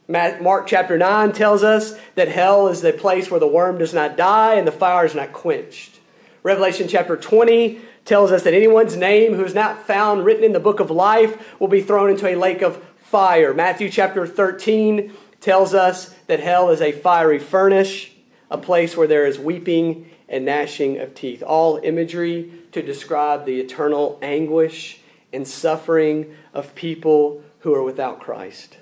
Mark 0.08 0.68
chapter 0.68 0.98
9 0.98 1.32
tells 1.32 1.64
us 1.64 1.98
that 2.16 2.28
hell 2.28 2.68
is 2.68 2.82
the 2.82 2.92
place 2.92 3.32
where 3.32 3.40
the 3.40 3.48
worm 3.48 3.78
does 3.78 3.94
not 3.94 4.18
die 4.18 4.56
and 4.56 4.68
the 4.68 4.72
fire 4.72 5.06
is 5.06 5.16
not 5.16 5.32
quenched. 5.32 6.00
Revelation 6.44 6.90
chapter 6.90 7.16
20 7.16 7.80
tells 8.04 8.32
us 8.32 8.44
that 8.44 8.54
anyone's 8.54 8.98
name 8.98 9.34
who 9.34 9.46
is 9.46 9.54
not 9.54 9.88
found 9.88 10.26
written 10.26 10.44
in 10.44 10.52
the 10.52 10.60
book 10.60 10.82
of 10.82 10.92
life 10.92 11.58
will 11.60 11.70
be 11.70 11.82
thrown 11.82 12.10
into 12.10 12.28
a 12.28 12.36
lake 12.36 12.62
of 12.62 12.84
fire. 12.98 13.54
Matthew 13.54 13.90
chapter 13.90 14.28
13 14.28 15.14
tells 15.40 15.74
us 15.74 16.14
that 16.28 16.42
hell 16.42 16.70
is 16.70 16.82
a 16.82 16.92
fiery 16.92 17.40
furnace, 17.40 18.08
a 18.52 18.58
place 18.58 18.98
where 18.98 19.08
there 19.08 19.26
is 19.26 19.40
weeping 19.40 20.10
and 20.28 20.44
gnashing 20.44 21.00
of 21.00 21.16
teeth. 21.16 21.42
All 21.42 21.80
imagery 21.82 22.52
to 22.74 22.82
describe 22.82 23.46
the 23.46 23.62
eternal 23.62 24.20
anguish 24.22 25.00
and 25.32 25.48
suffering 25.48 26.36
of 26.54 26.76
people 26.76 27.42
who 27.60 27.74
are 27.74 27.84
without 27.84 28.20
Christ. 28.20 28.78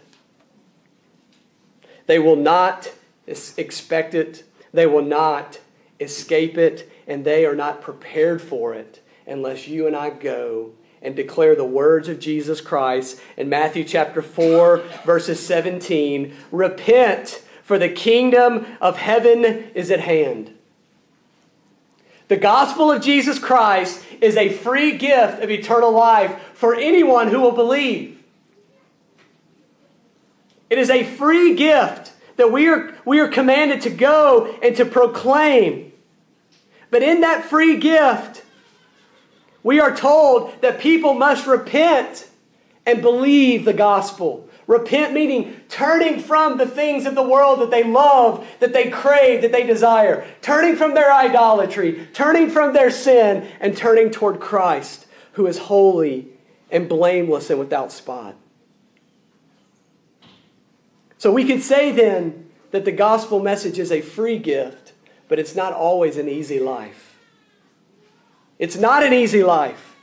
They 2.07 2.19
will 2.19 2.35
not 2.35 2.91
expect 3.27 4.13
it, 4.13 4.43
they 4.73 4.85
will 4.85 5.03
not 5.03 5.59
escape 5.99 6.57
it, 6.57 6.91
and 7.07 7.23
they 7.23 7.45
are 7.45 7.55
not 7.55 7.81
prepared 7.81 8.41
for 8.41 8.73
it 8.73 9.01
unless 9.27 9.67
you 9.67 9.87
and 9.87 9.95
I 9.95 10.09
go 10.09 10.71
and 11.01 11.15
declare 11.15 11.55
the 11.55 11.65
words 11.65 12.07
of 12.07 12.19
Jesus 12.19 12.61
Christ 12.61 13.19
in 13.35 13.49
Matthew 13.49 13.83
chapter 13.83 14.21
4, 14.21 14.77
verses 15.05 15.39
17 15.45 16.35
Repent, 16.51 17.43
for 17.63 17.79
the 17.79 17.89
kingdom 17.89 18.65
of 18.79 18.97
heaven 18.97 19.45
is 19.73 19.89
at 19.91 20.01
hand. 20.01 20.55
The 22.27 22.37
gospel 22.37 22.91
of 22.91 23.01
Jesus 23.01 23.39
Christ 23.39 24.05
is 24.21 24.37
a 24.37 24.49
free 24.49 24.97
gift 24.97 25.41
of 25.41 25.49
eternal 25.49 25.91
life 25.91 26.39
for 26.53 26.75
anyone 26.75 27.27
who 27.27 27.41
will 27.41 27.51
believe. 27.51 28.20
It 30.71 30.77
is 30.77 30.89
a 30.89 31.03
free 31.03 31.53
gift 31.53 32.13
that 32.37 32.49
we 32.49 32.69
are, 32.69 32.95
we 33.03 33.19
are 33.19 33.27
commanded 33.27 33.81
to 33.81 33.89
go 33.89 34.57
and 34.63 34.73
to 34.77 34.85
proclaim. 34.85 35.91
But 36.89 37.03
in 37.03 37.21
that 37.21 37.43
free 37.43 37.75
gift, 37.75 38.45
we 39.63 39.81
are 39.81 39.93
told 39.93 40.61
that 40.61 40.79
people 40.79 41.13
must 41.13 41.45
repent 41.45 42.29
and 42.85 43.01
believe 43.01 43.65
the 43.65 43.73
gospel. 43.73 44.47
Repent 44.65 45.11
meaning 45.11 45.59
turning 45.67 46.21
from 46.21 46.57
the 46.57 46.65
things 46.65 47.05
of 47.05 47.15
the 47.15 47.21
world 47.21 47.59
that 47.59 47.69
they 47.69 47.83
love, 47.83 48.47
that 48.61 48.71
they 48.71 48.89
crave, 48.89 49.41
that 49.41 49.51
they 49.51 49.67
desire. 49.67 50.25
Turning 50.41 50.77
from 50.77 50.93
their 50.93 51.11
idolatry, 51.11 52.07
turning 52.13 52.49
from 52.49 52.71
their 52.71 52.89
sin, 52.89 53.45
and 53.59 53.75
turning 53.75 54.09
toward 54.09 54.39
Christ, 54.39 55.05
who 55.33 55.47
is 55.47 55.57
holy 55.57 56.29
and 56.71 56.87
blameless 56.87 57.49
and 57.49 57.59
without 57.59 57.91
spot. 57.91 58.37
So 61.21 61.31
we 61.31 61.45
could 61.45 61.61
say 61.61 61.91
then 61.91 62.49
that 62.71 62.83
the 62.83 62.91
gospel 62.91 63.39
message 63.39 63.77
is 63.77 63.91
a 63.91 64.01
free 64.01 64.39
gift, 64.39 64.93
but 65.27 65.37
it's 65.37 65.53
not 65.53 65.71
always 65.71 66.17
an 66.17 66.27
easy 66.27 66.59
life. 66.59 67.15
It's 68.57 68.75
not 68.75 69.03
an 69.03 69.13
easy 69.13 69.43
life. 69.43 69.95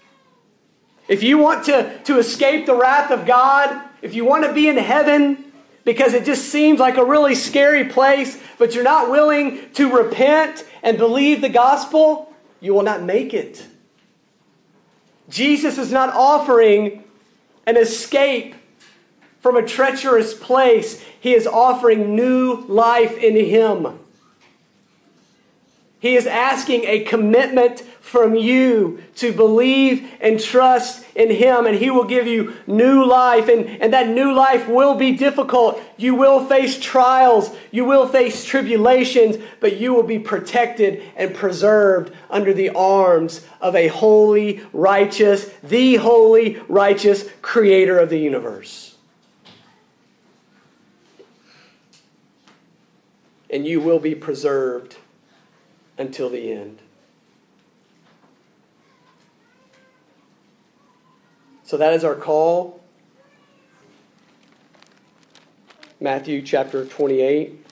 If 1.08 1.24
you 1.24 1.36
want 1.36 1.64
to, 1.64 1.98
to 2.04 2.20
escape 2.20 2.66
the 2.66 2.76
wrath 2.76 3.10
of 3.10 3.26
God, 3.26 3.82
if 4.00 4.14
you 4.14 4.24
want 4.24 4.44
to 4.44 4.52
be 4.52 4.68
in 4.68 4.76
heaven 4.76 5.52
because 5.82 6.14
it 6.14 6.24
just 6.24 6.50
seems 6.50 6.78
like 6.78 6.98
a 6.98 7.04
really 7.04 7.34
scary 7.34 7.86
place, 7.86 8.40
but 8.56 8.76
you're 8.76 8.84
not 8.84 9.10
willing 9.10 9.72
to 9.72 9.90
repent 9.90 10.64
and 10.84 10.98
believe 10.98 11.40
the 11.40 11.48
gospel, 11.48 12.32
you 12.60 12.72
will 12.72 12.84
not 12.84 13.02
make 13.02 13.34
it. 13.34 13.66
Jesus 15.28 15.78
is 15.78 15.90
not 15.90 16.10
offering 16.10 17.02
an 17.66 17.76
escape 17.76 18.54
from 19.40 19.56
a 19.56 19.66
treacherous 19.66 20.34
place, 20.34 21.02
He 21.20 21.34
is 21.34 21.46
offering 21.46 22.14
new 22.14 22.64
life 22.68 23.16
in 23.18 23.36
Him. 23.36 23.98
He 26.00 26.14
is 26.14 26.26
asking 26.26 26.84
a 26.84 27.00
commitment 27.00 27.80
from 28.00 28.34
you 28.34 29.02
to 29.16 29.32
believe 29.32 30.10
and 30.20 30.40
trust 30.40 31.04
in 31.14 31.30
Him, 31.30 31.66
and 31.66 31.76
He 31.76 31.90
will 31.90 32.04
give 32.04 32.26
you 32.26 32.54
new 32.66 33.04
life. 33.04 33.48
And, 33.48 33.66
and 33.82 33.92
that 33.92 34.08
new 34.08 34.32
life 34.32 34.66
will 34.68 34.94
be 34.94 35.16
difficult. 35.16 35.80
You 35.96 36.14
will 36.14 36.44
face 36.46 36.80
trials, 36.80 37.54
you 37.70 37.84
will 37.84 38.08
face 38.08 38.44
tribulations, 38.44 39.36
but 39.60 39.76
you 39.76 39.92
will 39.92 40.04
be 40.04 40.18
protected 40.18 41.02
and 41.16 41.34
preserved 41.34 42.14
under 42.30 42.54
the 42.54 42.70
arms 42.70 43.44
of 43.60 43.76
a 43.76 43.88
holy, 43.88 44.62
righteous, 44.72 45.50
the 45.62 45.96
holy, 45.96 46.62
righteous 46.68 47.28
Creator 47.42 47.98
of 47.98 48.08
the 48.08 48.18
universe. 48.18 48.87
And 53.50 53.66
you 53.66 53.80
will 53.80 53.98
be 53.98 54.14
preserved 54.14 54.96
until 55.96 56.28
the 56.28 56.52
end. 56.52 56.80
So 61.64 61.76
that 61.76 61.92
is 61.92 62.04
our 62.04 62.14
call. 62.14 62.82
Matthew 66.00 66.42
chapter 66.42 66.86
28. 66.86 67.66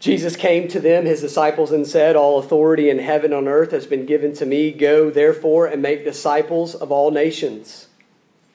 Jesus 0.00 0.34
came 0.34 0.66
to 0.68 0.80
them, 0.80 1.04
his 1.04 1.20
disciples, 1.20 1.70
and 1.70 1.86
said, 1.86 2.16
All 2.16 2.38
authority 2.38 2.88
in 2.88 2.98
heaven 2.98 3.34
and 3.34 3.46
earth 3.46 3.70
has 3.72 3.86
been 3.86 4.06
given 4.06 4.32
to 4.32 4.46
me. 4.46 4.72
Go, 4.72 5.10
therefore, 5.10 5.66
and 5.66 5.82
make 5.82 6.04
disciples 6.04 6.74
of 6.74 6.90
all 6.90 7.10
nations, 7.10 7.86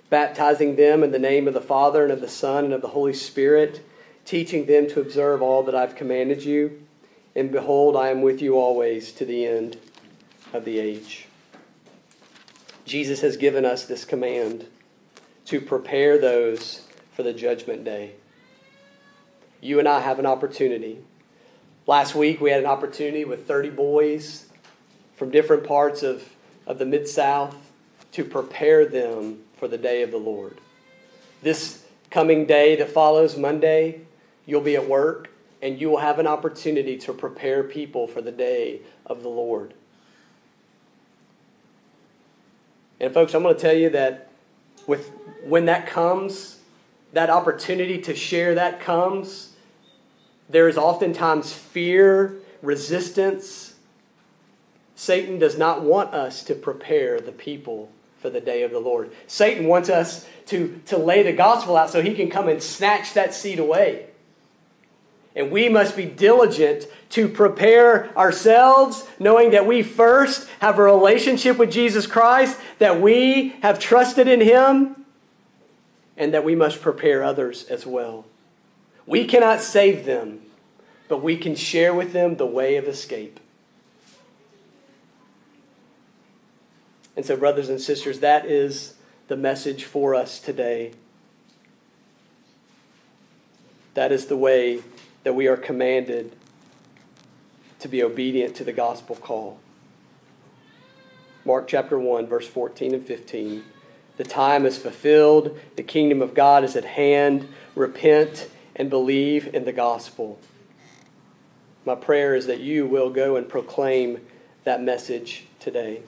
baptizing 0.10 0.76
them 0.76 1.04
in 1.04 1.12
the 1.12 1.20
name 1.20 1.48
of 1.48 1.54
the 1.54 1.62
Father, 1.62 2.04
and 2.04 2.12
of 2.12 2.22
the 2.22 2.28
Son, 2.28 2.66
and 2.66 2.74
of 2.74 2.82
the 2.82 2.90
Holy 2.90 3.14
Spirit, 3.14 3.86
teaching 4.26 4.66
them 4.66 4.88
to 4.88 5.02
observe 5.02 5.42
all 5.42 5.64
that 5.64 5.76
I've 5.76 5.96
commanded 5.96 6.44
you. 6.44 6.82
And 7.36 7.52
behold, 7.52 7.96
I 7.96 8.10
am 8.10 8.22
with 8.22 8.42
you 8.42 8.58
always 8.58 9.12
to 9.14 9.26
the 9.26 9.46
end 9.46 9.78
of 10.54 10.66
the 10.66 10.80
age. 10.80 11.28
Jesus 12.86 13.22
has 13.22 13.36
given 13.36 13.66
us 13.66 13.86
this 13.86 14.06
command 14.06 14.68
to 15.46 15.60
prepare 15.60 16.18
those 16.18 16.88
for 17.14 17.24
the 17.24 17.34
judgment 17.34 17.84
day. 17.84 18.14
You 19.60 19.80
and 19.80 19.88
I 19.88 20.02
have 20.02 20.20
an 20.20 20.26
opportunity 20.26 21.00
Last 21.88 22.16
week, 22.16 22.42
we 22.42 22.50
had 22.50 22.62
an 22.62 22.66
opportunity 22.66 23.26
with 23.26 23.48
30 23.48 23.70
boys 23.70 24.48
from 25.16 25.30
different 25.30 25.66
parts 25.66 26.02
of, 26.02 26.34
of 26.66 26.80
the 26.80 26.86
Mid 26.86 27.08
South 27.08 27.72
to 28.14 28.26
prepare 28.26 28.88
them 28.88 29.44
for 29.58 29.68
the 29.68 29.78
day 29.78 30.02
of 30.02 30.12
the 30.12 30.18
Lord. 30.18 30.58
This 31.42 31.84
coming 32.10 32.46
day 32.46 32.76
that 32.76 32.90
follows 32.90 33.38
Monday, 33.38 34.02
you'll 34.46 34.62
be 34.62 34.76
at 34.76 34.88
work 34.88 35.30
and 35.62 35.80
you 35.80 35.90
will 35.90 35.98
have 35.98 36.20
an 36.20 36.28
opportunity 36.28 36.98
to 36.98 37.14
prepare 37.14 37.64
people 37.64 38.08
for 38.08 38.22
the 38.22 38.32
day 38.32 38.82
of 39.06 39.24
the 39.24 39.30
Lord. 39.30 39.74
And 43.00 43.14
folks, 43.14 43.34
I'm 43.34 43.44
going 43.44 43.56
to 43.56 43.62
tell 43.62 43.76
you 43.76 43.90
that 43.90 44.30
with 44.88 45.12
when 45.44 45.66
that 45.66 45.88
comes, 45.88 46.60
that 47.14 47.30
opportunity 47.30 48.00
to 48.02 48.16
share 48.16 48.56
that 48.56 48.80
comes, 48.80 49.54
there 50.50 50.68
is 50.68 50.78
oftentimes 50.78 51.54
fear, 51.54 52.38
resistance. 52.62 53.76
Satan 54.96 55.40
does 55.40 55.58
not 55.58 55.82
want 55.82 56.14
us 56.14 56.44
to 56.44 56.56
prepare 56.56 57.20
the 57.20 57.32
people 57.32 57.92
for 58.26 58.32
the 58.32 58.42
day 58.42 58.64
of 58.64 58.72
the 58.72 58.80
Lord. 58.80 59.12
Satan 59.28 59.68
wants 59.68 59.88
us 59.88 60.28
to, 60.48 60.82
to 60.88 60.98
lay 60.98 61.22
the 61.22 61.32
gospel 61.32 61.78
out 61.78 61.92
so 61.92 62.02
he 62.02 62.16
can 62.16 62.28
come 62.28 62.48
and 62.48 62.60
snatch 62.60 63.14
that 63.14 63.36
seed 63.36 63.60
away. 63.60 64.08
And 65.36 65.52
we 65.52 65.70
must 65.70 65.96
be 65.96 66.06
diligent 66.06 66.88
to 67.12 67.28
prepare 67.28 68.18
ourselves, 68.18 69.08
knowing 69.20 69.52
that 69.52 69.68
we 69.68 69.84
first 69.84 70.50
have 70.60 70.80
a 70.80 70.82
relationship 70.82 71.60
with 71.60 71.72
Jesus 71.72 72.08
Christ, 72.08 72.58
that 72.80 73.00
we 73.00 73.50
have 73.62 73.78
trusted 73.78 74.28
in 74.28 74.42
him, 74.42 75.06
and 76.18 76.34
that 76.34 76.44
we 76.44 76.56
must 76.56 76.82
prepare 76.82 77.24
others 77.24 77.66
as 77.66 77.86
well. 77.86 78.26
We 79.06 79.26
cannot 79.26 79.62
save 79.62 80.04
them, 80.04 80.42
but 81.08 81.22
we 81.22 81.38
can 81.38 81.56
share 81.56 81.94
with 81.94 82.12
them 82.12 82.38
the 82.38 82.48
way 82.48 82.78
of 82.78 82.86
escape. 82.86 83.40
And 87.16 87.26
so, 87.26 87.38
brothers 87.38 87.70
and 87.70 87.80
sisters, 87.80 88.20
that 88.20 88.46
is 88.46 88.96
the 89.28 89.38
message 89.38 89.86
for 89.86 90.14
us 90.14 90.40
today. 90.40 90.92
That 93.94 94.12
is 94.12 94.26
the 94.26 94.38
way 94.38 94.82
that 95.24 95.34
we 95.34 95.48
are 95.48 95.58
commanded 95.58 96.36
to 97.80 97.88
be 97.88 98.04
obedient 98.04 98.56
to 98.56 98.64
the 98.64 98.74
gospel 98.74 99.16
call. 99.16 99.60
Mark 101.46 101.68
chapter 101.68 101.98
1, 101.98 102.28
verse 102.28 102.48
14 102.48 102.96
and 102.96 103.06
15. 103.06 103.64
The 104.18 104.24
time 104.24 104.66
is 104.66 104.78
fulfilled, 104.78 105.58
the 105.76 105.84
kingdom 105.84 106.22
of 106.22 106.34
God 106.34 106.64
is 106.64 106.76
at 106.76 106.86
hand. 106.86 107.48
Repent 107.76 108.50
and 108.76 108.90
believe 108.90 109.54
in 109.54 109.66
the 109.66 109.72
gospel. 109.72 110.40
My 111.86 111.96
prayer 111.96 112.36
is 112.36 112.48
that 112.48 112.60
you 112.60 112.88
will 112.88 113.10
go 113.10 113.36
and 113.36 113.48
proclaim 113.48 114.26
that 114.64 114.82
message 114.82 115.46
today. 115.60 116.02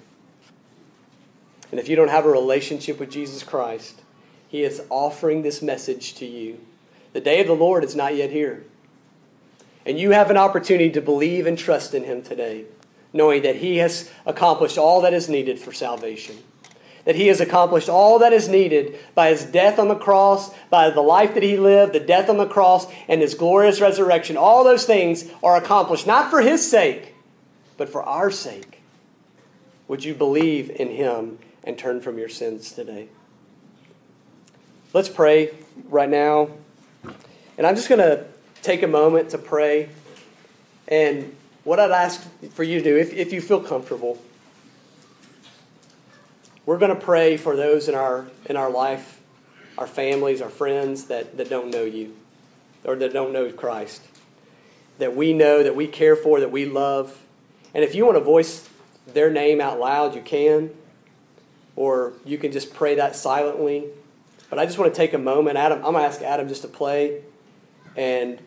And 1.71 1.79
if 1.79 1.89
you 1.89 1.95
don't 1.95 2.09
have 2.09 2.25
a 2.25 2.29
relationship 2.29 2.99
with 2.99 3.11
Jesus 3.11 3.43
Christ, 3.43 4.01
He 4.47 4.63
is 4.63 4.81
offering 4.89 5.41
this 5.41 5.61
message 5.61 6.15
to 6.15 6.25
you. 6.25 6.59
The 7.13 7.21
day 7.21 7.41
of 7.41 7.47
the 7.47 7.53
Lord 7.53 7.83
is 7.83 7.95
not 7.95 8.15
yet 8.15 8.31
here. 8.31 8.65
And 9.85 9.99
you 9.99 10.11
have 10.11 10.29
an 10.29 10.37
opportunity 10.37 10.89
to 10.91 11.01
believe 11.01 11.45
and 11.45 11.57
trust 11.57 11.93
in 11.93 12.03
Him 12.03 12.21
today, 12.21 12.65
knowing 13.13 13.41
that 13.43 13.57
He 13.57 13.77
has 13.77 14.09
accomplished 14.25 14.77
all 14.77 15.01
that 15.01 15.13
is 15.13 15.29
needed 15.29 15.59
for 15.59 15.71
salvation 15.71 16.37
that 17.07 17.15
he 17.15 17.27
has 17.27 17.39
accomplished 17.39 17.87
all 17.87 18.19
that 18.19 18.33
is 18.33 18.49
needed 18.49 18.99
by 19.15 19.29
his 19.29 19.45
death 19.45 19.79
on 19.79 19.87
the 19.87 19.95
cross, 19.95 20.53
by 20.69 20.89
the 20.89 20.99
life 20.99 21.35
that 21.35 21.41
he 21.41 21.55
lived, 21.55 21.93
the 21.93 22.01
death 22.01 22.29
on 22.29 22.35
the 22.35 22.45
cross, 22.45 22.85
and 23.07 23.21
his 23.21 23.33
glorious 23.33 23.79
resurrection. 23.79 24.35
All 24.35 24.65
those 24.65 24.83
things 24.83 25.23
are 25.41 25.55
accomplished 25.55 26.05
not 26.05 26.29
for 26.29 26.41
his 26.41 26.69
sake, 26.69 27.15
but 27.77 27.87
for 27.87 28.03
our 28.03 28.29
sake. 28.29 28.81
Would 29.87 30.03
you 30.03 30.13
believe 30.13 30.69
in 30.69 30.89
him 30.89 31.39
and 31.67 31.77
turn 31.77 31.99
from 31.99 32.17
your 32.17 32.29
sins 32.29 32.71
today? 32.71 33.09
Let's 34.93 35.09
pray 35.09 35.53
right 35.89 36.09
now. 36.09 36.49
And 37.57 37.67
I'm 37.67 37.75
just 37.75 37.89
going 37.89 37.99
to 37.99 38.25
take 38.61 38.83
a 38.83 38.87
moment 38.87 39.31
to 39.31 39.37
pray. 39.37 39.89
And 40.87 41.35
what 41.65 41.77
I'd 41.77 41.91
ask 41.91 42.25
for 42.51 42.63
you 42.63 42.77
to 42.77 42.83
do, 42.83 42.97
if, 42.97 43.13
if 43.13 43.33
you 43.33 43.41
feel 43.41 43.59
comfortable, 43.59 44.17
we're 46.65 46.77
going 46.77 46.95
to 46.95 47.01
pray 47.01 47.35
for 47.35 47.57
those 47.57 47.89
in 47.89 47.95
our, 47.95 48.27
in 48.45 48.55
our 48.55 48.69
life, 48.69 49.19
our 49.77 49.87
families, 49.87 50.41
our 50.41 50.49
friends 50.49 51.05
that, 51.07 51.35
that 51.35 51.49
don't 51.49 51.69
know 51.69 51.83
you 51.83 52.15
or 52.85 52.95
that 52.95 53.11
don't 53.11 53.33
know 53.33 53.51
Christ. 53.51 54.03
That 54.99 55.17
we 55.17 55.33
know, 55.33 55.63
that 55.63 55.75
we 55.75 55.87
care 55.87 56.15
for, 56.15 56.39
that 56.39 56.51
we 56.51 56.65
love. 56.65 57.21
And 57.73 57.83
if 57.83 57.93
you 57.93 58.05
want 58.05 58.17
to 58.17 58.23
voice 58.23 58.69
their 59.05 59.29
name 59.29 59.59
out 59.59 59.79
loud, 59.79 60.15
you 60.15 60.21
can. 60.21 60.71
Or 61.77 62.11
you 62.25 62.37
can 62.37 62.51
just 62.51 62.73
pray 62.73 62.95
that 62.95 63.15
silently. 63.15 63.85
But 64.49 64.59
I 64.59 64.65
just 64.65 64.77
want 64.77 64.93
to 64.93 64.97
take 64.97 65.13
a 65.13 65.17
moment. 65.17 65.57
Adam, 65.57 65.77
I'm 65.77 65.93
going 65.93 66.03
to 66.03 66.07
ask 66.09 66.21
Adam 66.21 66.49
just 66.49 66.63
to 66.63 66.67
play. 66.67 67.21
And, 67.95 68.39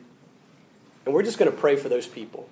and 1.07 1.14
we're 1.14 1.22
just 1.22 1.39
going 1.39 1.51
to 1.51 1.57
pray 1.57 1.76
for 1.76 1.89
those 1.89 2.07
people. 2.07 2.51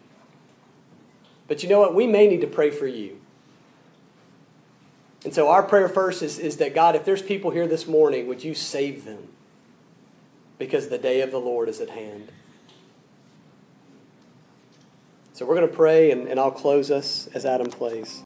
But 1.49 1.63
you 1.63 1.69
know 1.69 1.81
what? 1.81 1.95
We 1.95 2.07
may 2.07 2.29
need 2.29 2.41
to 2.43 2.47
pray 2.47 2.71
for 2.71 2.87
you. 2.87 3.21
And 5.25 5.35
so 5.35 5.49
our 5.49 5.63
prayer 5.63 5.89
first 5.89 6.23
is, 6.23 6.39
is 6.39 6.59
that 6.59 6.75
God, 6.75 6.95
if 6.95 7.05
there's 7.05 7.23
people 7.23 7.51
here 7.51 7.67
this 7.67 7.87
morning, 7.87 8.29
would 8.29 8.45
you 8.45 8.55
save 8.55 9.05
them? 9.05 9.29
Because 10.59 10.89
the 10.89 10.99
day 10.99 11.23
of 11.23 11.31
the 11.31 11.41
Lord 11.41 11.69
is 11.69 11.81
at 11.81 11.91
hand. 11.91 12.31
So 15.33 15.47
we're 15.47 15.57
going 15.57 15.69
to 15.69 15.75
pray, 15.75 16.11
and, 16.11 16.29
and 16.29 16.39
I'll 16.39 16.51
close 16.51 16.91
us 16.91 17.29
as 17.35 17.45
Adam 17.45 17.69
plays. 17.69 18.17